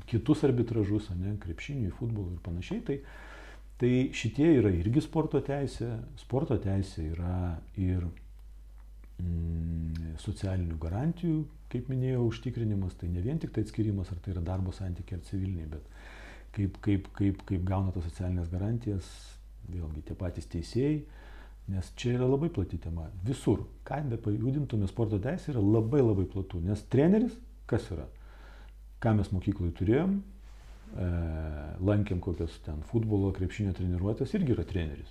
kitus 0.08 0.46
arbitražus, 0.48 1.10
ne, 1.20 1.36
krepšiniui, 1.44 1.92
futbolui 1.98 2.38
ir 2.38 2.44
panašiai, 2.46 2.84
tai, 2.88 3.00
Tai 3.84 4.10
šitie 4.16 4.46
yra 4.62 4.70
irgi 4.72 5.02
sporto 5.04 5.42
teisė. 5.44 5.90
Sporto 6.22 6.56
teisė 6.62 7.08
yra 7.10 7.38
ir 7.76 8.06
mm, 9.20 10.14
socialinių 10.24 10.78
garantijų, 10.80 11.40
kaip 11.74 11.90
minėjau, 11.92 12.22
užtikrinimas. 12.30 12.96
Tai 13.00 13.10
ne 13.12 13.24
vien 13.26 13.42
tik 13.42 13.52
tai 13.56 13.66
atskirimas, 13.66 14.12
ar 14.14 14.22
tai 14.24 14.36
yra 14.36 14.46
darbo 14.46 14.72
santykiai 14.76 15.20
ar 15.20 15.26
civiliniai, 15.28 15.68
bet 15.74 15.90
kaip, 16.56 16.78
kaip, 16.86 17.10
kaip, 17.18 17.44
kaip 17.50 17.66
gauna 17.68 17.92
tas 17.92 18.06
socialinės 18.08 18.52
garantijas, 18.54 19.10
vėlgi 19.68 20.06
tie 20.08 20.16
patys 20.22 20.48
teisėjai. 20.54 21.02
Nes 21.72 21.94
čia 21.96 22.18
yra 22.18 22.28
labai 22.28 22.50
plati 22.52 22.78
tema. 22.82 23.08
Visur, 23.24 23.64
ką 23.88 24.02
be 24.10 24.20
pajudintume 24.20 24.90
sporto 24.92 25.20
teisė, 25.24 25.54
yra 25.54 25.64
labai 25.64 26.02
labai 26.04 26.26
platu. 26.28 26.60
Nes 26.60 26.84
treneris, 26.92 27.38
kas 27.70 27.88
yra? 27.96 28.10
Ką 29.04 29.16
mes 29.20 29.32
mokykloje 29.32 29.72
turėjom, 29.80 30.18
E, 30.94 31.06
lankėm 31.82 32.20
kokias 32.22 32.60
ten 32.68 32.84
futbolo, 32.90 33.32
krepšinio 33.34 33.74
treniruotės, 33.78 34.36
irgi 34.38 34.54
yra 34.54 34.66
treneris. 34.68 35.10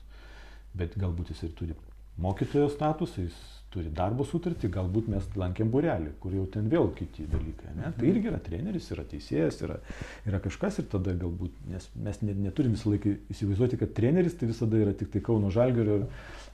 Bet 0.78 0.94
galbūt 1.00 1.32
jis 1.32 1.42
ir 1.48 1.57
turi 1.59 1.74
mokytojo 2.22 2.68
statusą, 2.70 3.24
jis 3.26 3.40
turi 3.72 3.90
darbo 3.96 4.22
sutartį, 4.28 4.68
galbūt 4.70 5.09
mes 5.11 5.26
lankėm 5.40 5.72
burelį, 5.72 6.12
kur 6.22 6.36
jau 6.36 6.44
ten 6.55 6.68
vėl 6.70 6.90
kiti 6.94 7.24
dalykai. 7.32 7.72
Ne? 7.78 7.90
Tai 7.96 8.09
irgi 8.11 8.30
yra 8.30 8.38
treneris, 8.44 8.90
yra 8.94 9.03
teisėjas, 9.09 9.59
yra, 9.66 9.80
yra 10.28 10.42
kažkas 10.44 10.78
ir 10.82 10.86
tada 10.92 11.16
galbūt, 11.18 11.57
nes 11.72 11.88
mes 12.05 12.20
neturim 12.22 12.76
visą 12.76 12.92
laiką 12.92 13.16
įsivaizduoti, 13.32 13.80
kad 13.80 13.96
treneris 13.96 14.36
tai 14.38 14.53
visada 14.53 14.78
yra 14.78 14.92
tik 14.94 15.11
tai 15.14 15.24
Kauno 15.24 15.50
Žalgerio 15.50 16.03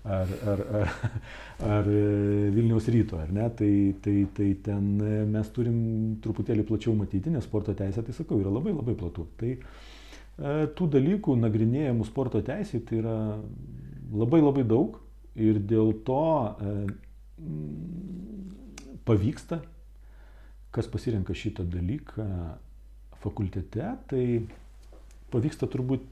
ar, 0.03 0.29
ar, 0.47 0.61
ar, 0.81 0.93
ar 1.59 1.89
Vilniaus 2.55 2.87
ryto, 2.87 3.19
ar 3.19 3.31
ne? 3.33 3.49
Tai, 3.51 3.95
tai, 4.01 4.27
tai 4.35 4.49
ten 4.65 4.85
mes 5.33 5.51
turim 5.55 5.79
truputėlį 6.23 6.65
plačiau 6.69 6.95
matyti, 6.99 7.33
nes 7.35 7.45
sporto 7.45 7.75
teisė, 7.77 8.05
tai 8.07 8.15
sakau, 8.17 8.41
yra 8.43 8.53
labai 8.53 8.75
labai 8.77 8.95
platu. 8.99 9.27
Tai 9.41 9.51
e, 9.55 9.59
tų 10.79 10.91
dalykų 10.95 11.37
nagrinėjimų 11.43 12.07
sporto 12.09 12.43
teisė 12.45 12.83
tai 12.87 13.01
yra 13.03 13.17
labai 14.15 14.41
labai 14.43 14.65
daug 14.69 15.01
ir 15.39 15.59
dėl 15.61 15.93
to 16.07 16.23
e, 16.47 16.77
pavyksta, 19.09 19.61
kas 20.75 20.89
pasirenka 20.91 21.35
šitą 21.37 21.65
dalyką 21.69 22.29
fakultete, 23.23 23.91
tai 24.11 24.25
pavyksta 25.33 25.69
turbūt 25.71 26.05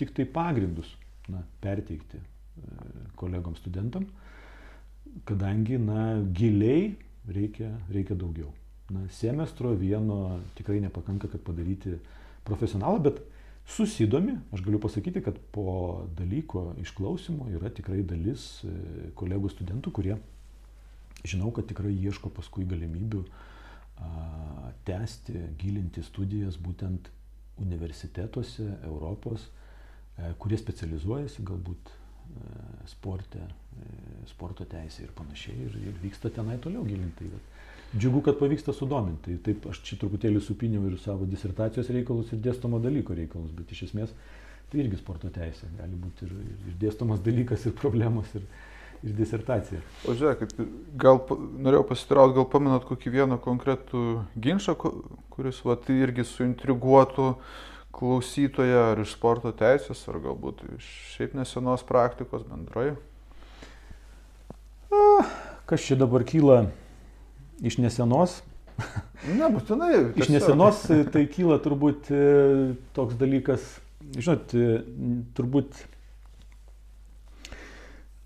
tik 0.00 0.12
tai 0.16 0.26
pagrindus 0.26 0.90
na, 1.30 1.44
perteikti 1.62 2.18
e, 2.18 2.31
kolegom 3.16 3.56
studentam, 3.56 4.06
kadangi 5.28 5.78
na, 5.78 6.22
giliai 6.34 6.94
reikia, 7.28 7.70
reikia 7.92 8.16
daugiau. 8.16 8.50
Na, 8.92 9.06
semestro 9.10 9.72
vieno 9.78 10.40
tikrai 10.58 10.80
nepakanka, 10.82 11.30
kad 11.30 11.40
padaryti 11.46 11.96
profesionalą, 12.44 12.98
bet 13.06 13.22
susidomi, 13.68 14.36
aš 14.52 14.64
galiu 14.64 14.80
pasakyti, 14.82 15.22
kad 15.22 15.38
po 15.54 16.04
dalyko 16.18 16.72
išklausimo 16.82 17.48
yra 17.54 17.70
tikrai 17.70 18.02
dalis 18.02 18.64
e, 18.66 18.74
kolegų 19.18 19.52
studentų, 19.52 19.94
kurie 19.94 20.18
žinau, 21.22 21.52
kad 21.54 21.68
tikrai 21.70 21.94
ieško 21.94 22.32
paskui 22.34 22.66
galimybių 22.68 23.22
a, 23.22 24.12
tęsti, 24.88 25.38
gilinti 25.62 26.02
studijas 26.02 26.58
būtent 26.58 27.12
universitetuose 27.62 28.66
Europos, 28.82 29.46
e, 30.18 30.32
kurie 30.42 30.58
specializuojasi 30.58 31.46
galbūt 31.46 31.94
sporte, 32.90 33.40
e, 33.40 33.88
sporto 34.30 34.66
teisė 34.68 35.06
ir 35.06 35.14
panašiai 35.16 35.66
ir, 35.66 35.78
ir 35.90 35.98
vyksta 36.02 36.30
tenai 36.34 36.58
toliau 36.62 36.84
gilinti. 36.86 37.28
Tai 37.30 37.98
džiugu, 37.98 38.22
kad 38.26 38.38
pavyksta 38.40 38.72
sudominti. 38.72 39.36
Taip 39.44 39.66
aš 39.70 39.82
čia 39.86 39.98
truputėlį 40.00 40.42
supiniau 40.42 40.86
ir 40.88 40.98
savo 41.02 41.28
disertacijos 41.28 41.90
reikalus 41.92 42.32
ir 42.32 42.40
dėstomo 42.44 42.80
dalyko 42.82 43.16
reikalus, 43.16 43.52
bet 43.56 43.72
iš 43.74 43.88
esmės 43.90 44.14
tai 44.72 44.80
irgi 44.84 45.00
sporto 45.00 45.28
teisė. 45.32 45.68
Gali 45.78 45.98
būti 46.00 46.28
ir, 46.28 46.36
ir 46.70 46.76
dėstomas 46.80 47.20
dalykas, 47.24 47.66
ir 47.68 47.74
problemos, 47.76 48.30
ir, 48.38 48.46
ir 49.04 49.16
disertacija. 49.18 49.82
O 50.08 50.16
žiūrėkit, 50.16 50.56
gal 51.00 51.20
norėjau 51.28 51.84
pasitrauti, 51.90 52.38
gal 52.38 52.48
pamenat 52.48 52.86
kokį 52.88 53.12
vieną 53.18 53.38
konkretų 53.44 54.06
ginčą, 54.40 54.78
kuris 55.34 55.60
va, 55.66 55.76
tai 55.76 56.00
irgi 56.06 56.24
suintriguotų 56.30 57.34
klausytoją 57.92 58.84
ar 58.92 59.02
iš 59.02 59.14
sporto 59.16 59.52
teisės, 59.56 60.02
ar 60.10 60.18
galbūt 60.24 60.64
iš 60.78 60.86
šiaip 61.14 61.36
nesenos 61.38 61.84
praktikos 61.86 62.44
bendrai. 62.48 62.92
Kas 65.68 65.84
čia 65.86 65.96
dabar 66.00 66.24
kyla 66.28 66.64
iš 67.64 67.78
nesenos? 67.80 68.40
Nebūtinai. 69.40 69.92
Iš 70.18 70.32
nesenos 70.32 70.82
tai 71.12 71.24
kyla 71.30 71.60
turbūt 71.62 72.10
e, 72.10 72.22
toks 72.96 73.16
dalykas, 73.20 73.64
žinot, 74.16 74.54
e, 74.56 74.80
turbūt 75.36 75.84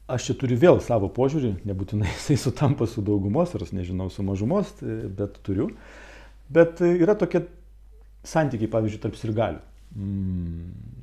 aš 0.07 0.29
čia 0.29 0.37
turiu 0.39 0.59
vėl 0.63 0.81
savo 0.83 1.11
požiūrį, 1.13 1.53
nebūtinai 1.67 2.09
jisai 2.15 2.39
sutampa 2.47 2.87
su 2.91 3.03
daugumos, 3.05 3.55
ar 3.59 3.67
nežinau, 3.75 4.09
su 4.15 4.25
mažumos, 4.27 4.71
bet 4.81 5.41
turiu. 5.47 5.73
Bet 6.47 6.79
yra 6.87 7.17
tokie 7.19 7.43
santykiai, 8.27 8.71
pavyzdžiui, 8.73 9.03
tarp 9.03 9.19
sirgalių. 9.21 9.63
Mm. 9.97 10.95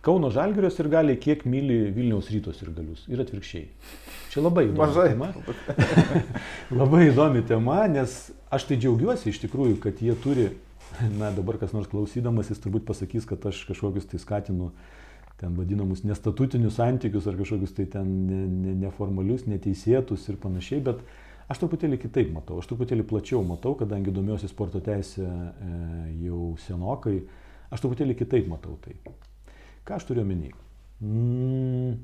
Kauno 0.00 0.30
Žalgirios 0.32 0.78
ir 0.80 0.88
gali, 0.88 1.16
kiek 1.20 1.42
myli 1.44 1.90
Vilniaus 1.92 2.30
rytos 2.32 2.62
ir 2.64 2.70
galius. 2.72 3.02
Ir 3.12 3.20
atvirkščiai. 3.20 3.66
Čia 4.32 4.44
labai 4.46 4.68
įdomi 4.70 4.80
Mažai. 4.80 5.10
tema. 5.12 5.28
labai 6.80 7.02
įdomi 7.10 7.42
tema, 7.44 7.82
nes 7.90 8.14
aš 8.48 8.68
tai 8.70 8.78
džiaugiuosi 8.80 9.28
iš 9.32 9.42
tikrųjų, 9.42 9.76
kad 9.82 10.00
jie 10.00 10.14
turi, 10.24 10.46
na 11.18 11.28
dabar 11.36 11.58
kas 11.60 11.74
nors 11.76 11.90
klausydamas, 11.90 12.48
jis 12.48 12.62
turbūt 12.64 12.86
pasakys, 12.88 13.28
kad 13.28 13.44
aš 13.50 13.60
kažkokius 13.68 14.08
tai 14.08 14.22
skatinu 14.22 14.70
ten 15.40 15.56
vadinamus 15.56 16.02
nestatutinius 16.04 16.76
santykius 16.76 17.28
ar 17.28 17.36
kažkokius 17.36 17.76
tai 17.76 17.86
ten 17.92 18.08
ne, 18.28 18.40
ne, 18.48 18.74
neformalius, 18.86 19.46
neteisėtus 19.48 20.28
ir 20.28 20.40
panašiai, 20.40 20.80
bet 20.84 21.00
aš 21.50 21.60
truputėlį 21.62 21.98
kitaip 22.00 22.30
matau, 22.34 22.60
aš 22.60 22.70
truputėlį 22.70 23.04
plačiau 23.10 23.42
matau, 23.46 23.74
kadangi 23.78 24.14
domiuosi 24.14 24.50
sporto 24.50 24.82
teisė 24.84 25.26
e, 25.26 25.74
jau 26.26 26.54
senokai, 26.66 27.18
aš 27.74 27.82
truputėlį 27.82 28.16
kitaip 28.22 28.48
matau 28.50 28.76
tai. 28.84 28.96
Ką 29.86 29.98
aš 29.98 30.06
turiu 30.10 30.22
omeny? 30.22 30.52
Mm, 31.02 31.96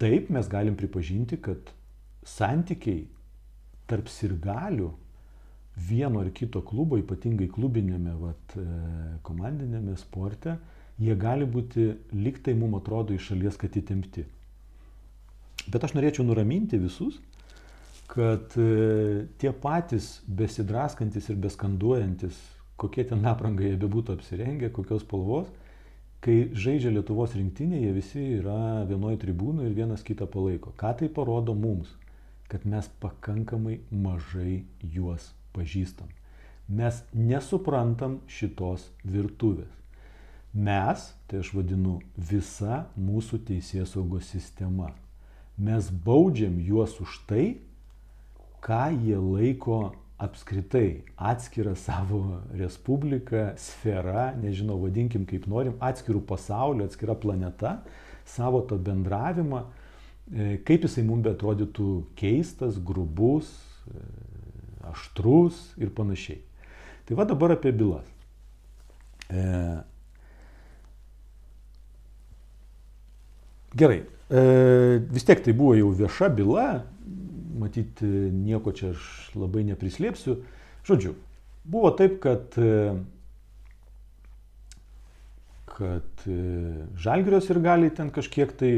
taip, 0.00 0.30
mes 0.30 0.50
galim 0.52 0.76
pripažinti, 0.78 1.40
kad 1.42 1.72
santykiai 2.26 3.06
tarp 3.90 4.10
sirgalių 4.12 4.90
vieno 5.88 6.20
ar 6.20 6.28
kito 6.36 6.62
klubo, 6.66 6.98
ypatingai 7.00 7.48
klubinėme, 7.50 8.14
vat, 8.20 8.54
e, 8.60 8.66
komandinėme 9.26 9.96
sporte, 9.98 10.58
jie 11.00 11.16
gali 11.18 11.48
būti 11.48 11.88
liktai 12.12 12.54
mums 12.54 12.82
atrodo 12.82 13.16
iš 13.16 13.32
šalies, 13.32 13.58
kad 13.58 13.74
įtempti. 13.80 14.26
Bet 15.70 15.84
aš 15.84 15.94
norėčiau 15.96 16.24
nuraminti 16.26 16.78
visus, 16.80 17.18
kad 18.10 18.56
e, 18.58 19.26
tie 19.38 19.52
patys 19.54 20.18
besidraskantis 20.26 21.28
ir 21.30 21.38
beskanduojantis, 21.38 22.38
kokie 22.80 23.04
ten 23.06 23.22
aprangai 23.30 23.70
jie 23.70 23.78
bebūtų 23.78 24.16
apsirengę, 24.18 24.72
kokios 24.74 25.04
spalvos, 25.04 25.50
kai 26.24 26.50
žaidžia 26.50 26.90
Lietuvos 26.96 27.36
rinktinė, 27.38 27.78
jie 27.84 27.92
visi 27.94 28.24
yra 28.40 28.82
vienoje 28.88 29.20
tribūnoje 29.22 29.70
ir 29.70 29.76
vienas 29.78 30.02
kitą 30.06 30.26
palaiko. 30.30 30.74
Ką 30.80 30.96
tai 30.98 31.10
parodo 31.12 31.54
mums? 31.54 31.92
Kad 32.50 32.66
mes 32.66 32.88
pakankamai 33.00 33.78
mažai 33.94 34.64
juos 34.82 35.30
pažįstam. 35.54 36.10
Mes 36.66 36.98
nesuprantam 37.14 38.18
šitos 38.30 38.88
virtuvės. 39.06 39.70
Mes, 40.50 41.12
tai 41.30 41.44
aš 41.44 41.52
vadinu, 41.54 42.00
visa 42.18 42.88
mūsų 42.98 43.38
teisės 43.46 43.94
saugos 43.94 44.32
sistema. 44.34 44.90
Mes 45.54 45.92
baudžiam 46.04 46.58
juos 46.58 46.96
už 47.02 47.20
tai, 47.30 47.44
ką 48.64 48.84
jie 49.04 49.18
laiko 49.18 49.80
apskritai 50.20 51.02
atskirą 51.16 51.74
savo 51.74 52.40
respubliką, 52.52 53.54
sferą, 53.56 54.34
nežinau, 54.42 54.76
vadinkim 54.82 55.24
kaip 55.28 55.46
norim, 55.48 55.78
atskirų 55.80 56.20
pasaulio, 56.28 56.84
atskira 56.84 57.16
planeta, 57.16 57.78
savo 58.28 58.60
tą 58.68 58.76
bendravimą, 58.84 59.62
e, 59.64 60.58
kaip 60.68 60.84
jisai 60.84 61.06
mums 61.08 61.24
betrodytų 61.24 61.88
keistas, 62.20 62.76
grubus, 62.76 63.48
e, 63.88 64.04
aštrus 64.92 65.62
ir 65.80 65.92
panašiai. 65.96 66.42
Tai 67.08 67.16
va 67.16 67.24
dabar 67.24 67.56
apie 67.56 67.72
bylas. 67.72 68.06
E, 69.30 69.42
gerai, 73.74 74.02
e, 74.28 74.44
vis 75.08 75.24
tiek 75.24 75.40
tai 75.42 75.56
buvo 75.56 75.74
jau 75.78 75.94
vieša 75.96 76.28
byla, 76.36 76.68
matyti 77.60 78.06
nieko 78.34 78.72
čia 78.76 78.94
aš 78.94 79.34
labai 79.38 79.64
neprislėpsiu. 79.68 80.38
Žodžiu, 80.88 81.14
buvo 81.68 81.90
taip, 81.98 82.16
kad, 82.24 82.56
kad 85.70 86.24
žalgirios 87.04 87.50
ir 87.52 87.60
gali 87.64 87.92
ten 87.94 88.10
kažkiek 88.14 88.54
tai, 88.56 88.72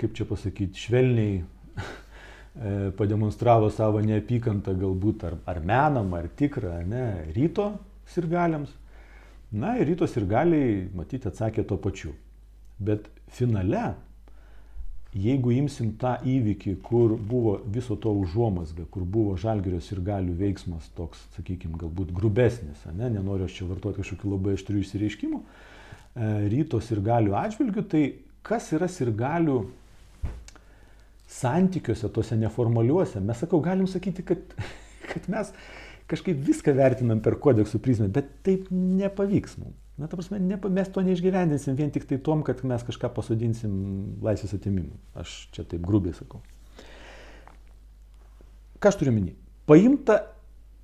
kaip 0.00 0.16
čia 0.16 0.26
pasakyti, 0.28 0.80
švelniai 0.80 1.42
pademonstravo 2.98 3.70
savo 3.74 4.00
neapykantą 4.04 4.74
galbūt 4.78 5.28
ar, 5.28 5.38
ar 5.50 5.62
menam, 5.62 6.12
ar 6.16 6.30
tikrą, 6.40 6.80
ne, 6.88 7.06
ryto 7.36 7.72
sirgaliams. 8.14 8.72
Na 9.52 9.76
ir 9.80 9.88
ryto 9.88 10.08
sirgaliai, 10.08 10.88
matyti, 10.96 11.28
atsakė 11.30 11.64
to 11.68 11.78
pačiu. 11.80 12.12
Bet 12.78 13.08
finale 13.32 13.94
jeigu 15.18 15.52
imsim 15.56 15.92
tą 15.98 16.14
įvykį, 16.26 16.74
kur 16.84 17.14
buvo 17.16 17.56
viso 17.74 17.96
to 18.00 18.12
užuomasga, 18.20 18.86
kur 18.92 19.06
buvo 19.08 19.36
žalgerios 19.40 19.88
ir 19.92 20.02
galių 20.06 20.36
veiksmas 20.38 20.86
toks, 20.96 21.24
sakykime, 21.36 21.78
galbūt 21.80 22.12
grubesnis, 22.14 22.84
ne, 22.94 23.10
nenoriu 23.14 23.48
aš 23.48 23.58
čia 23.58 23.68
vartoti 23.70 24.02
kažkokių 24.02 24.32
labai 24.34 24.54
aštrių 24.58 24.82
įsireiškimų, 24.84 25.40
e, 25.42 26.30
rytos 26.54 26.92
ir 26.94 27.02
galių 27.08 27.34
atžvilgių, 27.40 27.84
tai 27.90 28.04
kas 28.46 28.70
yra 28.76 28.88
ir 28.88 29.12
galių 29.18 29.58
santykiuose, 31.28 32.08
tose 32.14 32.38
neformaliuose, 32.38 33.20
mes 33.20 33.42
sakau, 33.42 33.60
galim 33.64 33.90
sakyti, 33.90 34.24
kad, 34.28 34.56
kad 35.10 35.28
mes 35.32 35.52
kažkaip 36.08 36.40
viską 36.46 36.72
vertinam 36.78 37.20
per 37.24 37.36
kodeksų 37.42 37.82
prizmę, 37.84 38.08
bet 38.12 38.30
taip 38.46 38.70
nepavyks 38.72 39.58
mums. 39.60 39.87
Na, 39.98 40.06
ta 40.06 40.14
prasme, 40.14 40.38
ne, 40.38 40.54
mes 40.70 40.90
to 40.94 41.02
neišgyvendinsim 41.02 41.74
vien 41.78 41.90
tik 41.90 42.04
tai 42.06 42.20
tom, 42.22 42.44
kad 42.46 42.60
mes 42.62 42.84
kažką 42.86 43.10
pasodinsim 43.16 43.72
laisvės 44.22 44.54
atimimu. 44.54 44.94
Aš 45.18 45.48
čia 45.54 45.64
taip 45.66 45.82
grubiai 45.86 46.14
sakau. 46.14 46.38
Ką 48.78 48.92
aš 48.92 49.00
turiu 49.00 49.14
minį? 49.16 49.34
Paimta 49.66 50.20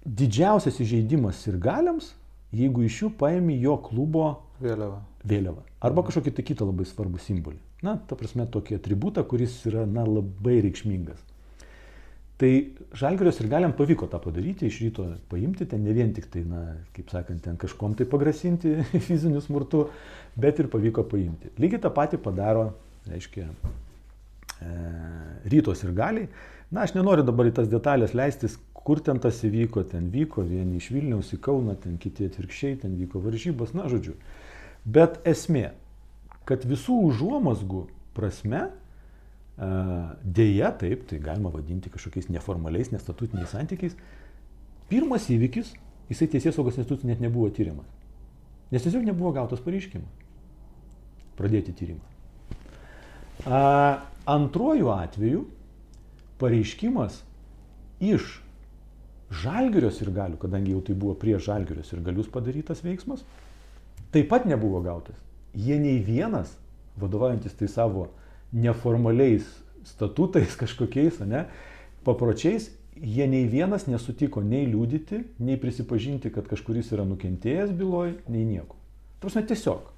didžiausias 0.02 0.80
įžeidimas 0.82 1.44
ir 1.46 1.60
galiams, 1.62 2.10
jeigu 2.54 2.82
iš 2.88 3.04
jų 3.04 3.12
paėmė 3.20 3.60
jo 3.62 3.76
klubo 3.86 4.26
vėliavą. 4.58 4.98
vėliavą. 5.22 5.62
Arba 5.84 6.04
kažkokį 6.08 6.34
tai 6.34 6.46
kitą 6.50 6.66
labai 6.66 6.86
svarbų 6.88 7.22
simbolį. 7.22 7.60
Na, 7.86 7.94
ta 7.96 8.18
prasme, 8.18 8.48
tokį 8.50 8.80
atributą, 8.80 9.22
kuris 9.28 9.60
yra, 9.68 9.86
na, 9.86 10.02
labai 10.08 10.58
reikšmingas. 10.64 11.22
Tai 12.41 12.51
žalgarios 12.99 13.37
ir 13.39 13.47
galiam 13.47 13.72
pavyko 13.78 14.09
tą 14.11 14.18
padaryti, 14.18 14.66
iš 14.66 14.80
ryto 14.82 15.05
paimti, 15.30 15.68
ten 15.70 15.85
ne 15.87 15.93
vien 15.95 16.11
tik 16.16 16.26
tai, 16.32 16.43
na, 16.49 16.64
kaip 16.97 17.12
sakant, 17.12 17.39
ten 17.45 17.59
kažkom 17.61 17.95
tai 17.95 18.09
pagrasinti 18.11 18.74
fiziniu 19.07 19.43
smurtu, 19.45 19.85
bet 20.35 20.59
ir 20.59 20.70
pavyko 20.72 21.07
paimti. 21.11 21.53
Lygiai 21.62 21.85
tą 21.85 21.93
patį 21.95 22.18
padaro, 22.24 22.72
reiškia, 23.07 23.47
e, 23.47 24.74
rytos 25.55 25.87
ir 25.87 25.95
galiai. 25.95 26.26
Na, 26.74 26.82
aš 26.82 26.97
nenoriu 26.97 27.22
dabar 27.22 27.47
į 27.47 27.55
tas 27.61 27.70
detalės 27.70 28.16
leistis, 28.18 28.59
kur 28.74 28.99
ten 29.05 29.22
tas 29.22 29.39
įvyko, 29.47 29.87
ten 29.95 30.11
vyko, 30.11 30.43
vieni 30.43 30.82
iš 30.82 30.91
Vilniaus 30.91 31.30
į 31.37 31.39
Kauną, 31.45 31.78
ten 31.80 32.01
kiti 32.03 32.26
atvirkščiai, 32.26 32.80
ten 32.82 32.99
vyko 32.99 33.22
varžybos, 33.22 33.76
na, 33.78 33.87
žodžiu. 33.93 34.18
Bet 34.85 35.22
esmė, 35.28 35.70
kad 36.49 36.66
visų 36.66 36.99
užuomasgų 37.12 37.87
prasme 38.16 38.66
Deja, 39.57 40.72
taip, 40.74 41.05
tai 41.07 41.20
galima 41.22 41.52
vadinti 41.55 41.90
kažkokiais 41.92 42.26
neformaliais, 42.34 42.90
nestatutiniais 42.90 43.52
santykiais. 43.55 43.94
Pirmas 44.90 45.28
įvykis, 45.30 45.70
jisai 46.11 46.28
teisės 46.32 46.57
saugos 46.59 46.78
institucijų 46.80 47.12
net 47.12 47.22
nebuvo 47.22 47.46
tyrimas. 47.55 47.86
Nes 48.74 48.82
tiesiog 48.82 49.07
nebuvo 49.07 49.30
gautas 49.36 49.62
pareiškimas. 49.62 50.11
Pradėti 51.38 51.74
tyrimą. 51.76 52.02
A, 53.46 53.61
antruoju 54.26 54.90
atveju 54.94 55.44
pareiškimas 56.42 57.20
iš 58.02 58.40
žalgirios 59.44 60.00
ir 60.02 60.11
galių, 60.14 60.38
kadangi 60.42 60.74
jau 60.74 60.82
tai 60.84 60.98
buvo 60.98 61.14
prieš 61.18 61.46
žalgirios 61.48 61.92
ir 61.94 62.02
galius 62.07 62.30
padarytas 62.30 62.82
veiksmas, 62.84 63.22
taip 64.14 64.28
pat 64.30 64.46
nebuvo 64.50 64.82
gautas. 64.82 65.16
Jie 65.55 65.78
nei 65.78 66.00
vienas, 66.02 66.57
vadovaujantis 66.98 67.55
tai 67.59 67.70
savo 67.70 68.09
neformaliais 68.53 69.47
statutais 69.84 70.57
kažkokiais, 70.62 71.20
ne, 71.28 71.47
papročiais, 72.05 72.70
jie 72.95 73.26
nei 73.26 73.47
vienas 73.51 73.88
nesutiko 73.90 74.42
nei 74.45 74.66
liūdyti, 74.70 75.22
nei 75.42 75.59
prisipažinti, 75.61 76.30
kad 76.34 76.49
kažkuris 76.51 76.92
yra 76.95 77.07
nukentėjęs 77.09 77.74
byloj, 77.74 78.18
nei 78.30 78.45
nieko. 78.47 78.78
Tarsi 79.22 79.45
tiesiog 79.49 79.88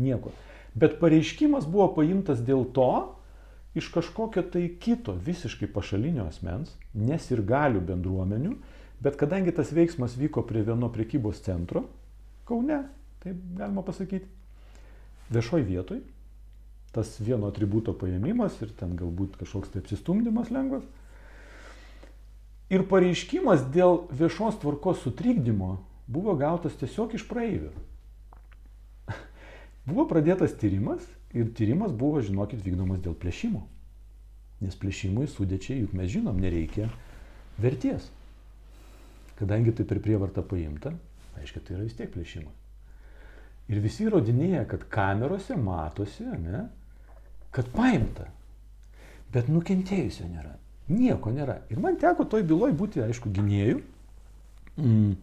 nieko. 0.00 0.32
Bet 0.74 1.00
pareiškimas 1.00 1.66
buvo 1.68 1.88
paimtas 1.96 2.40
dėl 2.46 2.64
to, 2.74 2.90
iš 3.74 3.90
kažkokio 3.94 4.44
tai 4.50 4.66
kito 4.82 5.14
visiškai 5.14 5.68
pašalinio 5.70 6.26
asmens, 6.30 6.72
nes 6.94 7.26
ir 7.30 7.42
galių 7.46 7.82
bendruomenių, 7.86 8.54
bet 9.02 9.18
kadangi 9.20 9.54
tas 9.56 9.72
veiksmas 9.74 10.16
vyko 10.18 10.44
prie 10.46 10.62
vieno 10.66 10.90
prekybos 10.92 11.42
centro, 11.44 11.86
Kaune, 12.50 12.80
taip 13.22 13.36
galima 13.54 13.84
pasakyti, 13.86 14.26
viešoj 15.30 15.62
vietoj, 15.68 16.00
tas 16.94 17.12
vieno 17.22 17.50
atributo 17.50 17.94
paėmimas 17.94 18.56
ir 18.64 18.72
ten 18.78 18.96
galbūt 18.98 19.38
kažkoks 19.40 19.70
tai 19.72 19.82
apsistumdymas 19.84 20.50
lengvas. 20.54 20.86
Ir 22.70 22.84
pareiškimas 22.86 23.64
dėl 23.74 24.04
viešos 24.14 24.60
tvarkos 24.62 25.02
sutrikdymo 25.04 25.76
buvo 26.10 26.36
gautas 26.38 26.76
tiesiog 26.78 27.16
iš 27.18 27.26
praeivių. 27.30 27.70
buvo 29.88 30.06
pradėtas 30.10 30.54
tyrimas 30.58 31.06
ir 31.34 31.50
tyrimas 31.54 31.94
buvo, 31.94 32.22
žinokit, 32.22 32.62
vykdomas 32.62 33.02
dėl 33.02 33.14
plėšimo. 33.18 33.62
Nes 34.60 34.76
plėšimui 34.76 35.26
sudėčiai, 35.30 35.80
juk 35.84 35.94
mes 35.96 36.10
žinom, 36.12 36.38
nereikia 36.42 36.90
verties. 37.62 38.10
Kadangi 39.38 39.72
tai 39.72 39.86
per 39.88 40.02
prievartą 40.04 40.44
paimta, 40.44 40.92
aiškiai, 41.40 41.62
tai 41.64 41.78
yra 41.78 41.86
vis 41.86 41.96
tiek 41.96 42.10
plėšimas. 42.12 42.56
Ir 43.70 43.78
visi 43.80 44.04
įrodinėja, 44.04 44.64
kad 44.68 44.84
kamerose 44.90 45.56
matosi, 45.56 46.26
ne, 46.42 46.66
kad 47.54 47.70
paimta, 47.74 48.28
bet 49.34 49.48
nukentėjusio 49.50 50.26
nėra. 50.28 50.56
Nieko 50.90 51.30
nėra. 51.34 51.60
Ir 51.70 51.78
man 51.82 51.98
teko 52.00 52.26
toj 52.26 52.44
byloj 52.50 52.74
būti, 52.78 53.02
aišku, 53.04 53.30
gynėjų. 53.34 53.80
Mm. 54.80 55.16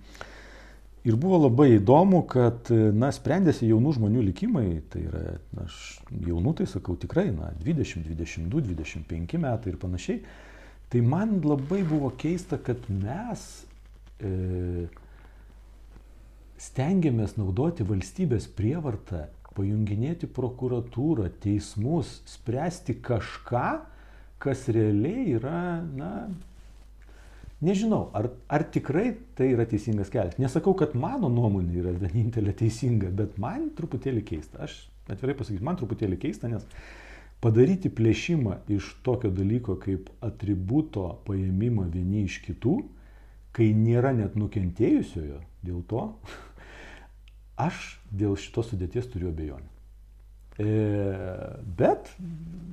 Ir 1.08 1.16
buvo 1.16 1.40
labai 1.46 1.70
įdomu, 1.78 2.22
kad, 2.28 2.68
na, 2.72 3.14
sprendėsi 3.16 3.70
jaunų 3.70 3.94
žmonių 3.96 4.26
likimai, 4.28 4.82
tai 4.92 5.06
yra, 5.08 5.22
na, 5.56 5.68
aš 5.68 6.02
jaunų 6.12 6.58
tai 6.60 6.68
sakau 6.68 6.98
tikrai, 7.00 7.30
na, 7.36 7.54
20, 7.64 8.08
22, 8.10 8.64
25 8.74 9.40
metai 9.44 9.72
ir 9.72 9.80
panašiai. 9.80 10.22
Tai 10.92 11.04
man 11.04 11.38
labai 11.44 11.82
buvo 11.88 12.12
keista, 12.20 12.60
kad 12.64 12.84
mes 12.92 13.44
e, 14.24 14.88
stengiamės 16.64 17.36
naudoti 17.40 17.88
valstybės 17.88 18.48
prievartą 18.58 19.26
pajunginėti 19.58 20.30
prokuratūrą, 20.34 21.28
teismus, 21.44 22.20
spręsti 22.30 22.98
kažką, 23.04 23.68
kas 24.44 24.68
realiai 24.74 25.34
yra, 25.36 25.62
na, 25.98 26.12
nežinau, 27.66 28.08
ar, 28.18 28.30
ar 28.54 28.68
tikrai 28.74 29.10
tai 29.38 29.50
yra 29.56 29.66
teisingas 29.70 30.14
kelias. 30.14 30.38
Nesakau, 30.42 30.76
kad 30.78 30.94
mano 30.98 31.32
nuomonė 31.34 31.82
yra 31.82 31.96
vienintelė 31.98 32.54
teisinga, 32.62 33.12
bet 33.18 33.40
man 33.42 33.72
truputėlį 33.78 34.24
keista. 34.30 34.62
Aš 34.68 34.80
atvirai 35.10 35.38
pasakysiu, 35.40 35.66
man 35.66 35.80
truputėlį 35.80 36.20
keista, 36.22 36.52
nes 36.52 36.68
padaryti 37.42 37.90
plėšimą 37.94 38.62
iš 38.78 38.94
tokio 39.06 39.34
dalyko 39.34 39.78
kaip 39.82 40.12
atributo 40.26 41.10
paėmimą 41.26 41.90
vieni 41.94 42.28
iš 42.30 42.42
kitų, 42.46 42.80
kai 43.58 43.72
nėra 43.74 44.14
net 44.14 44.38
nukentėjusiojo 44.38 45.42
dėl 45.66 45.82
to, 45.90 46.12
Aš 47.58 47.97
dėl 48.12 48.38
šitos 48.40 48.72
sudėties 48.72 49.10
turiu 49.12 49.32
abejonių. 49.32 49.74
E, 50.58 50.66
bet, 51.78 52.10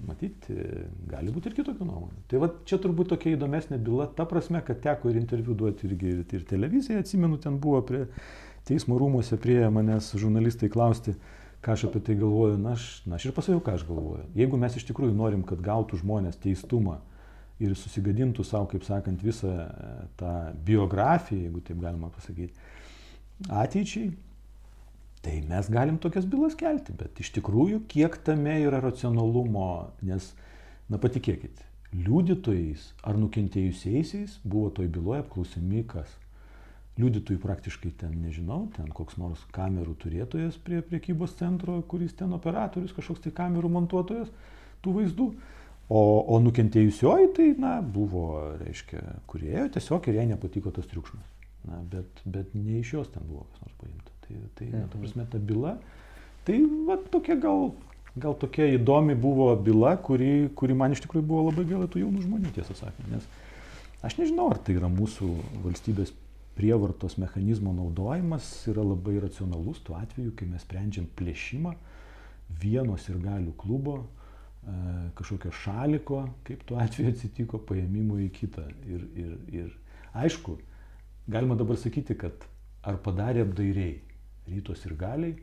matyt, 0.09 0.47
e, 0.49 0.87
gali 1.11 1.33
būti 1.35 1.51
ir 1.51 1.57
kitokių 1.59 1.85
nuomonių. 1.85 2.23
Tai 2.31 2.41
va 2.41 2.49
čia 2.65 2.79
turbūt 2.81 3.11
tokia 3.13 3.35
įdomesnė 3.35 3.77
byla, 3.85 4.07
ta 4.17 4.25
prasme, 4.29 4.63
kad 4.65 4.81
teko 4.85 5.13
ir 5.13 5.21
interviu 5.21 5.57
duoti 5.59 5.85
irgi 5.91 6.15
ir, 6.15 6.23
ir 6.33 6.47
televiziją, 6.49 7.03
atsimenu, 7.05 7.37
ten 7.45 7.59
buvo 7.61 7.83
prie 7.85 8.07
teismo 8.65 8.97
rūmose 8.97 9.37
prie 9.41 9.61
manęs 9.69 10.15
žurnalistai 10.17 10.71
klausti, 10.73 11.13
ką 11.65 11.77
aš 11.77 11.87
apie 11.91 12.01
tai 12.07 12.17
galvoju, 12.21 12.57
na 12.61 12.73
aš, 12.73 12.89
na, 13.05 13.19
aš 13.19 13.29
ir 13.29 13.37
pasakiau, 13.37 13.61
ką 13.65 13.77
aš 13.77 13.85
galvoju. 13.89 14.31
Jeigu 14.37 14.61
mes 14.61 14.81
iš 14.81 14.89
tikrųjų 14.89 15.13
norim, 15.17 15.45
kad 15.45 15.61
gautų 15.65 16.01
žmonės 16.01 16.41
teistumą 16.41 17.03
ir 17.61 17.77
susigadintų 17.77 18.49
savo, 18.49 18.69
kaip 18.73 18.89
sakant, 18.89 19.21
visą 19.25 19.53
e, 19.53 19.95
tą 20.21 20.35
biografiją, 20.65 21.51
jeigu 21.51 21.61
taip 21.69 21.85
galima 21.85 22.09
pasakyti, 22.17 22.57
ateičiai, 23.49 24.09
tai 25.25 25.39
mes 25.49 25.71
galim 25.73 25.97
tokias 25.99 26.27
bylas 26.29 26.57
kelti. 26.61 26.95
Bet 26.97 27.21
iš 27.23 27.33
tikrųjų, 27.39 27.85
kiek 27.91 28.19
tame 28.27 28.59
yra 28.67 28.83
racionalumo, 28.85 29.69
nes, 30.05 30.33
na 30.93 31.01
patikėkit, 31.01 31.63
liudytojais 31.95 32.91
ar 33.07 33.19
nukentėjusiaisiais 33.23 34.41
buvo 34.45 34.71
toj 34.77 34.91
byloje 34.93 35.25
apklausimi 35.25 35.85
kas? 35.89 36.13
Liudytojų 37.01 37.41
praktiškai 37.43 37.91
ten 37.99 38.13
nežinau, 38.23 38.69
ten 38.77 38.87
koks 38.95 39.17
nors 39.19 39.41
kamerų 39.55 39.97
turėtojas 40.05 40.61
prie 40.63 40.79
priekybos 40.85 41.35
centro, 41.41 41.81
kuris 41.91 42.15
ten 42.15 42.37
operatorius, 42.37 42.95
kažkoks 42.95 43.25
tai 43.25 43.33
kamerų 43.35 43.73
montuotojas 43.81 44.31
tų 44.85 44.99
vaizdų. 45.01 45.29
O, 45.91 46.01
o 46.33 46.39
nukentėjusioji 46.41 47.33
tai, 47.37 47.49
na, 47.61 47.77
buvo, 47.83 48.55
reiškia, 48.63 49.03
kurėjo 49.29 49.67
tiesiog 49.75 50.07
ir 50.09 50.21
jai 50.21 50.29
nepatiko 50.31 50.73
tas 50.73 50.87
triukšmas. 50.89 51.27
Na, 51.69 51.81
bet, 51.91 52.23
bet 52.25 52.55
ne 52.57 52.81
iš 52.81 52.95
jos 52.99 53.11
ten 53.13 53.25
buvo 53.29 53.47
kas 53.51 53.65
nors 53.65 53.77
paimta. 53.81 54.04
Tai, 54.35 54.51
tai 54.59 54.69
na, 54.73 54.87
ta 54.91 54.99
prasme, 54.99 55.27
ta 55.31 55.39
byla, 55.39 55.77
tai, 56.47 56.59
va, 56.89 56.99
tokia 57.13 57.37
gal, 57.41 57.71
gal 58.19 58.35
tokia 58.39 58.67
įdomi 58.75 59.15
buvo 59.19 59.53
byla, 59.57 59.95
kuri, 60.03 60.51
kuri 60.59 60.77
man 60.79 60.95
iš 60.95 61.05
tikrųjų 61.05 61.27
buvo 61.29 61.47
labai 61.49 61.67
gaila 61.71 61.89
tų 61.91 62.03
jaunų 62.03 62.25
žmonių, 62.27 62.53
tiesą 62.57 62.77
sakant. 62.79 63.07
Nes 63.13 63.29
aš 64.05 64.19
nežinau, 64.19 64.51
ar 64.53 64.61
tai 64.63 64.77
yra 64.79 64.91
mūsų 64.93 65.31
valstybės 65.65 66.15
prievartos 66.55 67.17
mechanizmo 67.19 67.73
naudojimas 67.75 68.47
yra 68.71 68.85
labai 68.87 69.19
racionalus 69.25 69.81
tuo 69.87 69.99
atveju, 69.99 70.35
kai 70.39 70.47
mes 70.51 70.63
sprendžiam 70.63 71.07
plėšimą 71.19 71.75
vienos 72.63 73.09
ir 73.11 73.19
galių 73.23 73.55
klubo, 73.59 73.97
e, 74.03 74.77
kažkokio 75.19 75.51
šaliko, 75.65 76.25
kaip 76.47 76.63
tuo 76.69 76.79
atveju 76.83 77.11
atsitiko, 77.11 77.59
paėmimo 77.59 78.21
į 78.23 78.31
kitą. 78.37 78.69
Ir, 78.87 79.07
ir, 79.19 79.37
ir 79.51 79.73
aišku, 80.15 80.59
galima 81.31 81.59
dabar 81.59 81.81
sakyti, 81.81 82.15
kad 82.19 82.47
ar 82.85 83.01
padarė 83.03 83.43
apdairiai 83.49 83.99
rytos 84.51 84.85
ir 84.87 84.97
galiai, 85.01 85.35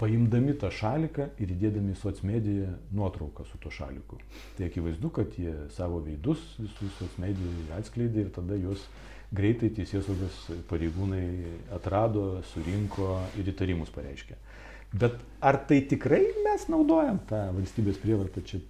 paimdami 0.00 0.56
tą 0.58 0.70
šaliką 0.74 1.28
ir 1.38 1.52
įdėdami 1.54 1.94
į 1.94 2.00
socmediją 2.00 2.72
nuotrauką 2.96 3.46
su 3.46 3.60
to 3.62 3.70
šaliku. 3.70 4.18
Tai 4.56 4.66
akivaizdu, 4.66 5.12
kad 5.14 5.36
jie 5.38 5.54
savo 5.76 6.00
veidus 6.02 6.42
visus 6.58 6.96
socmedijoje 6.98 7.68
atskleidė 7.78 8.26
ir 8.26 8.32
tada 8.34 8.58
juos 8.58 8.82
greitai 9.32 9.70
teisėsaugos 9.76 10.40
pareigūnai 10.70 11.24
atrado, 11.76 12.42
surinko 12.52 13.14
ir 13.40 13.52
įtarimus 13.54 13.92
pareiškė. 13.94 14.36
Bet 14.92 15.16
ar 15.40 15.56
tai 15.68 15.80
tikrai 15.88 16.20
mes 16.44 16.66
naudojam 16.68 17.22
tą 17.30 17.46
valstybės 17.56 18.00
prievartą 18.02 18.42
čia 18.44 18.60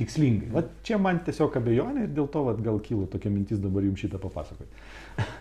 tikslingai? 0.00 0.50
Vat 0.54 0.70
čia 0.86 0.98
man 1.00 1.20
tiesiog 1.26 1.56
abejonė 1.60 2.06
ir 2.06 2.14
dėl 2.16 2.28
to 2.32 2.42
vat, 2.46 2.60
gal 2.64 2.80
kilo 2.84 3.06
tokia 3.10 3.32
mintis 3.32 3.60
dabar 3.62 3.84
jums 3.86 4.02
šitą 4.02 4.20
papasakoti. 4.22 4.82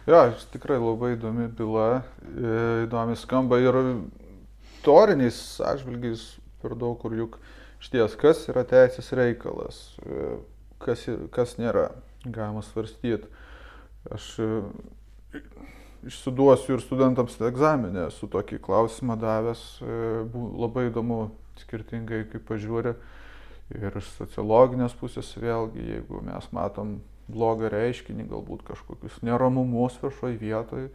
Ja, 0.10 0.28
tikrai 0.54 0.80
labai 0.82 1.14
įdomi 1.16 1.48
byla, 1.58 1.88
e, 2.30 2.54
įdomi 2.86 3.18
skamba 3.20 3.60
ir 3.64 3.80
toriniais 4.86 5.40
atžvilgiais 5.66 6.26
per 6.62 6.76
daug, 6.80 6.98
kur 7.02 7.16
juk 7.16 7.40
šties, 7.84 8.16
kas 8.20 8.46
yra 8.52 8.66
teisės 8.68 9.12
reikalas, 9.16 9.82
e, 10.04 10.38
kas, 10.84 11.08
kas 11.36 11.58
nėra, 11.62 11.90
galima 12.26 12.64
svarstyti. 12.66 13.32
Aš 14.12 14.32
e, 14.44 14.50
išsiduosiu 16.08 16.78
ir 16.78 16.84
studentams 16.84 17.40
egzaminę, 17.44 18.08
esu 18.08 18.30
tokį 18.32 18.62
klausimą 18.64 19.18
davęs, 19.20 19.64
labai 20.32 20.88
įdomu 20.90 21.30
skirtingai 21.64 22.26
kaip 22.32 22.46
pažiūrė. 22.48 22.96
Ir 23.78 24.00
iš 24.00 24.08
sociologinės 24.18 24.96
pusės 24.98 25.30
vėlgi, 25.38 25.84
jeigu 25.94 26.24
mes 26.26 26.48
matom 26.56 26.98
blogą 27.30 27.70
reiškinį, 27.70 28.26
galbūt 28.32 28.64
kažkokius 28.66 29.20
neramumus 29.26 30.00
viešoje 30.02 30.40
vietoje, 30.42 30.88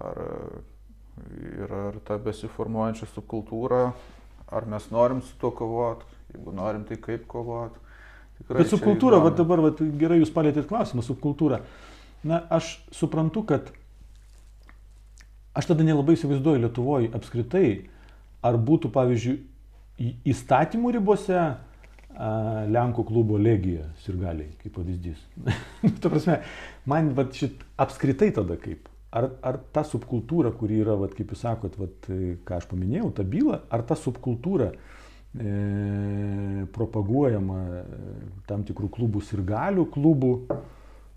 ar, 0.00 0.22
ir 1.36 1.74
ar 1.82 1.98
ta 2.08 2.16
besiformuojančia 2.22 3.10
subkultūra, 3.12 3.82
ar 4.48 4.68
mes 4.72 4.88
norim 4.94 5.20
su 5.20 5.36
tuo 5.40 5.52
kovoti, 5.52 6.08
jeigu 6.32 6.56
norim, 6.56 6.86
tai 6.88 6.96
kaip 7.02 7.28
kovoti. 7.28 7.84
Bet 8.48 8.70
subkultūra, 8.70 9.18
va 9.20 9.34
dabar 9.34 9.60
va, 9.66 9.74
gerai 10.00 10.22
jūs 10.22 10.32
palėtėt 10.32 10.68
klausimą, 10.70 11.04
subkultūra. 11.04 11.60
Na, 12.24 12.40
aš 12.54 12.78
suprantu, 12.94 13.44
kad 13.50 13.68
aš 15.58 15.68
tada 15.74 15.84
nelabai 15.84 16.16
įsivaizduoju 16.16 16.64
Lietuvoje 16.64 17.12
apskritai, 17.18 17.68
ar 18.46 18.56
būtų, 18.62 18.90
pavyzdžiui, 18.94 19.40
įstatymų 20.30 20.94
ribose 20.94 21.40
Lenkų 22.18 23.04
klubo 23.06 23.36
legija 23.38 23.84
sirgaliai, 24.02 24.50
kaip 24.58 24.74
pavyzdys. 24.74 25.20
Ta 26.02 26.10
prasme, 26.10 26.40
man 26.90 27.12
vat, 27.14 27.36
šit 27.38 27.62
apskritai 27.78 28.32
tada 28.34 28.56
kaip. 28.58 28.88
Ar, 29.14 29.30
ar 29.40 29.56
ta 29.72 29.84
subkultūra, 29.88 30.50
kuri 30.52 30.82
yra, 30.82 30.96
vat, 30.98 31.14
kaip 31.16 31.30
jūs 31.32 31.40
sakot, 31.46 31.78
vat, 31.80 32.08
ką 32.44 32.58
aš 32.58 32.66
paminėjau, 32.68 33.08
ta 33.16 33.24
byla, 33.24 33.62
ar 33.72 33.84
ta 33.88 33.96
subkultūra 33.96 34.66
e, 34.68 36.66
propaguojama 36.74 37.60
e, 37.78 38.02
tam 38.50 38.66
tikrų 38.68 38.90
klubų 38.98 39.22
sirgalių 39.24 39.86
klubų, 39.94 40.32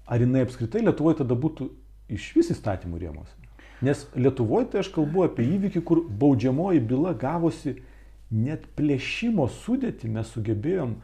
ar 0.07 0.23
jinai 0.23 0.45
apskritai 0.45 0.85
Lietuvoje 0.85 1.19
tada 1.25 1.35
būtų 1.35 1.67
iš 2.15 2.29
vis 2.37 2.53
įstatymų 2.55 3.01
rėmose. 3.01 3.35
Nes 3.83 4.05
Lietuvoje 4.15 4.69
tai 4.71 4.85
aš 4.85 4.93
kalbu 4.95 5.25
apie 5.25 5.49
įvykį, 5.57 5.83
kur 5.83 6.05
baudžiamoji 6.05 6.85
byla 6.93 7.11
gavosi 7.17 7.75
net 8.31 8.65
plėšimo 8.77 9.45
sudėti, 9.51 10.09
mes 10.11 10.29
sugebėjom, 10.33 10.95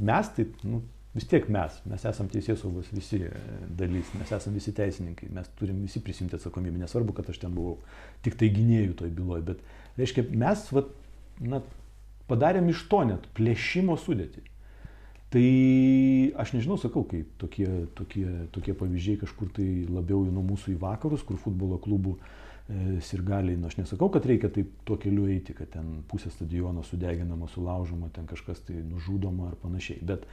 mes 0.00 0.30
tai, 0.36 0.46
nu, 0.64 0.80
vis 1.12 1.26
tiek 1.28 1.48
mes, 1.52 1.76
mes 1.88 2.06
esame 2.08 2.32
teisės 2.32 2.62
saugos 2.62 2.88
visi 2.94 3.20
e, 3.28 3.32
dalys, 3.78 4.12
mes 4.16 4.32
esame 4.32 4.56
visi 4.56 4.72
teisininkai, 4.76 5.28
mes 5.36 5.50
turim 5.58 5.82
visi 5.84 6.00
prisimti 6.04 6.38
atsakomybę, 6.38 6.80
nesvarbu, 6.80 7.16
kad 7.18 7.28
aš 7.28 7.42
ten 7.44 7.52
buvau 7.56 7.76
tik 8.24 8.38
tai 8.40 8.48
gynėjų 8.54 8.96
toj 9.02 9.12
byloje, 9.18 9.44
bet, 9.52 9.66
reiškia, 10.00 10.24
mes, 10.44 10.64
vat, 10.72 10.88
na, 11.44 11.60
padarėm 12.30 12.70
iš 12.72 12.86
to 12.88 13.02
net 13.10 13.28
plėšimo 13.36 13.98
sudėti. 14.00 14.46
Tai 15.32 15.42
aš 16.42 16.50
nežinau, 16.52 16.76
sakau, 16.80 17.06
kaip 17.08 17.28
tokie, 17.40 17.66
tokie, 17.96 18.26
tokie 18.52 18.74
pavyzdžiai 18.76 19.20
kažkur 19.22 19.48
tai 19.56 19.64
labiau 19.88 20.26
nuo 20.28 20.44
mūsų 20.44 20.74
į 20.74 20.80
vakarus, 20.82 21.24
kur 21.24 21.38
futbolo 21.40 21.78
klubų 21.80 22.18
e, 22.18 22.41
sirgaliai, 23.02 23.58
nu 23.58 23.68
aš 23.68 23.76
nesakau, 23.80 24.08
kad 24.12 24.26
reikia 24.28 24.50
taip 24.52 24.70
tuo 24.88 24.96
keliu 25.00 25.26
eiti, 25.32 25.54
kad 25.56 25.70
ten 25.74 26.00
pusė 26.08 26.30
stadiono 26.32 26.84
sudeginama, 26.86 27.48
sulaužoma, 27.50 28.10
ten 28.14 28.28
kažkas 28.30 28.62
tai 28.68 28.78
nužudoma 28.86 29.50
ar 29.50 29.58
panašiai. 29.62 30.00
Bet, 30.06 30.24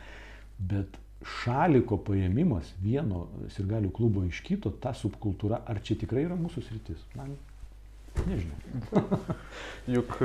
bet 0.59 0.99
šaliko 1.41 1.97
paėmimas 2.05 2.71
vieno 2.83 3.25
sirgalių 3.55 3.91
klubo 3.95 4.23
iš 4.27 4.43
kito, 4.45 4.71
ta 4.71 4.93
subkultūra, 4.95 5.63
ar 5.67 5.81
čia 5.83 5.97
tikrai 5.99 6.27
yra 6.27 6.37
mūsų 6.39 6.63
sritis? 6.67 7.03
Man 7.17 7.35
nežinau. 8.29 9.19
Juk 9.95 10.15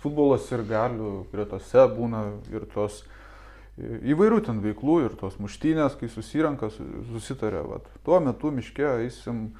futbolas 0.00 0.46
ir 0.54 0.64
galių 0.68 1.10
gretose 1.32 1.84
būna 1.92 2.24
ir 2.52 2.64
tos 2.74 3.02
įvairių 3.78 4.40
ten 4.46 4.60
veiklų 4.64 4.96
ir 5.06 5.16
tos 5.20 5.38
muštynės, 5.40 5.96
kai 6.00 6.10
susirenka, 6.12 6.70
susitarė, 7.12 7.62
vat, 7.68 7.86
tuo 8.06 8.20
metu 8.24 8.50
miške 8.54 8.86
eisim 9.04 9.50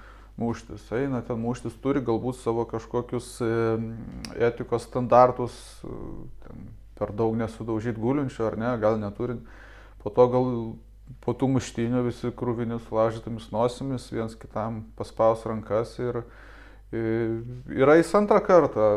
muštis, 0.41 0.87
eina 0.97 1.21
ten 1.25 1.41
muštis, 1.41 1.77
turi 1.83 2.03
galbūt 2.05 2.41
savo 2.41 2.65
kažkokius 2.69 3.33
etikos 4.41 4.87
standartus, 4.89 5.57
ten, 6.45 6.69
per 7.01 7.15
daug 7.17 7.37
nesudaužyti 7.39 8.01
gulinčio 8.01 8.47
ar 8.49 8.59
ne, 8.61 8.75
gal 8.81 8.99
neturint, 9.01 9.47
po 10.03 10.13
to 10.13 10.27
gal 10.33 10.49
po 11.25 11.35
tų 11.35 11.49
muštynių 11.57 12.05
visi 12.07 12.31
krūvini 12.37 12.79
sulaužytomis 12.87 13.49
nosimis, 13.55 14.11
viens 14.13 14.37
kitam 14.39 14.85
paspaus 14.99 15.43
rankas 15.49 15.97
ir, 15.99 16.23
ir 16.95 17.41
yra 17.83 17.97
į 17.99 18.07
antrą 18.21 18.39
kartą 18.45 18.91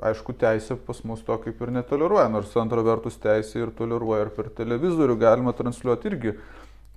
aišku, 0.00 0.34
teisė 0.40 0.76
pas 0.86 1.02
mus 1.04 1.22
to 1.26 1.36
kaip 1.44 1.60
ir 1.60 1.72
netoleruoja, 1.74 2.28
nors 2.32 2.54
antra 2.60 2.82
vertus 2.86 3.18
teisė 3.20 3.64
ir 3.64 3.74
toleruoja 3.76 4.26
ir 4.26 4.32
per 4.36 4.50
televizorių 4.56 5.16
galima 5.20 5.54
transliuoti 5.56 6.10
irgi 6.10 6.34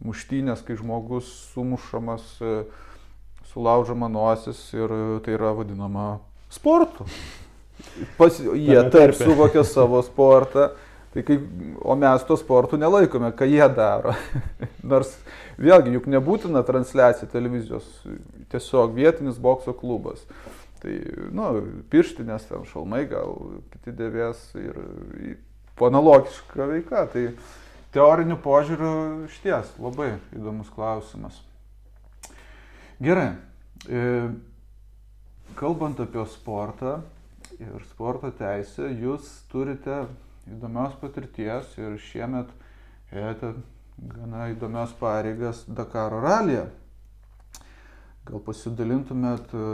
muštynės, 0.03 0.63
kai 0.65 0.77
žmogus 0.79 1.29
sumušamas, 1.53 2.25
e, 2.41 2.63
sulaužama 3.53 4.09
nosis 4.11 4.59
ir 4.75 4.91
tai 5.25 5.37
yra 5.37 5.53
vadinama 5.55 6.07
sportu. 6.53 7.07
Pas, 8.17 8.39
jie 8.39 8.79
taip 8.93 9.15
suvokia 9.17 9.63
savo 9.67 9.99
sportą, 10.05 10.71
tai 11.13 11.23
kaip, 11.25 11.45
o 11.81 11.95
mes 11.99 12.25
to 12.27 12.37
sportu 12.39 12.77
nelaikome, 12.79 13.31
ką 13.37 13.47
jie 13.49 13.65
daro. 13.75 14.15
Nors 14.93 15.13
vėlgi, 15.61 15.93
juk 15.97 16.09
nebūtina 16.09 16.63
transliacija 16.65 17.29
televizijos, 17.31 17.87
tiesiog 18.53 18.95
vietinis 18.97 19.39
bokso 19.41 19.75
klubas. 19.77 20.23
Tai, 20.83 20.93
nu, 21.31 21.47
pirštinės, 21.93 22.49
ten 22.49 22.65
šalmai 22.67 23.05
gal 23.07 23.37
kiti 23.71 23.93
dėvės 23.95 24.41
ir 24.59 24.79
po 25.79 25.87
analogiška 25.87 26.67
veika. 26.67 27.05
Tai 27.13 27.29
teoriniu 27.95 28.35
požiūriu 28.43 29.29
šties 29.31 29.71
labai 29.79 30.17
įdomus 30.35 30.71
klausimas. 30.75 31.39
Gerai. 33.03 33.31
E, 33.87 34.03
kalbant 35.55 36.03
apie 36.03 36.27
sportą 36.35 36.97
ir 37.63 37.87
sporto 37.93 38.33
teisę, 38.35 38.91
jūs 38.91 39.27
turite 39.51 40.03
įdomios 40.51 40.99
patirties 40.99 41.77
ir 41.79 41.95
šiemet 42.11 42.51
ėjote 43.13 43.55
gana 44.13 44.49
įdomios 44.51 44.93
pareigas 44.99 45.63
Dakaro 45.67 46.19
ralyje. 46.23 46.65
Gal 48.27 48.43
pasidalintumėt 48.43 49.51
e, 49.55 49.67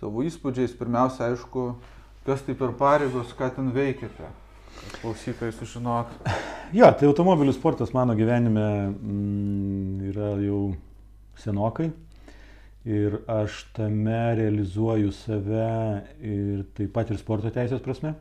savo 0.00 0.24
įspūdžiais, 0.26 0.74
pirmiausia, 0.78 1.30
aišku, 1.30 1.68
kas 2.26 2.42
tai 2.46 2.56
per 2.58 2.74
pareigos, 2.78 3.32
ką 3.38 3.50
ten 3.56 3.70
veikiate, 3.74 4.30
kad 4.80 4.98
klausytojai 5.02 5.54
sužinotų. 5.56 6.20
Jo, 6.74 6.88
tai 6.98 7.06
automobilių 7.06 7.52
sportas 7.54 7.92
mano 7.94 8.16
gyvenime 8.18 8.62
mm, 8.90 10.08
yra 10.10 10.32
jau 10.42 10.72
senokai 11.38 11.92
ir 12.86 13.20
aš 13.30 13.60
tame 13.76 14.18
realizuoju 14.38 15.12
save 15.14 15.68
ir 16.22 16.64
taip 16.74 16.90
pat 16.94 17.10
ir 17.10 17.20
sporto 17.22 17.50
teisės 17.54 17.82
prasme. 17.82 18.16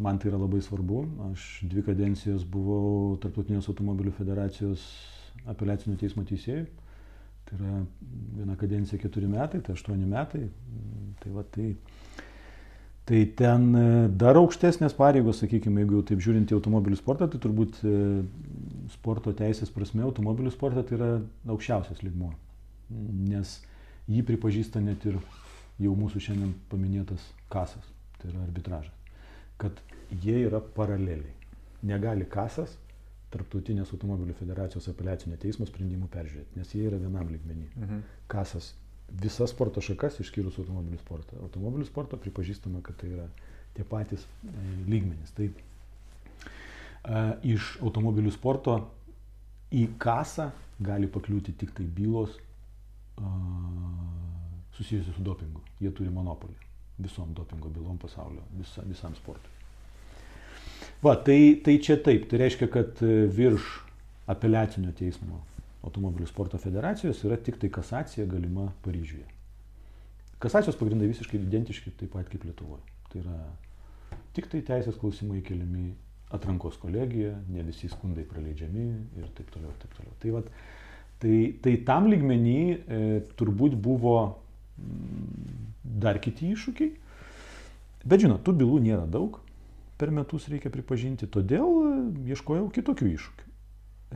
Man 0.00 0.20
tai 0.20 0.30
yra 0.30 0.40
labai 0.40 0.62
svarbu. 0.64 1.02
Aš 1.30 1.48
dvi 1.68 1.84
kadencijas 1.84 2.44
buvau 2.48 3.18
Tarptautinės 3.20 3.68
automobilių 3.68 4.14
federacijos 4.16 4.84
apeliacinio 5.48 5.96
teismo 6.00 6.24
teisėjų. 6.28 6.64
Tai 7.50 7.58
yra 7.58 7.80
viena 8.36 8.54
kadencija 8.58 9.00
keturi 9.02 9.26
metai, 9.26 9.58
tai 9.66 9.74
aštuoni 9.74 10.06
metai. 10.06 10.44
Tai, 11.20 11.32
va, 11.34 11.42
tai, 11.50 11.72
tai 13.08 13.24
ten 13.36 13.64
e, 13.74 13.86
dar 14.22 14.38
aukštesnės 14.38 14.94
pareigos, 14.96 15.42
sakykime, 15.42 15.82
jeigu 15.82 15.98
jau 15.98 16.04
taip 16.12 16.22
žiūrint 16.22 16.52
į 16.52 16.56
automobilių 16.60 17.00
sportą, 17.00 17.26
tai 17.28 17.40
turbūt 17.42 17.80
e, 17.82 17.96
sporto 18.94 19.34
teisės 19.36 19.72
prasme 19.74 20.06
automobilių 20.06 20.54
sportą 20.54 20.84
tai 20.86 20.96
yra 21.00 21.10
aukščiausias 21.50 22.04
lygmuo. 22.06 22.30
Nes 23.30 23.58
jį 24.10 24.22
pripažįsta 24.30 24.82
net 24.84 25.04
ir 25.10 25.18
jau 25.80 25.96
mūsų 25.98 26.22
šiandien 26.22 26.54
paminėtas 26.70 27.24
kasas, 27.50 27.90
tai 28.20 28.30
yra 28.30 28.44
arbitražas. 28.46 28.94
Kad 29.60 29.82
jie 30.22 30.38
yra 30.46 30.62
paraleliai. 30.76 31.34
Negali 31.86 32.26
kasas 32.28 32.76
Tarptautinės 33.30 33.92
automobilių 33.94 34.34
federacijos 34.34 34.88
apeliacinio 34.90 35.36
teismo 35.38 35.66
sprendimų 35.68 36.08
peržiūrėti, 36.10 36.58
nes 36.58 36.72
jie 36.74 36.86
yra 36.88 36.98
vienam 36.98 37.28
lygmenį. 37.30 37.68
Mhm. 37.76 38.00
Kasas 38.32 38.72
visas 39.10 39.50
sporto 39.54 39.82
šakas 39.82 40.20
išskyrus 40.22 40.58
automobilių 40.62 40.98
sportą. 41.00 41.38
Automobilių 41.46 41.86
sportą 41.88 42.18
pripažįstama, 42.20 42.82
kad 42.86 42.98
tai 43.00 43.12
yra 43.14 43.26
tie 43.74 43.86
patys 43.86 44.24
e, 44.26 44.54
lygmenys. 44.90 45.34
Tai 45.36 45.50
iš 47.46 47.76
automobilių 47.80 48.32
sporto 48.34 48.74
į 49.72 49.86
kasą 50.02 50.50
gali 50.84 51.08
pakliūti 51.08 51.54
tik 51.56 51.72
tai 51.76 51.86
bylos 51.86 52.36
e, 52.36 52.42
susijusios 54.76 55.16
su 55.16 55.24
dopingu. 55.24 55.62
Jie 55.80 55.92
turi 55.96 56.12
monopolį 56.12 56.58
visom 57.00 57.32
dopingo 57.34 57.70
bylom 57.72 57.96
pasaulio, 57.98 58.44
visa, 58.58 58.84
visam 58.84 59.14
sportui. 59.16 59.59
Va, 61.04 61.14
tai, 61.16 61.60
tai 61.64 61.78
čia 61.82 61.96
taip, 62.00 62.26
tai 62.30 62.42
reiškia, 62.42 62.68
kad 62.72 63.00
e, 63.04 63.24
virš 63.32 63.68
apeliacinio 64.30 64.92
teismo 64.96 65.40
automobilių 65.86 66.28
sporto 66.28 66.60
federacijos 66.60 67.22
yra 67.24 67.38
tik 67.40 67.56
tai 67.60 67.70
kasacija 67.72 68.26
galima 68.28 68.68
Paryžiuje. 68.84 69.24
Kasacijos 70.40 70.76
pagrindai 70.80 71.08
visiškai 71.10 71.40
identiški 71.40 71.92
taip 72.00 72.14
pat 72.16 72.28
kaip 72.32 72.44
Lietuvoje. 72.48 72.84
Tai 73.12 73.22
yra 73.22 73.38
tik 74.36 74.48
tai 74.52 74.62
teisės 74.64 74.96
klausimai 75.00 75.42
keliami 75.44 75.90
atrankos 76.36 76.78
kolegija, 76.80 77.34
ne 77.50 77.64
visi 77.66 77.90
skundai 77.90 78.24
praleidžiami 78.28 78.86
ir 79.18 79.28
taip 79.36 79.50
toliau. 79.54 79.72
Taip 79.82 79.96
toliau. 79.96 80.14
Tai, 80.22 80.32
vat, 80.36 80.50
tai, 81.22 81.36
tai 81.64 81.74
tam 81.88 82.08
lygmenį 82.12 82.60
e, 82.60 83.00
turbūt 83.40 83.76
buvo 83.82 84.16
m, 84.78 85.50
dar 86.04 86.20
kiti 86.22 86.52
iššūkiai. 86.54 86.92
Bet 88.08 88.22
žinot, 88.22 88.44
tų 88.46 88.54
bylų 88.62 88.80
nėra 88.84 89.04
daug 89.10 89.40
per 90.00 90.12
metus 90.16 90.48
reikia 90.52 90.72
pripažinti, 90.72 91.28
todėl 91.28 91.68
e, 91.84 91.94
ieškojau 92.32 92.70
kitokių 92.76 93.06
iššūkių. 93.14 93.48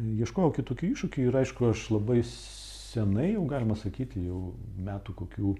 E, 0.00 0.02
ieškojau 0.24 0.54
kitokių 0.58 0.92
iššūkių 0.94 1.18
ir 1.28 1.40
aišku, 1.42 1.60
aš 1.74 1.80
labai 1.94 2.20
senai, 2.28 3.28
jau 3.34 3.44
galima 3.50 3.76
sakyti, 3.78 4.26
jau 4.28 4.40
metų 4.88 5.16
kokių 5.22 5.56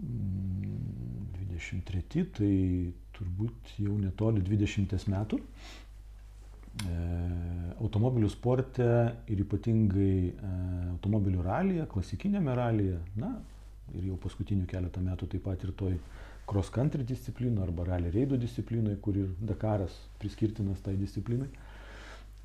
23, 0.00 2.00
mm, 2.00 2.32
tai 2.36 2.54
turbūt 3.16 3.76
jau 3.84 3.94
netoli 4.00 4.40
20 4.46 5.08
metų. 5.16 5.36
E, 6.86 6.96
automobilių 7.82 8.28
sporte 8.30 8.86
ir 9.32 9.40
ypatingai 9.42 10.16
e, 10.30 10.50
automobilių 10.94 11.42
ralyje, 11.44 11.86
klasikinėme 11.90 12.54
ralyje, 12.56 13.00
na 13.18 13.32
ir 13.98 14.06
jau 14.12 14.18
paskutinių 14.22 14.68
keletą 14.70 15.02
metų 15.02 15.26
taip 15.32 15.42
pat 15.48 15.64
ir 15.66 15.72
toj 15.80 15.96
cross 16.50 16.70
country 16.74 17.04
disciplinų 17.06 17.62
arba 17.62 17.84
rally 17.86 18.10
reidų 18.14 18.38
disciplinai, 18.42 18.96
kur 19.04 19.18
ir 19.20 19.28
Dakaras 19.46 19.94
priskirtinas 20.18 20.82
tai 20.82 20.96
disciplinai, 20.98 21.46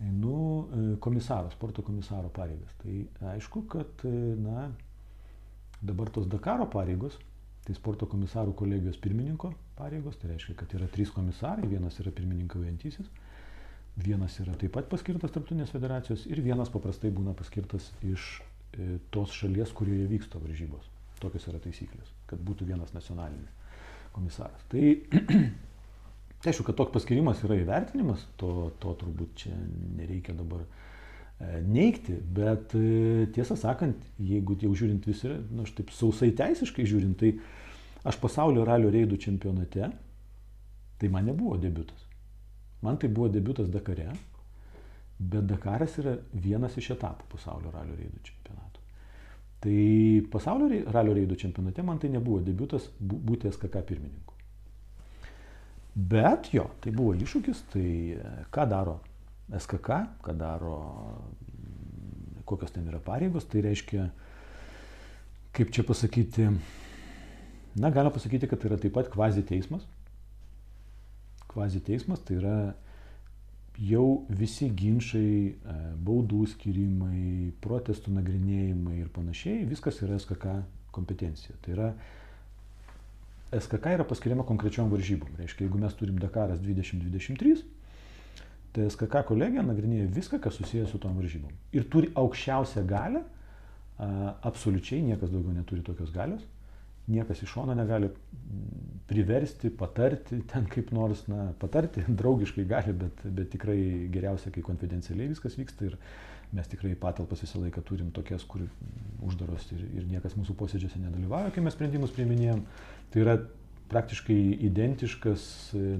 einu 0.05 0.35
e, 0.35 0.83
komisaro, 1.01 1.49
sporto 1.53 1.81
komisaro 1.87 2.29
pareigas. 2.35 2.75
Tai 2.83 2.99
aišku, 3.33 3.63
kad 3.71 4.05
e, 4.05 4.11
na, 4.43 4.67
dabar 5.81 6.11
tos 6.13 6.27
Dakaro 6.29 6.67
pareigos, 6.71 7.17
tai 7.65 7.73
sporto 7.77 8.05
komisarų 8.11 8.53
kolegijos 8.59 8.99
pirmininko 9.01 9.53
pareigos, 9.79 10.19
tai 10.21 10.35
reiškia, 10.35 10.57
kad 10.59 10.75
yra 10.77 10.89
trys 10.93 11.09
komisarai, 11.15 11.65
vienas 11.71 11.97
yra 12.03 12.13
pirmininkaujantysis, 12.13 13.09
vienas 14.05 14.37
yra 14.43 14.53
taip 14.59 14.75
pat 14.75 14.89
paskirtas 14.91 15.33
tarptautinės 15.33 15.73
federacijos 15.73 16.27
ir 16.29 16.43
vienas 16.45 16.69
paprastai 16.69 17.09
būna 17.15 17.33
paskirtas 17.39 17.89
iš 18.05 18.35
e, 18.77 18.99
tos 19.15 19.33
šalies, 19.33 19.73
kurioje 19.73 20.05
vyksta 20.13 20.41
varžybos. 20.43 20.91
Tokios 21.23 21.47
yra 21.49 21.61
taisyklės, 21.63 22.11
kad 22.29 22.41
būtų 22.45 22.67
vienas 22.69 22.91
nacionalinis 22.93 23.64
komisaras. 24.15 24.63
Tai, 24.71 24.81
tai 26.41 26.51
aišku, 26.51 26.65
kad 26.67 26.79
toks 26.79 26.95
paskirimas 26.95 27.43
yra 27.45 27.59
įvertinimas, 27.59 28.25
to, 28.39 28.71
to 28.81 28.95
turbūt 29.01 29.35
čia 29.43 29.53
nereikia 29.99 30.35
dabar 30.37 30.63
e, 30.63 31.59
neikti, 31.67 32.17
bet 32.39 32.75
e, 32.79 33.27
tiesą 33.35 33.57
sakant, 33.59 34.07
jeigu 34.21 34.57
jau 34.63 34.73
žiūrint 34.77 35.07
visi, 35.09 35.29
na, 35.31 35.41
nu, 35.59 35.67
aš 35.67 35.75
taip 35.79 35.93
sausai 35.95 36.31
teisiškai 36.37 36.87
žiūrint, 36.87 37.19
tai 37.21 37.35
aš 38.05 38.19
pasaulio 38.21 38.65
ralio 38.67 38.91
reidų 38.93 39.19
čempionate, 39.27 39.91
tai 41.01 41.11
man 41.11 41.27
nebuvo 41.27 41.57
debutas. 41.59 42.05
Man 42.85 42.99
tai 43.01 43.09
buvo 43.09 43.27
debutas 43.33 43.69
Dakare, 43.73 44.11
bet 45.17 45.47
Dakaras 45.49 45.97
yra 46.01 46.17
vienas 46.31 46.75
iš 46.77 46.93
etapų 46.95 47.31
pasaulio 47.31 47.71
ralio 47.73 47.95
reidų 47.97 48.21
čempionato. 48.27 48.64
Tai 49.65 49.81
pasaulio 50.29 50.83
ralio 50.93 51.15
reidų 51.17 51.39
čempionate 51.41 51.81
man 51.81 51.97
tai 51.97 52.11
nebuvo 52.13 52.37
debutas 52.45 52.85
būti 53.01 53.49
SKK 53.49 53.81
pirmininku. 53.89 54.35
Bet 55.95 56.51
jo, 56.53 56.67
tai 56.83 56.91
buvo 56.93 57.15
iššūkis, 57.15 57.63
tai 57.71 57.89
e, 58.13 58.31
ką 58.53 58.65
daro 58.69 58.99
SKK, 59.49 59.99
ką 60.21 60.35
daro, 60.37 60.75
kokios 62.45 62.75
ten 62.75 62.85
yra 62.91 62.99
pareigos, 63.01 63.47
tai 63.49 63.63
reiškia, 63.65 64.09
kaip 65.55 65.71
čia 65.73 65.85
pasakyti, 65.87 66.49
na, 67.79 67.89
galima 67.95 68.13
pasakyti, 68.13 68.51
kad 68.51 68.61
tai 68.61 68.73
yra 68.73 68.79
taip 68.83 68.93
pat 68.97 69.09
kvazi 69.13 69.45
teismas. 69.47 69.87
Kvazi 71.49 71.79
teismas 71.87 72.21
tai 72.27 72.41
yra 72.41 72.57
jau 73.79 74.25
visi 74.29 74.69
ginčiai, 74.71 75.51
e, 75.51 75.77
baudų 76.05 76.45
skirimai, 76.53 77.51
protestų 77.63 78.13
nagrinėjimai 78.15 78.99
ir 79.01 79.09
panašiai, 79.13 79.65
viskas 79.67 80.01
yra 80.05 80.19
SKK 80.19 80.59
kompetencija. 80.95 81.57
Tai 81.61 81.73
yra 81.75 81.89
SKK 83.55 83.95
yra 83.97 84.05
paskiriama 84.07 84.45
konkrečiom 84.47 84.89
varžybom. 84.91 85.35
Reiškia, 85.39 85.67
jeigu 85.67 85.79
mes 85.79 85.93
turim 85.95 86.17
Dakaras 86.19 86.59
2023, 86.63 87.61
tai 88.75 88.87
SKK 88.89 89.21
kolegija 89.29 89.63
nagrinėja 89.63 90.09
viską, 90.11 90.39
kas 90.43 90.57
susijęs 90.59 90.91
su 90.91 90.99
tom 90.99 91.15
varžybom. 91.19 91.53
Ir 91.75 91.87
turi 91.91 92.11
aukščiausią 92.19 92.83
galę, 92.89 93.23
absoliučiai 94.43 95.03
niekas 95.05 95.31
daugiau 95.31 95.53
neturi 95.55 95.85
tokios 95.85 96.11
galios, 96.11 96.43
niekas 97.07 97.41
iš 97.43 97.51
šono 97.53 97.75
negali 97.77 98.09
priversti, 99.07 99.69
patarti, 99.69 100.39
ten 100.49 100.65
kaip 100.69 100.91
nors, 100.95 101.25
na, 101.29 101.51
patarti, 101.61 102.03
draugiškai 102.21 102.65
gali, 102.69 102.95
bet, 102.97 103.25
bet 103.25 103.51
tikrai 103.53 103.77
geriausia, 104.13 104.53
kai 104.53 104.63
konfidencialiai 104.65 105.29
viskas 105.33 105.57
vyksta 105.59 105.89
ir 105.89 105.99
mes 106.55 106.69
tikrai 106.71 106.93
patalpas 106.99 107.41
visą 107.43 107.59
laiką 107.61 107.83
turim 107.85 108.09
tokias, 108.15 108.45
kur 108.47 108.63
uždaros 109.25 109.67
ir, 109.75 109.83
ir 109.99 110.09
niekas 110.09 110.37
mūsų 110.39 110.55
posėdžiuose 110.57 111.01
nedalyvauja, 111.01 111.51
kai 111.53 111.63
mes 111.65 111.75
sprendimus 111.75 112.13
priiminėjom. 112.15 112.63
Tai 113.13 113.23
yra 113.23 113.37
praktiškai 113.91 114.37
identiškas, 114.65 115.47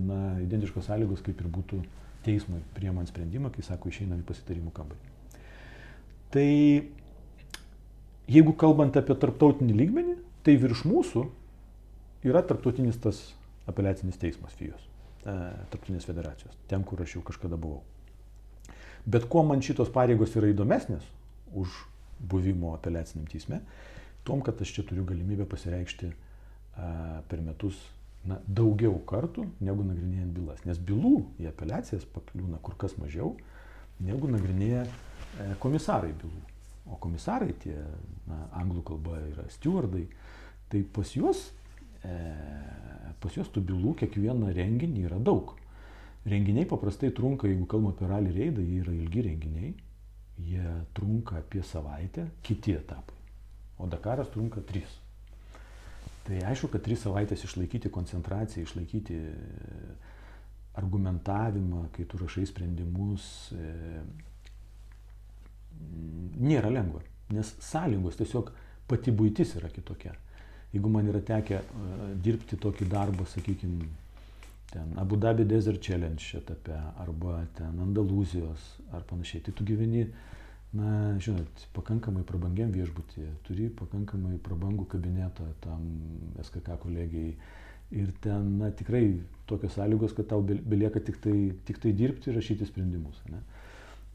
na, 0.06 0.20
identiškos 0.42 0.88
sąlygos, 0.90 1.24
kaip 1.26 1.42
ir 1.42 1.50
būtų 1.54 1.82
teismui 2.26 2.62
priemant 2.78 3.10
sprendimą, 3.10 3.52
kai 3.54 3.66
sako, 3.66 3.92
išeinam 3.92 4.22
į 4.24 4.28
pasitarimų 4.30 4.74
kambarį. 4.74 5.12
Tai 6.34 6.48
jeigu 8.32 8.56
kalbant 8.58 8.98
apie 8.98 9.18
tarptautinį 9.22 9.78
lygmenį, 9.82 10.16
tai 10.46 10.56
virš 10.62 10.86
mūsų 10.88 11.26
yra 12.30 12.44
tarptautinis 12.46 13.00
tas 13.02 13.22
apeliacinis 13.70 14.20
teismas 14.22 14.54
FIOS, 14.60 14.86
e, 15.26 15.34
tarptautinės 15.72 16.08
federacijos, 16.08 16.56
ten, 16.70 16.86
kur 16.86 17.02
aš 17.02 17.18
jau 17.18 17.24
kažkada 17.26 17.58
buvau. 17.58 17.82
Bet 19.06 19.28
kuo 19.30 19.44
man 19.46 19.62
šitos 19.66 19.92
pareigos 19.94 20.34
yra 20.38 20.50
įdomesnės 20.54 21.06
už 21.54 21.74
buvimo 22.20 22.74
apeliaciniam 22.78 23.28
teisme, 23.30 23.62
tom, 24.26 24.42
kad 24.46 24.62
aš 24.62 24.74
čia 24.78 24.86
turiu 24.88 25.06
galimybę 25.06 25.46
pasireikšti 25.50 26.10
a, 26.10 27.22
per 27.30 27.44
metus 27.46 27.78
na, 28.26 28.40
daugiau 28.48 28.98
kartų 29.10 29.46
negu 29.66 29.86
nagrinėjant 29.86 30.34
bylas. 30.34 30.64
Nes 30.66 30.82
bylų 30.82 31.18
į 31.42 31.50
apeliacijas 31.52 32.08
pakliūna 32.16 32.62
kur 32.66 32.78
kas 32.82 32.98
mažiau 33.02 33.36
negu 34.04 34.30
nagrinėja 34.32 34.86
e, 34.86 35.54
komisarai 35.62 36.14
bylų. 36.18 36.55
O 36.86 37.00
komisarai 37.02 37.56
tie, 37.64 37.76
na, 38.30 38.46
anglų 38.62 38.84
kalba 38.86 39.18
yra 39.26 39.48
stewardai, 39.54 40.06
tai 40.70 40.84
pas 40.96 41.14
juos, 41.18 41.48
e, 42.06 42.18
pas 43.22 43.34
juos 43.34 43.50
tų 43.54 43.64
bylų 43.72 43.96
kiekvieną 44.02 44.52
renginį 44.54 45.08
yra 45.10 45.18
daug. 45.18 45.56
Renginiai 46.26 46.66
paprastai 46.70 47.12
trunka, 47.14 47.50
jeigu 47.50 47.68
kalbame 47.70 47.94
apie 47.94 48.10
rally 48.10 48.34
reidą, 48.34 48.62
jie 48.66 48.82
yra 48.84 48.94
ilgi 48.94 49.26
renginiai, 49.28 49.74
jie 50.42 50.78
trunka 50.98 51.40
apie 51.42 51.64
savaitę, 51.66 52.28
kiti 52.46 52.74
etapai. 52.78 53.18
O 53.78 53.90
Dakaras 53.90 54.30
trunka 54.34 54.62
trys. 54.66 55.02
Tai 56.26 56.40
aišku, 56.50 56.72
kad 56.74 56.82
tris 56.82 57.04
savaitės 57.06 57.44
išlaikyti 57.46 57.92
koncentraciją, 57.94 58.66
išlaikyti 58.66 59.18
e, 59.22 59.34
argumentavimą, 60.82 61.84
kai 61.94 62.08
tu 62.10 62.18
rašai 62.18 62.48
sprendimus, 62.50 63.28
e, 63.54 64.02
nėra 66.40 66.72
lengva. 66.74 67.02
Nes 67.34 67.56
sąlygos 67.64 68.20
tiesiog 68.20 68.52
pati 68.90 69.14
būtis 69.16 69.56
yra 69.60 69.72
kitokia. 69.74 70.14
Jeigu 70.74 70.92
man 70.92 71.08
yra 71.08 71.22
tekę 71.24 71.62
uh, 71.62 72.08
dirbti 72.22 72.60
tokį 72.62 72.90
darbą, 72.92 73.26
sakykime, 73.32 73.88
ten 74.72 74.98
Abu 75.00 75.16
Dhabi 75.16 75.46
Desert 75.48 75.82
Challenge 75.82 76.38
etape 76.38 76.78
arba 77.00 77.46
ten 77.56 77.80
Andalūzijos 77.86 78.66
ar 78.94 79.06
panašiai, 79.08 79.46
tai 79.46 79.54
tu 79.56 79.66
gyveni, 79.68 80.06
na, 80.76 80.90
žinot, 81.24 81.68
pakankamai 81.78 82.26
prabangiam 82.28 82.74
viešbutį, 82.76 83.30
turi 83.48 83.70
pakankamai 83.80 84.36
prabangų 84.44 84.90
kabinetą 84.92 85.48
tam 85.64 85.86
SKK 86.44 86.76
kolegijai 86.84 87.32
ir 87.96 88.12
ten, 88.22 88.58
na, 88.60 88.72
tikrai 88.76 89.22
tokios 89.48 89.78
sąlygos, 89.78 90.16
kad 90.18 90.28
tau 90.34 90.44
belieka 90.44 91.00
tik 91.00 91.22
tai, 91.24 91.38
tik 91.68 91.80
tai 91.80 91.94
dirbti 91.96 92.32
ir 92.32 92.40
rašyti 92.42 92.68
sprendimus. 92.68 93.22
Ne? 93.32 93.40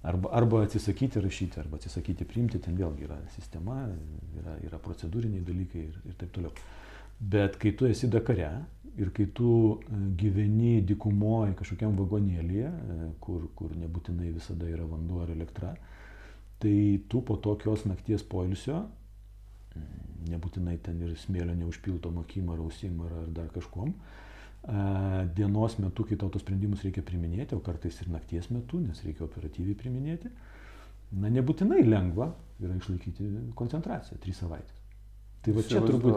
Arba, 0.03 0.31
arba 0.33 0.63
atsisakyti 0.65 1.21
rašyti, 1.21 1.61
arba 1.61 1.77
atsisakyti 1.77 2.25
priimti, 2.25 2.61
ten 2.65 2.77
vėlgi 2.79 3.05
yra 3.05 3.19
sistema, 3.35 3.83
yra, 4.41 4.55
yra 4.65 4.79
procedūriniai 4.81 5.45
dalykai 5.45 5.83
ir, 5.91 5.99
ir 6.09 6.15
taip 6.21 6.33
toliau. 6.37 6.55
Bet 7.21 7.59
kai 7.61 7.75
tu 7.77 7.85
esi 7.85 8.09
Dakare 8.09 8.49
ir 8.97 9.11
kai 9.13 9.27
tu 9.37 9.51
e, 9.77 9.99
gyveni 10.23 10.79
dikumoje 10.89 11.53
kažkokiam 11.59 11.99
vagonėlėje, 11.99 12.71
e, 12.71 13.11
kur, 13.21 13.45
kur 13.59 13.75
nebūtinai 13.77 14.33
visada 14.33 14.71
yra 14.73 14.89
vanduo 14.89 15.21
ar 15.27 15.35
elektra, 15.35 15.75
tai 16.61 16.75
tu 17.13 17.21
po 17.21 17.37
tokios 17.37 17.85
nakties 17.85 18.25
poilsio, 18.25 18.87
nebūtinai 20.31 20.79
ten 20.85 21.01
ir 21.05 21.13
smėlio 21.19 21.55
neužpilto 21.57 22.11
mokim 22.13 22.51
ar 22.53 22.61
ausim 22.65 22.99
ar, 23.05 23.13
ar 23.23 23.31
dar 23.37 23.53
kažkom, 23.55 23.93
dienos 25.35 25.79
metu, 25.81 26.05
kai 26.05 26.19
tau 26.21 26.29
tos 26.29 26.45
sprendimus 26.45 26.85
reikia 26.85 27.05
priminėti, 27.07 27.57
o 27.57 27.63
kartais 27.65 27.97
ir 28.03 28.11
nakties 28.13 28.51
metu, 28.53 28.81
nes 28.83 29.01
reikia 29.07 29.25
operatyviai 29.25 29.79
priminėti, 29.79 30.29
na 31.17 31.31
nebūtinai 31.33 31.81
lengva 31.87 32.31
yra 32.61 32.77
išlaikyti 32.77 33.31
koncentraciją 33.57 34.21
trys 34.21 34.43
savaitės. 34.45 34.77
Tai 35.41 35.55
va 35.57 35.63
čia 35.65 35.81
turbūt. 35.81 36.17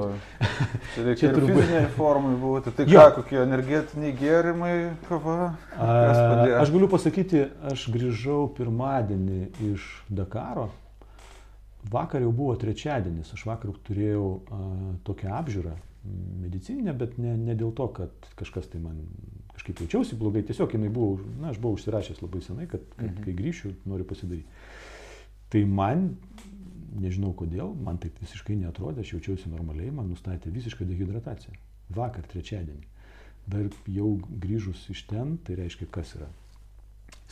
Čia 0.92 1.04
reikia 1.08 1.30
ir 1.30 1.38
turbūt... 1.38 1.54
fiziniai 1.56 1.92
formai 1.96 2.34
būti. 2.42 2.74
Tai 2.76 2.86
ką, 2.90 3.06
kokie 3.22 3.38
energetiniai 3.40 4.16
gėrimai, 4.20 4.74
kava? 5.08 5.38
A, 5.80 5.94
aš 6.60 6.74
galiu 6.74 6.90
pasakyti, 6.92 7.46
aš 7.72 7.86
grįžau 7.94 8.50
pirmadienį 8.58 9.46
iš 9.70 9.88
Dakaro. 10.12 10.68
Vakar 11.94 12.24
jau 12.24 12.36
buvo 12.36 12.58
trečiadienis, 12.60 13.32
aš 13.36 13.48
vakar 13.48 13.72
turėjau 13.88 14.28
a, 14.28 14.62
tokią 15.08 15.32
apžiūrą 15.40 15.78
medicininė, 16.04 16.94
bet 16.98 17.18
ne, 17.22 17.36
ne 17.40 17.56
dėl 17.58 17.72
to, 17.76 17.88
kad 17.96 18.28
kažkas 18.40 18.68
tai 18.72 18.82
man 18.84 19.00
kažkaip 19.54 19.84
jaučiausi 19.84 20.18
blogai, 20.20 20.44
tiesiog 20.48 20.74
jinai 20.76 20.90
buvo, 20.94 21.20
na, 21.40 21.52
aš 21.54 21.60
buvau 21.64 21.78
užsirašęs 21.78 22.24
labai 22.24 22.42
senai, 22.44 22.68
kad, 22.70 22.84
kad 22.98 23.10
mhm. 23.10 23.24
kai 23.26 23.36
grįšiu, 23.38 23.74
noriu 23.90 24.08
pasidaryti. 24.10 24.48
Tai 25.54 25.62
man, 25.70 26.08
nežinau 26.98 27.32
kodėl, 27.38 27.76
man 27.86 28.00
taip 28.02 28.18
visiškai 28.24 28.58
netrodė, 28.60 29.04
aš 29.04 29.14
jaučiausi 29.16 29.52
normaliai, 29.54 29.94
man 29.94 30.10
nustatė 30.12 30.52
visišką 30.54 30.88
dehidrataciją. 30.90 31.56
Vakar, 31.94 32.26
trečiadienį. 32.32 32.90
Dar 33.54 33.68
jau 33.92 34.16
grįžus 34.42 34.88
iš 34.94 35.04
ten, 35.10 35.38
tai 35.46 35.60
reiškia, 35.60 35.90
kas 35.94 36.16
yra 36.18 36.30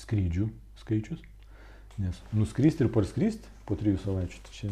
skrydžių 0.01 0.49
skaičius. 0.82 1.24
Nes 2.01 2.19
nuskristi 2.36 2.86
ir 2.86 2.91
parskristi 2.93 3.49
po 3.67 3.76
trijų 3.80 3.99
savaičių, 4.03 4.43
tai 4.45 4.53
čia 4.55 4.69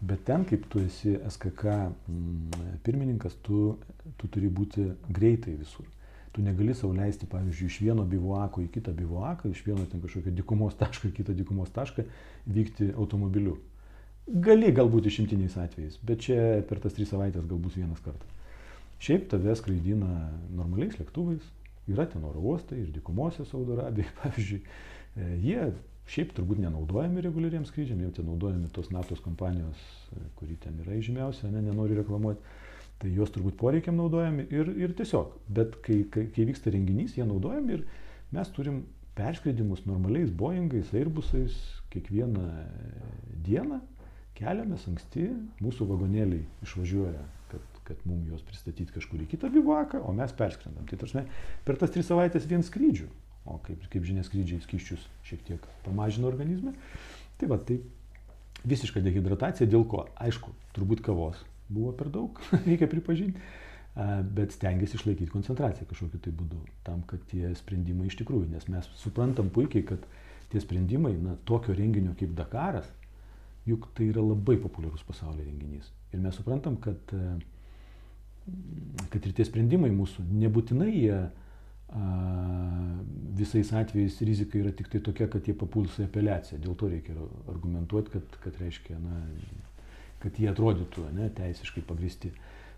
Bet 0.00 0.24
ten, 0.26 0.44
kaip 0.44 0.66
tu 0.68 0.82
esi 0.84 1.14
SKK 1.30 1.74
mm, 2.08 2.64
pirmininkas, 2.84 3.36
tu, 3.46 3.76
tu 4.20 4.28
turi 4.28 4.50
būti 4.52 4.88
greitai 5.08 5.54
visur. 5.56 5.86
Tu 6.34 6.42
negali 6.42 6.74
sauliaisti, 6.74 7.28
pavyzdžiui, 7.30 7.68
iš 7.70 7.78
vieno 7.84 8.04
bivuako 8.08 8.64
į 8.64 8.72
kitą 8.74 8.92
bivuaką, 8.96 9.52
iš 9.54 9.62
vieno 9.64 9.84
ten 9.86 10.02
kažkokio 10.02 10.34
dikumos 10.34 10.74
taško 10.80 11.08
į 11.08 11.14
kitą 11.20 11.36
dikumos 11.38 11.70
tašką 11.72 12.04
vykti 12.56 12.90
automobiliu. 12.98 13.54
Gali 14.26 14.72
galbūt 14.74 15.06
išimtiniais 15.06 15.54
atvejais, 15.60 15.98
bet 16.02 16.24
čia 16.26 16.40
per 16.68 16.80
tas 16.82 16.96
tris 16.96 17.10
savaitės 17.12 17.46
galbūt 17.46 17.78
vienas 17.78 18.00
kartas. 18.02 18.30
Šiaip 19.04 19.28
tave 19.30 19.54
skraidina 19.58 20.30
normaliais 20.56 20.96
lėktuvais, 20.98 21.44
yra 21.92 22.06
ten 22.08 22.24
oro 22.24 22.40
uostai 22.40 22.80
ir 22.80 22.92
dikumosios 22.94 23.50
Saudo 23.52 23.76
Arabijai, 23.76 24.10
pavyzdžiui. 24.22 24.60
E, 25.14 25.28
jie 25.44 25.68
Šiaip 26.04 26.34
turbūt 26.36 26.60
nenaudojami 26.60 27.22
reguliariems 27.24 27.70
skrydžiam, 27.72 28.02
jau 28.04 28.10
ten 28.18 28.26
naudojami 28.28 28.68
tos 28.76 28.90
NATO 28.92 29.16
kompanijos, 29.24 29.80
kuri 30.36 30.58
ten 30.60 30.76
yra 30.82 30.98
žymiausia, 31.00 31.48
ne, 31.52 31.62
nenoriu 31.64 31.96
reklamuoti. 32.02 32.42
Tai 33.00 33.10
juos 33.10 33.32
turbūt 33.32 33.56
poreikiam 33.58 33.96
naudojami 33.98 34.44
ir, 34.54 34.68
ir 34.84 34.92
tiesiog. 34.96 35.32
Bet 35.56 35.78
kai, 35.84 36.02
kai, 36.12 36.26
kai 36.34 36.44
vyksta 36.50 36.72
renginys, 36.74 37.16
jie 37.16 37.24
naudojami 37.26 37.78
ir 37.78 37.86
mes 38.36 38.52
turim 38.54 38.84
perskridimus 39.16 39.86
normaliais 39.88 40.30
Boeingais, 40.30 40.92
Airbusais 40.94 41.56
kiekvieną 41.94 42.44
dieną, 43.46 43.80
keliamės 44.36 44.86
anksti, 44.90 45.30
mūsų 45.64 45.88
vagonėliai 45.88 46.44
išvažiuoja, 46.66 47.26
kad, 47.50 47.82
kad 47.88 48.06
mums 48.08 48.28
juos 48.28 48.44
pristatyti 48.44 48.92
kažkur 48.92 49.24
į 49.24 49.32
kitą 49.34 49.50
bivaką, 49.54 50.04
o 50.04 50.14
mes 50.16 50.36
perskrendam. 50.36 50.84
Tai 50.90 51.00
tarsi 51.00 51.24
per 51.64 51.80
tas 51.80 51.94
tris 51.94 52.10
savaitės 52.10 52.48
vien 52.50 52.66
skrydžių 52.66 53.08
o 53.44 53.58
kaip, 53.64 53.84
kaip 53.92 54.06
žinia 54.06 54.24
skrydžiai 54.26 54.62
skyščius 54.64 55.04
šiek 55.28 55.44
tiek 55.48 55.68
pamažina 55.84 56.28
organizme. 56.30 56.74
Tai 57.40 57.50
va, 57.50 57.58
tai 57.58 57.80
visiška 58.64 59.02
dehidratacija, 59.04 59.68
dėl 59.68 59.84
ko? 59.88 60.06
Aišku, 60.24 60.52
turbūt 60.76 61.04
kavos 61.04 61.42
buvo 61.68 61.92
per 61.96 62.10
daug, 62.12 62.40
reikia 62.68 62.88
pripažinti, 62.90 63.40
bet 64.36 64.54
stengiasi 64.56 64.98
išlaikyti 64.98 65.30
koncentraciją 65.32 65.86
kažkokiu 65.90 66.20
tai 66.24 66.32
būdu, 66.34 66.58
tam, 66.86 67.04
kad 67.08 67.22
tie 67.30 67.52
sprendimai 67.58 68.08
iš 68.10 68.18
tikrųjų, 68.20 68.50
nes 68.52 68.66
mes 68.72 68.88
suprantam 69.00 69.52
puikiai, 69.54 69.84
kad 69.86 70.04
tie 70.52 70.62
sprendimai, 70.62 71.14
na, 71.20 71.36
tokio 71.48 71.76
renginio 71.76 72.14
kaip 72.18 72.34
Dakaras, 72.36 72.88
juk 73.68 73.88
tai 73.96 74.10
yra 74.10 74.24
labai 74.24 74.58
populiarus 74.60 75.04
pasaulio 75.06 75.44
renginys. 75.46 75.88
Ir 76.12 76.20
mes 76.22 76.36
suprantam, 76.36 76.76
kad, 76.84 77.14
kad 79.12 79.24
ir 79.24 79.36
tie 79.36 79.46
sprendimai 79.46 79.90
mūsų 79.94 80.26
nebūtinai 80.42 80.90
jie 80.92 81.20
visais 81.94 83.72
atvejais 83.72 84.20
rizika 84.20 84.58
yra 84.58 84.72
tik 84.72 84.88
tai 84.90 85.00
tokia, 85.00 85.28
kad 85.30 85.46
jie 85.46 85.54
papuls 85.54 85.98
į 86.00 86.08
apeliaciją. 86.08 86.58
Dėl 86.62 86.74
to 86.78 86.90
reikia 86.90 87.14
argumentuoti, 87.50 88.16
kad, 88.16 88.38
kad 88.42 88.58
reiškia, 88.58 88.98
na, 88.98 89.20
kad 90.22 90.38
jie 90.40 90.48
atrodytų 90.50 91.06
ne, 91.14 91.28
teisiškai 91.34 91.84
pagristi. 91.86 92.32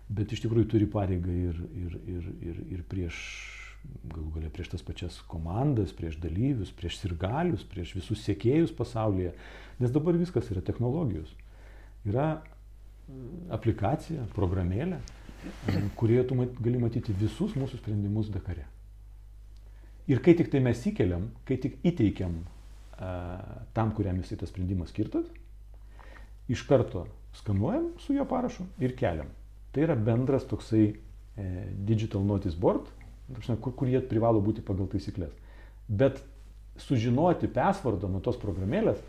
Bet 0.07 0.31
iš 0.31 0.43
tikrųjų 0.45 0.69
turi 0.71 0.89
pareigą 0.89 1.33
ir, 1.33 1.57
ir, 1.75 1.97
ir, 2.07 2.29
ir, 2.51 2.61
ir 2.77 2.85
prieš, 2.89 3.17
galų 4.07 4.29
galia 4.37 4.53
prieš 4.53 4.71
tas 4.75 4.85
pačias 4.85 5.17
komandas, 5.31 5.95
prieš 5.97 6.19
dalyvius, 6.23 6.71
prieš 6.77 7.01
sirgalius, 7.01 7.65
prieš 7.67 7.95
visus 7.97 8.23
sėkėjus 8.23 8.75
pasaulyje. 8.77 9.33
Nes 9.81 9.93
dabar 9.93 10.17
viskas 10.19 10.47
yra 10.53 10.63
technologijos. 10.65 11.33
Yra 12.07 12.37
aplikacija, 13.53 14.29
programėlė, 14.35 15.01
kurioje 15.99 16.29
tu 16.29 16.41
gali 16.63 16.79
matyti 16.81 17.15
visus 17.17 17.55
mūsų 17.57 17.81
sprendimus 17.81 18.31
Dakare. 18.31 18.67
Ir 20.07 20.21
kai 20.23 20.37
tik 20.39 20.51
tai 20.51 20.61
mes 20.63 20.79
įkeliam, 20.87 21.27
kai 21.47 21.57
tik 21.59 21.81
įteikiam 21.87 22.39
uh, 22.39 23.63
tam, 23.75 23.91
kuriam 23.95 24.21
jisai 24.21 24.37
tas 24.39 24.53
sprendimas 24.53 24.93
skirtas, 24.93 25.27
iš 26.47 26.63
karto 26.67 27.05
skanuojam 27.35 27.91
su 27.99 28.15
jo 28.15 28.25
parašu 28.25 28.63
ir 28.79 28.95
keliam. 28.95 29.27
Tai 29.71 29.83
yra 29.83 29.95
bendras 29.99 30.47
toksai 30.47 30.85
e, 30.87 31.43
digital 31.85 32.23
notice 32.25 32.57
board, 32.57 32.87
kur, 33.61 33.73
kur 33.75 33.91
jie 33.91 33.99
privalo 34.01 34.41
būti 34.41 34.63
pagal 34.65 34.87
taisyklės. 34.89 35.35
Bet 35.87 36.23
sužinoti 36.81 37.49
persvardą 37.51 38.09
nuo 38.09 38.21
tos 38.23 38.39
programėlės, 38.41 39.01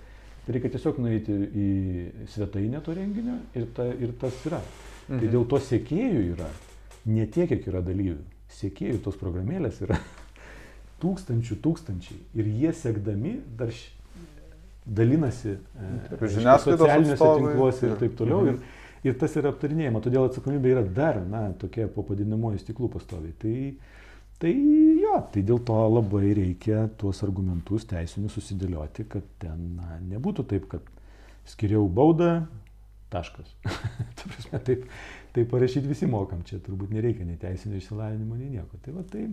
tai 0.45 0.57
reikia 0.57 0.75
tiesiog 0.75 0.99
nueiti 1.01 1.33
į 1.33 1.69
svetainę 2.35 2.83
to 2.85 2.97
renginio 2.97 3.39
ir, 3.57 3.69
ta, 3.77 3.87
ir 3.95 4.13
tas 4.21 4.37
yra. 4.49 4.61
Tai 4.61 5.15
mhm. 5.15 5.23
Tai 5.23 5.33
dėl 5.33 5.47
to 5.49 5.63
sėkėjų 5.71 6.25
yra 6.35 6.51
ne 7.09 7.25
tiek, 7.33 7.49
kiek 7.49 7.71
yra 7.71 7.81
dalyvių. 7.85 8.19
Sėkėjų 8.59 9.01
tos 9.05 9.17
programėlės 9.21 9.81
yra 9.87 9.97
tūkstančių 11.03 11.59
tūkstančiai. 11.65 12.19
Ir 12.39 12.51
jie 12.51 12.73
sekdami 12.77 13.39
dar 13.59 13.73
dalinasi 14.89 15.55
e, 15.55 16.19
socialiniuose 16.65 17.31
tinkluose 17.39 17.89
ir 17.91 17.97
taip 18.01 18.19
toliau. 18.19 18.43
Mhm. 18.45 18.59
Ir, 18.59 19.09
ir 19.13 19.19
tas 19.21 19.37
yra 19.39 19.53
aptarinėjama, 19.53 20.03
todėl 20.05 20.29
atsakomybė 20.29 20.75
yra 20.75 20.85
dar, 20.85 21.21
na, 21.29 21.49
tokia 21.61 21.87
po 21.93 22.05
padidinamojo 22.09 22.61
stiklų 22.63 22.91
pastoviai. 22.97 23.35
Tai, 23.43 23.57
tai 24.43 24.55
jo, 25.03 25.19
tai 25.35 25.45
dėl 25.47 25.61
to 25.69 25.81
labai 25.93 26.33
reikia 26.39 26.87
tuos 27.01 27.23
argumentus 27.27 27.87
teisinius 27.91 28.39
susidėlioti, 28.39 29.07
kad 29.13 29.27
ten 29.43 29.75
na, 29.79 30.01
nebūtų 30.15 30.47
taip, 30.55 30.71
kad 30.73 30.89
skiriau 31.49 31.87
baudą, 31.89 32.33
taškas. 33.13 33.55
Ta 34.19 34.27
prasme, 34.33 34.63
taip, 34.65 34.89
taip 35.37 35.53
parašyti 35.53 35.89
visi 35.89 36.09
mokam, 36.11 36.43
čia 36.49 36.59
turbūt 36.65 36.93
nereikia 36.93 37.29
nei 37.29 37.39
teisinio 37.41 37.79
išsilavinimo, 37.81 38.37
nei 38.41 38.57
nieko. 38.59 38.81
Tai 38.85 38.99
va 38.99 39.05
tai 39.09 39.29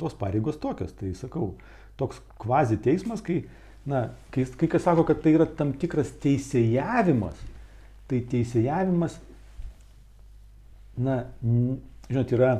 tos 0.00 0.16
pareigos 0.18 0.58
tokios, 0.60 0.92
tai 0.98 1.12
sakau, 1.18 1.54
toks 2.00 2.20
kvazi 2.42 2.78
teismas, 2.82 3.22
kai, 3.24 3.44
na, 3.86 4.08
kai, 4.34 4.46
kai 4.58 4.68
kas 4.74 4.86
sako, 4.86 5.06
kad 5.08 5.22
tai 5.22 5.34
yra 5.36 5.46
tam 5.46 5.72
tikras 5.78 6.12
teisėjavimas, 6.22 7.38
tai 8.10 8.20
teisėjavimas, 8.30 9.18
na, 11.04 11.20
žinot, 12.08 12.34
yra, 12.36 12.50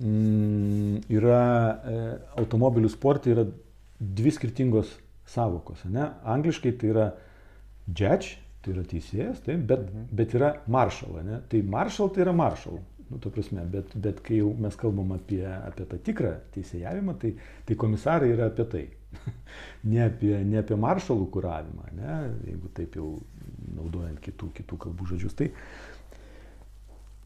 mm, 0.00 1.06
yra 1.18 1.40
e, 1.92 2.02
automobilių 2.42 2.90
sportai 2.92 3.34
yra 3.34 3.46
dvi 3.98 4.34
skirtingos 4.34 4.92
savokos, 5.28 5.82
ne? 5.90 6.10
Angliškai 6.28 6.74
tai 6.78 6.92
yra 6.92 7.08
judge, 7.88 8.36
tai 8.62 8.74
yra 8.74 8.84
teisėjas, 8.88 9.42
taip, 9.46 9.64
bet, 9.68 9.88
bet 10.14 10.34
yra 10.38 10.54
maršal, 10.70 11.20
ne? 11.26 11.42
Tai 11.50 11.62
maršal 11.74 12.12
tai 12.14 12.24
yra 12.26 12.34
maršal. 12.36 12.80
Nu, 13.08 13.16
ta 13.24 13.30
prasme, 13.32 13.64
bet, 13.72 13.94
bet 13.96 14.20
kai 14.24 14.42
jau 14.42 14.50
mes 14.60 14.74
kalbam 14.76 15.14
apie, 15.16 15.40
apie 15.48 15.86
tą 15.88 15.96
tikrą 16.04 16.34
teisėjavimą, 16.52 17.14
tai, 17.22 17.32
tai 17.64 17.76
komisarai 17.80 18.32
yra 18.34 18.50
apie 18.52 18.66
tai. 18.68 18.84
ne, 19.90 20.02
apie, 20.04 20.34
ne 20.44 20.58
apie 20.60 20.76
maršalų 20.76 21.28
kuravimą, 21.32 21.86
ne? 21.96 22.16
jeigu 22.50 22.68
taip 22.76 22.98
jau 23.00 23.14
naudojant 23.78 24.20
kitų, 24.24 24.50
kitų 24.60 24.80
kalbų 24.84 25.08
žodžius. 25.14 25.38
Tai 25.38 25.48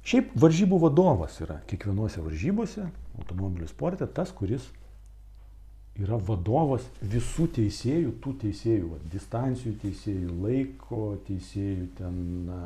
šiaip 0.07 0.31
varžybų 0.45 0.79
vadovas 0.85 1.41
yra 1.43 1.59
kiekvienose 1.71 2.23
varžybose, 2.23 2.87
automobilių 3.19 3.67
sporte, 3.71 4.07
tas, 4.07 4.31
kuris 4.35 4.71
yra 6.01 6.17
vadovas 6.17 6.87
visų 7.05 7.49
teisėjų, 7.59 8.15
tų 8.23 8.37
teisėjų, 8.47 8.93
va, 8.95 9.01
distancijų 9.13 9.75
teisėjų, 9.83 10.37
laiko 10.47 11.03
teisėjų, 11.27 11.89
ten 11.99 12.23
na, 12.47 12.63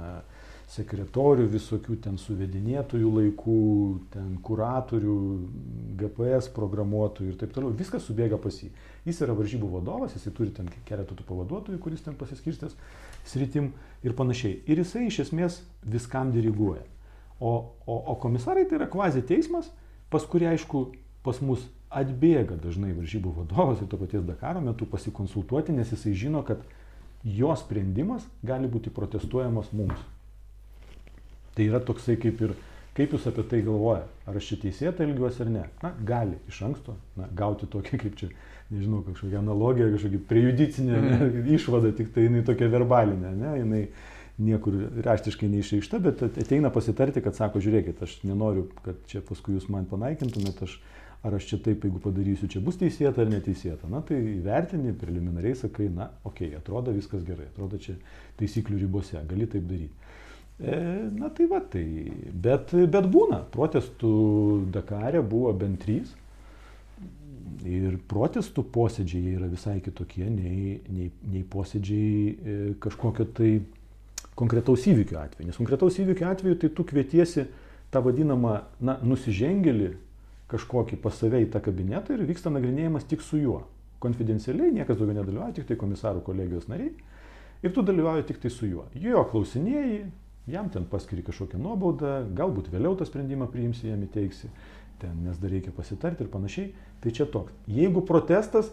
sekretorių 0.66 1.46
visokių, 1.50 1.96
ten 2.02 2.16
suvedinėtojų 2.18 3.10
laikų, 3.20 3.58
ten 4.10 4.32
kuratorių, 4.42 5.16
GPS 6.00 6.50
programuotojų 6.56 7.30
ir 7.30 7.38
taip 7.38 7.52
toliau. 7.54 7.70
Viskas 7.76 8.08
subėga 8.08 8.38
pas 8.42 8.58
jį. 8.58 8.72
Jis 9.06 9.22
yra 9.22 9.36
varžybų 9.38 9.70
vadovas, 9.76 10.16
jisai 10.18 10.32
turi 10.34 10.50
ten 10.56 10.70
keletą 10.88 11.14
tų 11.14 11.26
pavaduotojų, 11.28 11.78
kuris 11.82 12.02
ten 12.02 12.18
pasiskirstęs 12.18 12.74
sritim 13.26 13.70
ir 14.02 14.16
panašiai. 14.18 14.58
Ir 14.66 14.82
jisai 14.82 15.06
iš 15.06 15.20
esmės 15.28 15.60
viskam 15.86 16.34
diriguoja. 16.34 16.82
O, 17.38 17.52
o, 17.86 17.94
o 17.94 18.16
komisarai 18.18 18.66
tai 18.66 18.80
yra 18.80 18.90
kvazi 18.90 19.22
teismas, 19.26 19.70
pas 20.10 20.26
kurį 20.26 20.50
aišku 20.54 20.82
pas 21.26 21.38
mus 21.42 21.62
atbėga 21.94 22.58
dažnai 22.58 22.90
varžybų 22.96 23.36
vadovas 23.38 23.82
ir 23.82 23.90
to 23.90 23.98
paties 24.00 24.26
Dakaro 24.26 24.62
metu 24.64 24.86
pasikonsultuoti, 24.90 25.74
nes 25.76 25.94
jisai 25.94 26.14
žino, 26.18 26.42
kad 26.46 26.62
jo 27.22 27.54
sprendimas 27.58 28.26
gali 28.46 28.70
būti 28.70 28.90
protestuojamas 28.94 29.70
mums. 29.76 30.02
Tai 31.56 31.64
yra 31.70 31.80
toksai 31.80 32.18
kaip 32.20 32.42
ir, 32.44 32.52
kaip 32.96 33.14
jūs 33.16 33.28
apie 33.30 33.44
tai 33.48 33.62
galvojate, 33.64 34.10
ar 34.28 34.36
aš 34.36 34.50
čia 34.50 34.58
teisėtai 34.66 35.06
elgiuosi 35.08 35.40
ar 35.44 35.52
ne. 35.54 35.62
Na, 35.82 35.92
gali 36.08 36.36
iš 36.50 36.60
anksto 36.68 36.96
na, 37.16 37.30
gauti 37.38 37.68
tokią, 37.72 38.00
kaip 38.02 38.18
čia, 38.20 38.28
nežinau, 38.72 39.00
kažkokią 39.06 39.40
analogiją, 39.40 39.88
kažkokią 39.94 40.20
prejudicinę 40.28 41.00
ne, 41.06 41.30
išvadą, 41.56 41.94
tik 41.96 42.12
tai 42.12 42.26
jinai 42.26 42.44
tokia 42.44 42.68
verbalinė, 42.72 43.32
ne, 43.40 43.54
jinai 43.62 43.82
niekur 44.36 44.76
raštiškai 45.06 45.48
neišreikšta, 45.48 46.00
bet 46.04 46.22
ateina 46.26 46.68
pasitarti, 46.72 47.22
kad 47.24 47.38
sako, 47.38 47.62
žiūrėkit, 47.64 48.02
aš 48.04 48.18
nenoriu, 48.28 48.66
kad 48.84 49.00
čia 49.08 49.22
paskui 49.24 49.56
jūs 49.56 49.70
man 49.72 49.88
panaikintumėt, 49.88 50.60
aš, 50.66 50.76
ar 51.24 51.38
aš 51.38 51.48
čia 51.48 51.60
taip, 51.64 51.86
jeigu 51.88 52.02
padarysiu, 52.04 52.50
čia 52.52 52.60
bus 52.64 52.76
teisėta 52.80 53.24
ar 53.24 53.32
neteisėta. 53.32 53.88
Na 53.88 54.02
tai 54.04 54.18
vertini, 54.44 54.92
preliminariai 55.00 55.56
sakai, 55.56 55.88
na, 55.88 56.10
okei, 56.20 56.50
okay, 56.50 56.60
atrodo 56.60 56.92
viskas 56.92 57.24
gerai, 57.24 57.48
atrodo 57.48 57.80
čia 57.80 57.96
taisyklių 58.36 58.82
ribose, 58.84 59.24
gali 59.30 59.48
taip 59.48 59.64
daryti. 59.70 60.05
E, 60.58 60.76
na 61.12 61.28
tai 61.28 61.46
va, 61.50 61.60
tai, 61.60 61.84
bet, 62.32 62.72
bet 62.88 63.08
būna, 63.12 63.42
protestų 63.52 64.12
Dakare 64.72 65.20
buvo 65.20 65.52
bent 65.52 65.82
trys. 65.84 66.14
Ir 67.66 67.98
protestų 68.08 68.64
posėdžiai 68.72 69.34
yra 69.36 69.50
visai 69.50 69.80
kitokie 69.84 70.24
nei, 70.30 70.78
nei, 70.88 71.10
nei 71.28 71.42
posėdžiai 71.50 72.16
e, 72.32 72.56
kažkokio 72.80 73.26
tai 73.36 73.50
konkretaus 74.38 74.86
įvykio 74.88 75.20
atveju. 75.20 75.50
Nes 75.50 75.60
konkretaus 75.60 76.00
įvykio 76.00 76.28
atveju 76.30 76.60
tai 76.62 76.72
tu 76.76 76.84
kvietiesi 76.88 77.46
tą 77.92 78.02
vadinamą, 78.04 78.58
na, 78.80 78.96
nusižengėlį 79.04 79.92
kažkokį 80.50 81.00
pas 81.02 81.16
save 81.20 81.42
į 81.44 81.50
tą 81.52 81.60
kabinetą 81.64 82.16
ir 82.16 82.26
vyksta 82.28 82.52
nagrinėjimas 82.54 83.08
tik 83.10 83.24
su 83.24 83.40
juo. 83.40 83.64
Konfidencialiai, 84.00 84.74
niekas 84.76 84.98
daugiau 84.98 85.18
nedalyvauja, 85.18 85.56
tik 85.56 85.68
tai 85.68 85.78
komisarų 85.80 86.22
kolegijos 86.24 86.68
nariai. 86.70 86.92
Ir 87.64 87.72
tu 87.74 87.82
dalyvauji 87.82 88.28
tik 88.28 88.38
tai 88.42 88.52
su 88.52 88.68
juo. 88.68 88.84
Jo 89.00 89.24
klausinėjai, 89.30 90.04
jam 90.50 90.70
ten 90.70 90.86
paskiri 90.90 91.24
kažkokią 91.26 91.60
nuobaudą, 91.60 92.20
galbūt 92.36 92.70
vėliau 92.72 92.96
tą 92.98 93.06
sprendimą 93.08 93.48
priimsi, 93.52 93.88
jam 93.90 94.02
įteiksi, 94.06 94.50
ten, 95.02 95.18
nes 95.26 95.38
dar 95.42 95.52
reikia 95.52 95.74
pasitarti 95.74 96.24
ir 96.24 96.32
panašiai. 96.32 96.72
Tai 97.02 97.12
čia 97.12 97.26
toks. 97.30 97.54
Jeigu 97.68 98.02
protestas, 98.06 98.70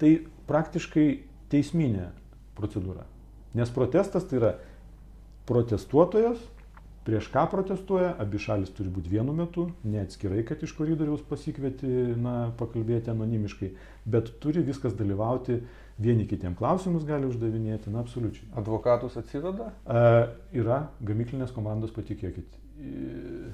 tai 0.00 0.16
praktiškai 0.48 1.06
teisminė 1.52 2.10
procedūra. 2.58 3.06
Nes 3.54 3.70
protestas 3.70 4.26
tai 4.28 4.40
yra 4.40 4.52
protestuotojas, 5.48 6.40
prieš 7.04 7.28
ką 7.32 7.44
protestuoja, 7.52 8.14
abi 8.20 8.40
šalis 8.40 8.72
turi 8.74 8.90
būti 8.92 9.12
vienu 9.12 9.34
metu, 9.36 9.68
ne 9.84 10.00
atskirai, 10.02 10.42
kad 10.48 10.62
iš 10.64 10.72
koridoriaus 10.76 11.24
pasikvieti, 11.28 11.88
na, 12.16 12.50
pakalbėti 12.58 13.12
anonimiškai, 13.12 13.70
bet 14.08 14.32
turi 14.42 14.64
viskas 14.64 14.96
dalyvauti, 14.96 15.60
vieni 15.98 16.26
kitiem 16.26 16.56
klausimus 16.58 17.06
gali 17.06 17.28
uždavinėti, 17.28 17.92
na, 17.92 18.02
absoliučiai. 18.02 18.48
Advokatus 18.58 19.16
atsiveda? 19.20 19.70
E, 19.86 20.04
yra 20.58 20.84
gamyklinės 21.06 21.54
komandos, 21.54 21.94
patikėkit. 21.94 22.56
E, 22.82 23.52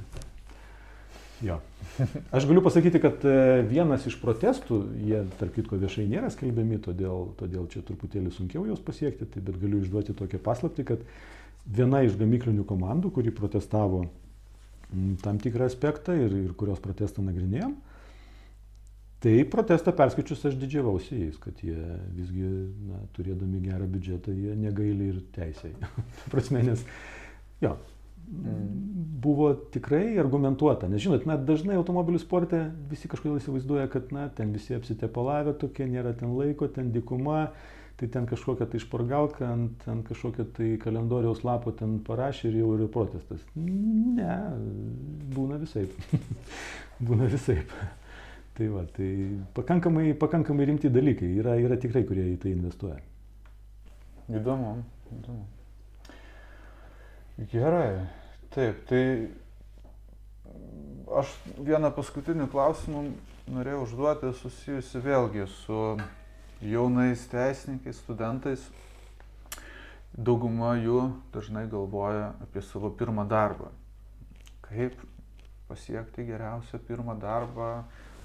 jo. 1.44 1.58
Aš 2.36 2.46
galiu 2.48 2.62
pasakyti, 2.64 3.02
kad 3.02 3.26
e, 3.28 3.60
vienas 3.68 4.06
iš 4.08 4.16
protestų, 4.22 4.80
jie 5.04 5.24
tarp 5.40 5.58
kitko 5.58 5.80
viešai 5.80 6.06
nėra 6.10 6.32
skelbiami, 6.32 6.80
todėl, 6.86 7.28
todėl 7.40 7.68
čia 7.72 7.84
truputėlį 7.86 8.32
sunkiau 8.34 8.64
juos 8.68 8.80
pasiekti, 8.84 9.28
tai, 9.28 9.44
bet 9.44 9.60
galiu 9.60 9.82
išduoti 9.84 10.16
tokią 10.16 10.40
paslapti, 10.44 10.86
kad 10.88 11.04
viena 11.68 12.00
iš 12.06 12.16
gamyklinių 12.20 12.64
komandų, 12.68 13.12
kuri 13.18 13.34
protestavo 13.36 14.06
m, 14.06 15.14
tam 15.20 15.36
tikrą 15.42 15.68
aspektą 15.68 16.16
ir, 16.16 16.32
ir 16.48 16.56
kurios 16.56 16.80
protestą 16.80 17.24
nagrinėjom, 17.26 17.76
tai 19.20 19.36
protestą 19.52 19.92
perskaičius 19.96 20.46
aš 20.50 20.58
didžiavausi 20.60 21.22
jais, 21.24 21.38
kad 21.42 21.60
jie 21.64 21.76
visgi, 22.16 22.50
na, 22.88 23.00
turėdami 23.16 23.62
gerą 23.64 23.88
biudžetą, 23.90 24.34
jie 24.34 24.56
negaili 24.58 25.10
ir 25.12 25.22
teisėjai. 25.36 25.90
prasme, 26.32 26.62
nes, 26.70 26.84
jo, 27.60 27.74
buvo 29.20 29.54
tikrai 29.74 30.18
argumentuota. 30.18 30.88
Nes 30.88 31.02
žinot, 31.02 31.26
na, 31.28 31.36
dažnai 31.36 31.76
automobilių 31.80 32.22
sporte 32.22 32.62
visi 32.90 33.10
kažkodėl 33.10 33.40
įsivaizduoja, 33.40 33.90
kad, 33.92 34.08
na, 34.14 34.28
ten 34.32 34.54
visi 34.56 34.76
apsitepalavę 34.76 35.56
tokie, 35.60 35.84
nėra 35.90 36.14
ten 36.16 36.32
laiko, 36.38 36.70
ten 36.72 36.92
dikuma, 36.94 37.50
tai 38.00 38.08
ten 38.08 38.24
kažkokią 38.30 38.70
tai 38.72 38.80
špargalką 38.80 39.44
ant, 39.44 39.88
ant 39.92 40.06
kažkokio 40.08 40.46
tai 40.56 40.70
kalendoriaus 40.80 41.42
lapo 41.44 41.74
ten 41.76 41.98
parašė 42.06 42.48
ir 42.48 42.60
jau 42.62 42.72
yra 42.78 42.88
protestas. 42.88 43.44
Ne, 43.56 44.36
būna 45.36 45.60
visai. 45.60 45.84
būna 47.06 47.28
visai. 47.28 47.60
Tai 48.60 48.68
va, 48.68 48.84
tai 48.92 49.10
pakankamai, 49.56 50.12
pakankamai 50.20 50.68
rimti 50.68 50.90
dalykai. 50.92 51.30
Yra, 51.40 51.56
yra 51.56 51.78
tikrai, 51.80 52.04
kurie 52.04 52.26
į 52.34 52.36
tai 52.42 52.52
investuoja. 52.52 53.00
Įdomu, 54.28 54.74
įdomu. 55.16 55.46
Gerai, 57.48 58.04
taip, 58.52 58.82
tai 58.90 59.02
aš 61.16 61.32
vieną 61.56 61.88
paskutinį 61.96 62.50
klausimą 62.52 63.06
norėjau 63.50 63.86
užduoti 63.86 64.34
susijusi 64.42 65.00
vėlgi 65.02 65.46
su 65.62 65.78
jaunais 66.60 67.24
teisininkais, 67.32 68.02
studentais. 68.04 68.66
Dauguma 70.10 70.74
jų 70.76 71.06
dažnai 71.32 71.64
galvoja 71.70 72.34
apie 72.44 72.60
savo 72.66 72.90
pirmą 72.92 73.24
darbą. 73.30 73.70
Kaip 74.68 75.00
pasiekti 75.70 76.26
geriausią 76.28 76.82
pirmą 76.86 77.14
darbą, 77.22 77.70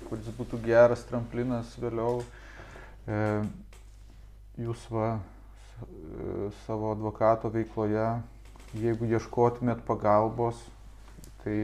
kuris 0.09 0.27
būtų 0.37 0.59
geras 0.65 1.05
tramplinas 1.09 1.73
vėliau. 1.81 2.21
E, 3.05 3.19
jūs 4.65 4.85
va 4.91 5.15
e, 5.15 6.49
savo 6.65 6.91
advokato 6.93 7.51
veikloje, 7.53 8.07
jeigu 8.79 9.09
ieškotumėt 9.11 9.83
pagalbos, 9.87 10.59
tai 11.43 11.57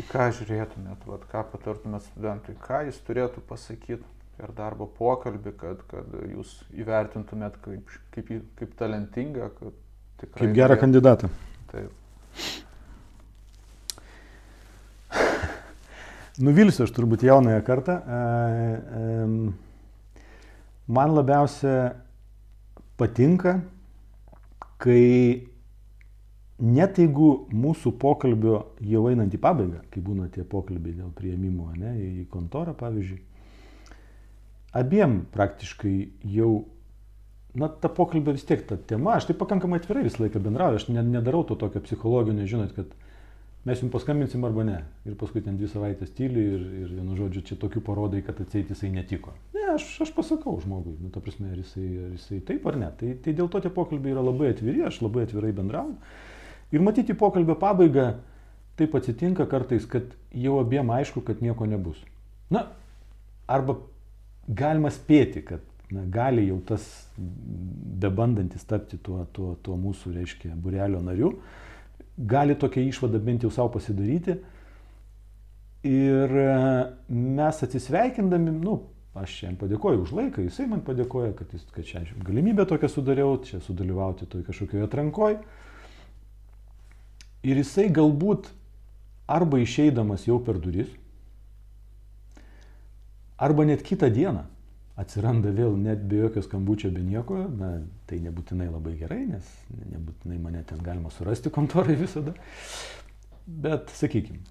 į 0.00 0.06
ką 0.10 0.30
žiūrėtumėt, 0.38 1.04
vat, 1.08 1.26
ką 1.30 1.44
patartumėt 1.52 2.06
studentui, 2.08 2.56
ką 2.64 2.84
jis 2.88 2.98
turėtų 3.06 3.42
pasakyti 3.48 4.04
per 4.40 4.54
darbo 4.56 4.86
pokalbį, 4.96 5.52
kad, 5.60 5.84
kad 5.90 6.16
jūs 6.30 6.54
įvertintumėt 6.80 7.60
kaip, 7.64 7.94
kaip, 8.14 8.32
kaip 8.56 8.74
talentingą, 8.78 9.50
kad 9.58 9.76
tikrai. 10.22 10.46
Kaip 10.46 10.56
gerą 10.56 10.78
kandidatą. 10.80 11.30
Taip. 11.72 11.92
Nuvilsiu 16.40 16.86
aš 16.86 16.92
turbūt 16.96 17.24
jaunąją 17.26 17.60
kartą. 17.66 17.98
Man 20.90 21.12
labiausia 21.14 21.74
patinka, 22.96 23.58
kai 24.80 25.50
net 26.60 27.00
jeigu 27.00 27.30
mūsų 27.52 27.92
pokalbio 28.00 28.62
jau 28.84 29.04
einant 29.10 29.36
į 29.36 29.40
pabaigą, 29.40 29.82
kai 29.92 30.02
būna 30.04 30.28
tie 30.32 30.44
pokalbiai 30.44 30.96
dėl 30.98 31.12
prieimimo 31.16 31.70
ne, 31.76 31.94
į 32.22 32.26
kontorą, 32.32 32.74
pavyzdžiui, 32.78 33.20
abiem 34.80 35.20
praktiškai 35.34 35.94
jau, 36.36 36.50
na, 37.56 37.68
ta 37.68 37.92
pokalbė 37.92 38.36
vis 38.36 38.48
tiek 38.48 38.64
ta 38.68 38.76
tema, 38.76 39.16
aš 39.16 39.30
tai 39.30 39.38
pakankamai 39.40 39.80
atvirai 39.80 40.04
visą 40.06 40.24
laiką 40.24 40.42
bendrauju, 40.44 40.80
aš 40.80 40.88
nedarau 40.92 41.44
to 41.48 41.56
tokio 41.60 41.84
psichologinio, 41.84 42.48
žinot, 42.48 42.74
kad 42.76 42.92
mes 43.68 43.82
jums 43.82 43.92
paskambinsim 43.92 44.44
arba 44.48 44.64
ne. 44.64 44.78
Ir 45.08 45.16
paskui 45.20 45.42
ten 45.44 45.58
dvi 45.58 45.68
savaitės 45.68 46.14
tyli 46.16 46.46
ir, 46.54 46.64
ir 46.84 46.94
vienu 46.96 47.16
žodžiu 47.18 47.42
čia 47.50 47.58
tokių 47.60 47.82
parodai, 47.84 48.22
kad 48.24 48.40
atseit 48.40 48.72
jisai 48.72 48.90
netiko. 48.94 49.34
Ne, 49.56 49.66
aš, 49.74 49.86
aš 50.06 50.14
pasakau 50.16 50.56
žmogui, 50.62 50.96
nu, 51.02 51.12
ta 51.12 51.22
prasme, 51.24 51.50
ar 51.52 51.60
jisai, 51.60 51.86
ar 52.06 52.16
jisai 52.16 52.40
taip 52.48 52.66
ar 52.70 52.80
ne. 52.80 52.90
Tai, 53.00 53.12
tai 53.24 53.36
dėl 53.36 53.50
to 53.52 53.60
tie 53.60 53.72
pokalbiai 53.74 54.16
yra 54.16 54.24
labai 54.24 54.54
atviri, 54.54 54.84
aš 54.88 55.02
labai 55.04 55.26
atvirai 55.28 55.52
bendrauju. 55.56 55.98
Ir 56.70 56.84
matyti 56.86 57.16
pokalbio 57.18 57.58
pabaigą, 57.60 58.08
taip 58.80 58.94
atsitinka 58.96 59.44
kartais, 59.50 59.84
kad 59.90 60.08
jau 60.32 60.60
abiem 60.62 60.92
aišku, 60.94 61.24
kad 61.26 61.42
nieko 61.44 61.68
nebus. 61.68 61.98
Na, 62.50 62.68
arba 63.50 63.76
galima 64.48 64.90
spėti, 64.94 65.42
kad 65.46 65.64
na, 65.92 66.04
gali 66.08 66.46
jau 66.48 66.60
tas 66.66 66.86
bebandantis 68.00 68.64
tapti 68.68 68.98
tuo, 69.02 69.24
tuo, 69.34 69.56
tuo 69.62 69.76
mūsų, 69.78 70.14
reiškia, 70.16 70.54
burelio 70.56 71.02
nariu, 71.04 71.34
gali 72.20 72.56
tokią 72.56 72.84
išvadą 72.90 73.20
bent 73.24 73.44
jau 73.44 73.50
savo 73.50 73.72
pasidaryti. 73.76 74.36
Ir 75.86 76.36
e, 76.36 76.54
mes 77.08 77.62
atsisveikindami, 77.64 78.52
nu, 78.52 78.76
aš 79.16 79.38
jam 79.46 79.56
padėkoju 79.60 80.04
už 80.04 80.12
laiką, 80.18 80.44
jisai 80.44 80.66
man 80.68 80.82
padėkoja, 80.84 81.32
kad, 81.38 81.52
jis, 81.56 81.64
kad 81.72 81.86
šią 81.88 82.04
galimybę 82.26 82.66
tokią 82.68 82.90
sudariau, 82.92 83.38
čia 83.46 83.62
sudalyvauti 83.64 84.28
toj 84.28 84.44
kažkokioje 84.48 84.84
atrankoje. 84.86 85.40
Ir 87.48 87.62
jisai 87.62 87.88
galbūt 87.88 88.50
arba 89.30 89.62
išeidamas 89.62 90.26
jau 90.28 90.36
per 90.44 90.58
duris, 90.60 90.90
arba 93.40 93.64
net 93.64 93.80
kitą 93.86 94.10
dieną 94.12 94.44
atsiranda 95.00 95.52
vėl 95.54 95.76
net 95.80 96.02
be 96.08 96.20
jokio 96.20 96.42
skambučio, 96.44 96.90
be 96.94 97.02
nieko, 97.04 97.38
na, 97.56 97.72
tai 98.10 98.20
nebūtinai 98.24 98.68
labai 98.68 98.96
gerai, 99.00 99.22
nes 99.30 99.48
nebūtinai 99.94 100.38
mane 100.42 100.62
ten 100.68 100.82
galima 100.84 101.12
surasti 101.14 101.52
kontorai 101.54 101.96
visada. 101.98 102.34
Bet 103.46 103.90
sakykime, 103.96 104.42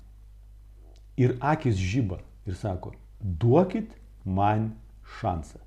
ir 1.20 1.38
akis 1.40 1.78
žyba 1.78 2.20
ir 2.50 2.58
sako, 2.58 2.96
duokit 3.20 3.94
man 4.26 4.72
šansą. 5.20 5.62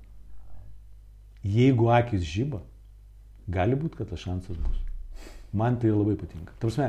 Jeigu 1.43 1.89
akis 1.91 2.23
žyba, 2.27 2.61
gali 3.51 3.75
būti, 3.79 3.99
kad 3.99 4.11
tas 4.11 4.21
šansas 4.23 4.59
bus. 4.59 4.79
Man 5.53 5.77
tai 5.79 5.91
labai 5.91 6.15
patinka. 6.17 6.55
Tarsi, 6.59 6.87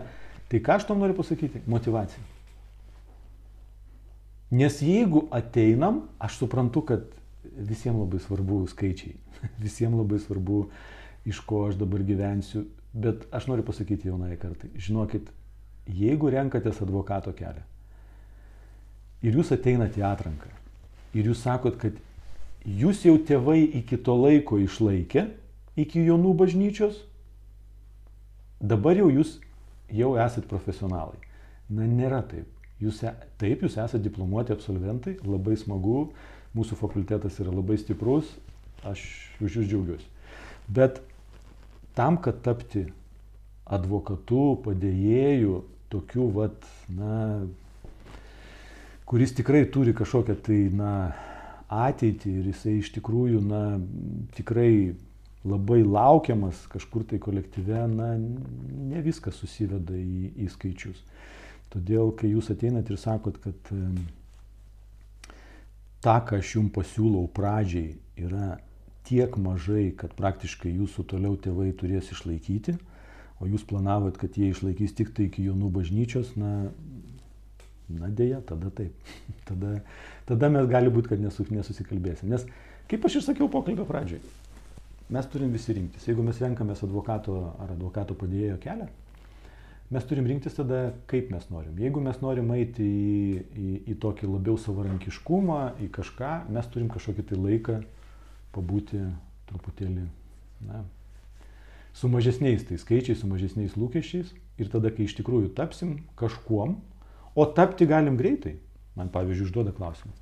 tai 0.48 0.60
ką 0.64 0.78
aš 0.78 0.86
tam 0.88 1.02
noriu 1.02 1.16
pasakyti? 1.18 1.64
Motivacija. 1.68 2.22
Nes 4.54 4.78
jeigu 4.84 5.26
ateinam, 5.34 6.04
aš 6.22 6.38
suprantu, 6.44 6.84
kad 6.86 7.08
visiems 7.56 8.00
labai 8.00 8.20
svarbu 8.22 8.62
skaičiai, 8.72 9.16
visiems 9.64 9.98
labai 10.00 10.20
svarbu, 10.22 10.64
iš 11.28 11.40
ko 11.48 11.66
aš 11.68 11.78
dabar 11.80 12.04
gyvensiu, 12.06 12.66
bet 12.92 13.28
aš 13.34 13.48
noriu 13.50 13.64
pasakyti 13.66 14.10
jaunai 14.10 14.36
kartai, 14.40 14.70
žinokit, 14.76 15.30
jeigu 15.88 16.30
renkatės 16.32 16.82
advokato 16.84 17.32
kelią 17.36 17.64
ir 19.24 19.38
jūs 19.38 19.54
ateinate 19.56 20.02
į 20.02 20.04
atranką 20.06 20.50
ir 21.16 21.30
jūs 21.30 21.44
sakot, 21.46 21.78
kad 21.80 21.96
jūs 22.64 23.04
jau 23.06 23.16
tėvai 23.28 23.60
iki 23.80 23.96
to 24.04 24.16
laiko 24.18 24.58
išlaikė, 24.60 25.28
iki 25.80 26.04
jaunų 26.08 26.34
bažnyčios, 26.40 26.98
dabar 28.60 28.98
jau 28.98 29.10
jūs 29.12 29.38
jau 29.92 30.14
esat 30.20 30.48
profesionalai. 30.50 31.20
Na, 31.68 31.86
nėra 31.88 32.20
taip. 32.28 32.48
Jūs, 32.82 33.00
e, 33.06 33.12
taip, 33.40 33.62
jūs 33.62 33.78
esate 33.78 34.02
diplomuoti 34.02 34.52
absolventai, 34.52 35.16
labai 35.24 35.56
smagu, 35.56 36.08
mūsų 36.54 36.78
fakultetas 36.78 37.40
yra 37.42 37.52
labai 37.54 37.78
stiprus, 37.80 38.30
aš 38.86 39.02
už 39.42 39.60
jūs 39.60 39.70
džiaugiuosi. 39.70 40.10
Bet 40.68 41.00
tam, 41.98 42.18
kad 42.22 42.40
tapti 42.44 42.86
advokatu, 43.64 44.54
padėjėju, 44.64 45.60
tokiu, 45.92 46.28
vat, 46.34 46.66
na, 46.92 47.44
kuris 49.08 49.34
tikrai 49.36 49.64
turi 49.72 49.94
kažkokią 49.96 50.36
tai, 50.44 50.60
na, 50.74 50.92
ateitį 51.74 52.34
ir 52.40 52.50
jisai 52.52 52.78
iš 52.80 52.92
tikrųjų, 52.96 53.40
na, 53.44 53.64
tikrai 54.36 54.94
labai 55.44 55.82
laukiamas 55.84 56.64
kažkur 56.72 57.04
tai 57.08 57.20
kolektyve, 57.22 57.86
na, 57.92 58.14
ne 58.16 59.04
viskas 59.04 59.38
susiveda 59.40 59.96
į, 59.96 60.34
į 60.44 60.50
skaičius. 60.54 61.00
Todėl, 61.72 62.12
kai 62.16 62.30
jūs 62.30 62.52
ateinat 62.54 62.90
ir 62.92 63.00
sakot, 63.00 63.40
kad 63.42 63.72
tą, 66.04 66.18
ką 66.28 66.38
aš 66.40 66.56
jums 66.58 66.72
pasiūlau 66.74 67.24
pradžiai, 67.32 67.94
yra 68.20 68.58
tiek 69.08 69.36
mažai, 69.40 69.88
kad 69.96 70.14
praktiškai 70.16 70.72
jūsų 70.72 71.06
toliau 71.12 71.38
tėvai 71.40 71.70
turės 71.76 72.10
išlaikyti, 72.12 72.76
o 73.40 73.48
jūs 73.48 73.64
planavot, 73.68 74.16
kad 74.20 74.36
jie 74.38 74.50
išlaikys 74.52 74.96
tik 74.96 75.12
tai 75.16 75.28
iki 75.28 75.44
jaunų 75.48 75.70
bažnyčios, 75.74 76.32
na, 76.40 76.70
na 77.92 78.08
dėja, 78.08 78.40
tada 78.48 78.70
taip. 78.72 79.12
tada, 79.48 79.78
tada 80.28 80.52
mes 80.52 80.68
gali 80.70 80.92
būti, 80.92 81.12
kad 81.12 81.24
nesu, 81.24 81.46
nesusikalbėsim. 81.52 82.32
Nes, 82.32 82.46
kaip 82.90 83.04
aš 83.08 83.20
ir 83.20 83.26
sakiau 83.28 83.50
pokalbio 83.52 83.88
pradžioj, 83.88 84.22
mes 85.14 85.32
turim 85.32 85.52
visi 85.52 85.76
rinktis. 85.76 86.08
Jeigu 86.08 86.24
mes 86.24 86.40
renkamės 86.40 86.84
advokato 86.86 87.40
ar 87.60 87.74
advokato 87.76 88.16
padėjėjo 88.16 88.60
kelią, 88.64 88.88
mes 89.94 90.06
turim 90.08 90.26
rinktis 90.26 90.56
tada, 90.56 90.88
kaip 91.10 91.30
mes 91.30 91.46
norim. 91.52 91.76
Jeigu 91.78 92.02
mes 92.02 92.18
norim 92.22 92.50
eiti 92.56 92.84
į, 92.84 93.44
į, 93.54 93.68
į 93.92 93.96
tokį 94.02 94.30
labiau 94.32 94.58
savarankiškumą, 94.60 95.60
į 95.86 95.90
kažką, 95.94 96.32
mes 96.54 96.68
turim 96.72 96.90
kažkokį 96.92 97.26
tai 97.30 97.38
laiką 97.38 97.78
pabūti 98.54 99.00
truputėlį, 99.50 100.08
na, 100.66 100.82
su 101.94 102.10
mažesniais 102.10 102.66
tai 102.66 102.78
skaičiais, 102.80 103.20
su 103.22 103.30
mažesniais 103.30 103.78
lūkesčiais 103.78 104.34
ir 104.58 104.70
tada, 104.72 104.90
kai 104.94 105.06
iš 105.06 105.16
tikrųjų 105.20 105.52
tapsim 105.54 105.96
kažkuom, 106.18 106.76
o 107.34 107.46
tapti 107.54 107.86
galim 107.90 108.18
greitai, 108.18 108.56
man 108.98 109.10
pavyzdžiui 109.14 109.48
užduoda 109.48 109.74
klausimą. 109.74 110.14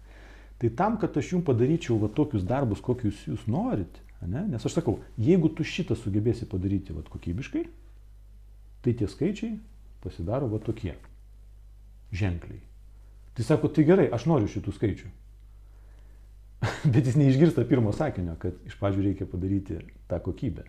Tai 0.61 0.71
tam, 0.79 0.97
kad 1.01 1.17
aš 1.19 1.35
jums 1.35 1.47
padaryčiau 1.49 1.99
va 2.01 2.13
tokius 2.13 2.45
darbus, 2.47 2.81
kokius 2.85 3.25
jūs 3.27 3.49
norit, 3.51 3.97
ne? 4.23 4.45
nes 4.53 4.63
aš 4.63 4.79
sakau, 4.79 5.01
jeigu 5.21 5.51
tu 5.53 5.67
šitą 5.67 5.97
sugebėsi 5.99 6.47
padaryti 6.49 6.95
va 6.95 7.03
kokybiškai, 7.09 7.65
tai 8.83 8.95
tie 8.99 9.09
skaičiai 9.09 9.57
pasidaro 10.03 10.49
va 10.51 10.59
tokie. 10.63 10.97
Ženkliai. 12.13 12.61
Tai 13.33 13.45
sako, 13.47 13.71
tai 13.73 13.87
gerai, 13.89 14.09
aš 14.13 14.27
noriu 14.29 14.51
šitų 14.51 14.75
skaičių. 14.77 15.11
Bet 16.93 17.07
jis 17.09 17.17
neišgirsta 17.19 17.65
pirmo 17.69 17.95
sakinio, 17.97 18.37
kad 18.43 18.59
iš 18.69 18.77
pradžių 18.81 19.07
reikia 19.07 19.29
padaryti 19.31 19.81
tą 20.11 20.19
kokybę. 20.23 20.67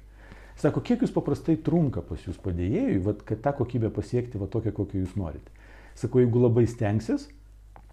Sako, 0.62 0.84
kiek 0.86 1.02
jūs 1.04 1.12
paprastai 1.14 1.58
trunka 1.66 2.04
pas 2.06 2.22
jūs 2.24 2.38
padėjėjui, 2.42 3.02
vat, 3.04 3.26
kad 3.28 3.42
tą 3.44 3.56
kokybę 3.58 3.90
pasiekti 3.94 4.40
va 4.42 4.48
tokią, 4.54 4.72
kokią 4.78 5.02
jūs 5.02 5.18
norite. 5.20 5.50
Sako, 5.98 6.22
jeigu 6.22 6.46
labai 6.46 6.66
stengsis, 6.70 7.28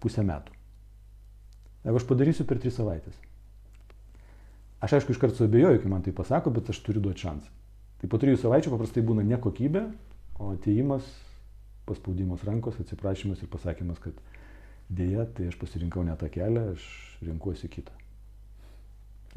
pusę 0.01 0.23
metų. 0.25 0.53
Jeigu 1.85 1.97
aš 1.97 2.07
padarysiu 2.09 2.45
per 2.47 2.61
tris 2.61 2.77
savaitės. 2.77 3.17
Aš 4.81 4.97
aišku 4.97 5.13
iš 5.13 5.19
karto 5.21 5.37
suabejoju, 5.37 5.81
kai 5.81 5.89
man 5.91 6.05
tai 6.05 6.13
pasako, 6.13 6.53
bet 6.53 6.69
aš 6.73 6.79
turiu 6.85 7.01
duoti 7.03 7.25
šansą. 7.25 7.49
Tai 8.01 8.09
po 8.09 8.17
trijų 8.21 8.39
savaičių 8.41 8.71
paprastai 8.73 9.03
būna 9.05 9.25
ne 9.25 9.37
kokybė, 9.41 9.83
O 10.41 10.51
ateimas, 10.55 11.05
paspaudimas 11.85 12.41
rankos, 12.47 12.79
atsiprašymas 12.81 13.43
ir 13.45 13.49
pasakymas, 13.51 13.99
kad 14.01 14.17
dėja, 14.89 15.27
tai 15.37 15.51
aš 15.51 15.57
pasirinkau 15.61 16.01
ne 16.07 16.15
tą 16.17 16.31
kelią, 16.33 16.71
aš 16.73 16.85
renkuosi 17.27 17.69
kitą. 17.69 17.93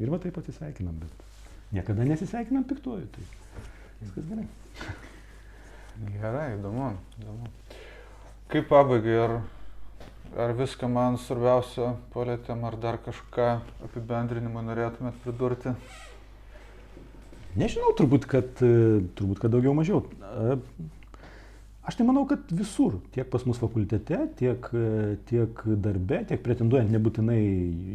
Ir 0.01 0.09
va 0.11 0.17
taip 0.23 0.39
atsisveikinam, 0.41 0.97
bet 1.03 1.75
niekada 1.75 2.07
nesisveikinam 2.09 2.65
piktuoju, 2.67 3.05
tai 3.13 3.27
viskas 4.01 4.25
gerai. 4.31 4.47
Gerai, 6.17 6.47
įdomu, 6.57 6.89
įdomu. 7.21 7.51
Kaip 8.51 8.65
pabaigai, 8.67 9.13
ar, 9.21 9.35
ar 10.41 10.55
viską 10.57 10.89
man 10.91 11.15
svarbiausia 11.21 11.93
palėtėm, 12.11 12.65
ar 12.67 12.75
dar 12.81 12.97
kažką 13.05 13.47
apibendrinimą 13.87 14.65
norėtumėt 14.65 15.21
pridurti? 15.23 15.71
Nežinau, 17.55 17.93
turbūt, 17.95 18.27
kad, 18.27 18.59
turbūt, 18.59 19.39
kad 19.39 19.53
daugiau 19.53 19.75
mažiau. 19.77 20.03
Aš 21.85 21.99
tai 21.99 22.05
manau, 22.07 22.23
kad 22.25 22.49
visur, 22.49 22.97
tiek 23.13 23.27
pas 23.29 23.43
mus 23.45 23.59
fakultete, 23.61 24.17
tiek, 24.39 24.67
tiek 25.29 25.61
darbe, 25.85 26.23
tiek 26.25 26.41
pretenduojant, 26.41 26.89
nebūtinai, 26.89 27.37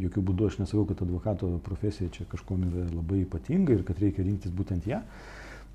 jokių 0.06 0.22
būdų 0.28 0.46
aš 0.46 0.60
nesakau, 0.60 0.84
kad 0.86 1.02
advokato 1.02 1.50
profesija 1.66 2.12
čia 2.14 2.28
kažkom 2.30 2.68
yra 2.68 2.86
labai 2.92 3.24
ypatinga 3.24 3.74
ir 3.74 3.82
kad 3.88 3.98
reikia 3.98 4.22
rinktis 4.24 4.54
būtent 4.54 4.86
ją. 4.86 5.02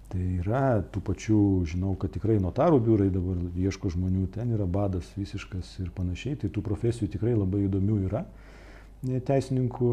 Tai 0.09 0.21
yra 0.39 0.63
tų 0.93 1.01
pačių, 1.03 1.39
žinau, 1.67 1.95
kad 1.99 2.13
tikrai 2.15 2.37
notarų 2.39 2.79
biurai 2.87 3.09
dabar 3.11 3.41
ieško 3.59 3.91
žmonių, 3.97 4.29
ten 4.31 4.53
yra 4.55 4.67
badas 4.69 5.09
visiškas 5.17 5.73
ir 5.83 5.89
panašiai, 5.97 6.37
tai 6.39 6.51
tų 6.53 6.63
profesijų 6.63 7.09
tikrai 7.17 7.33
labai 7.35 7.65
įdomių 7.65 7.97
yra 8.05 8.21
e, 8.23 9.19
teisininkų, 9.19 9.91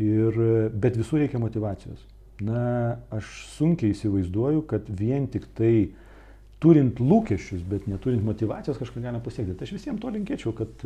ir, 0.00 0.40
bet 0.72 0.96
visur 0.96 1.20
reikia 1.20 1.42
motivacijos. 1.42 2.06
Na, 2.40 2.96
aš 3.12 3.28
sunkiai 3.56 3.92
įsivaizduoju, 3.92 4.62
kad 4.68 4.86
vien 4.88 5.26
tik 5.28 5.44
tai 5.56 5.90
turint 6.60 7.00
lūkesčius, 7.00 7.62
bet 7.68 7.86
neturint 7.88 8.24
motivacijos 8.24 8.80
kažką 8.80 9.02
galime 9.02 9.20
pasiekti. 9.24 9.56
Tai 9.56 9.68
aš 9.68 9.74
visiems 9.76 10.00
to 10.00 10.12
linkėčiau, 10.12 10.52
kad, 10.56 10.84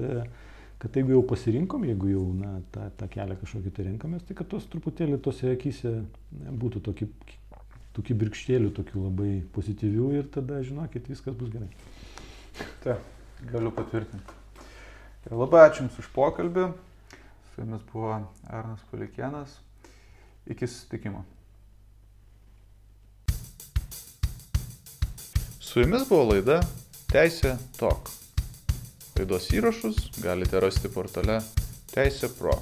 kad 0.82 0.98
jeigu 0.98 1.14
jau 1.14 1.22
pasirinkom, 1.31 1.86
jeigu 1.90 2.10
jau 2.10 2.24
na, 2.39 2.56
tą, 2.74 2.89
tą 2.98 3.09
kelią 3.10 3.39
kažkokį 3.40 3.74
tai 3.74 3.89
renkamės, 3.90 4.26
tai 4.26 4.39
kad 4.39 4.51
tos 4.51 4.66
truputėlį 4.72 5.18
tose 5.22 5.51
akise 5.55 5.97
būtų 6.62 6.82
tokie, 6.89 7.10
tokie 7.94 8.18
birkštėlių, 8.18 8.70
tokių 8.78 9.05
labai 9.09 9.32
pozityvių 9.55 10.09
ir 10.18 10.31
tada, 10.35 10.62
žinokit, 10.66 11.10
viskas 11.10 11.39
bus 11.39 11.55
gerai. 11.55 11.70
Taip, 12.82 13.02
galiu 13.51 13.74
patvirtinti. 13.74 14.40
Ir 15.24 15.39
labai 15.39 15.62
ačiū 15.68 15.86
Jums 15.86 16.02
už 16.02 16.10
pokalbį. 16.14 16.66
Su 17.52 17.62
Jumis 17.62 17.86
buvo 17.93 18.18
Arnas 18.51 18.82
Palikienas. 18.90 19.55
Iki 20.51 20.68
susitikimo. 20.68 21.22
Su 25.74 25.80
jumis 25.80 26.05
buvo 26.06 26.28
laida 26.28 26.60
Teisė 27.10 27.56
Tok. 27.74 28.06
Laidos 29.18 29.48
įrašus 29.59 29.96
galite 30.22 30.60
rasti 30.62 30.86
portale 30.86 31.40
Teisė 31.90 32.30
Pro. 32.36 32.55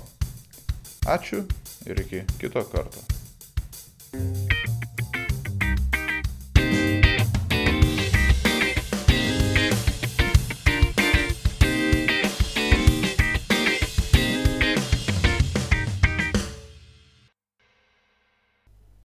Ačiū 1.18 1.42
ir 1.92 2.00
iki 2.06 2.24
kito 2.40 2.64
karto. 2.72 3.04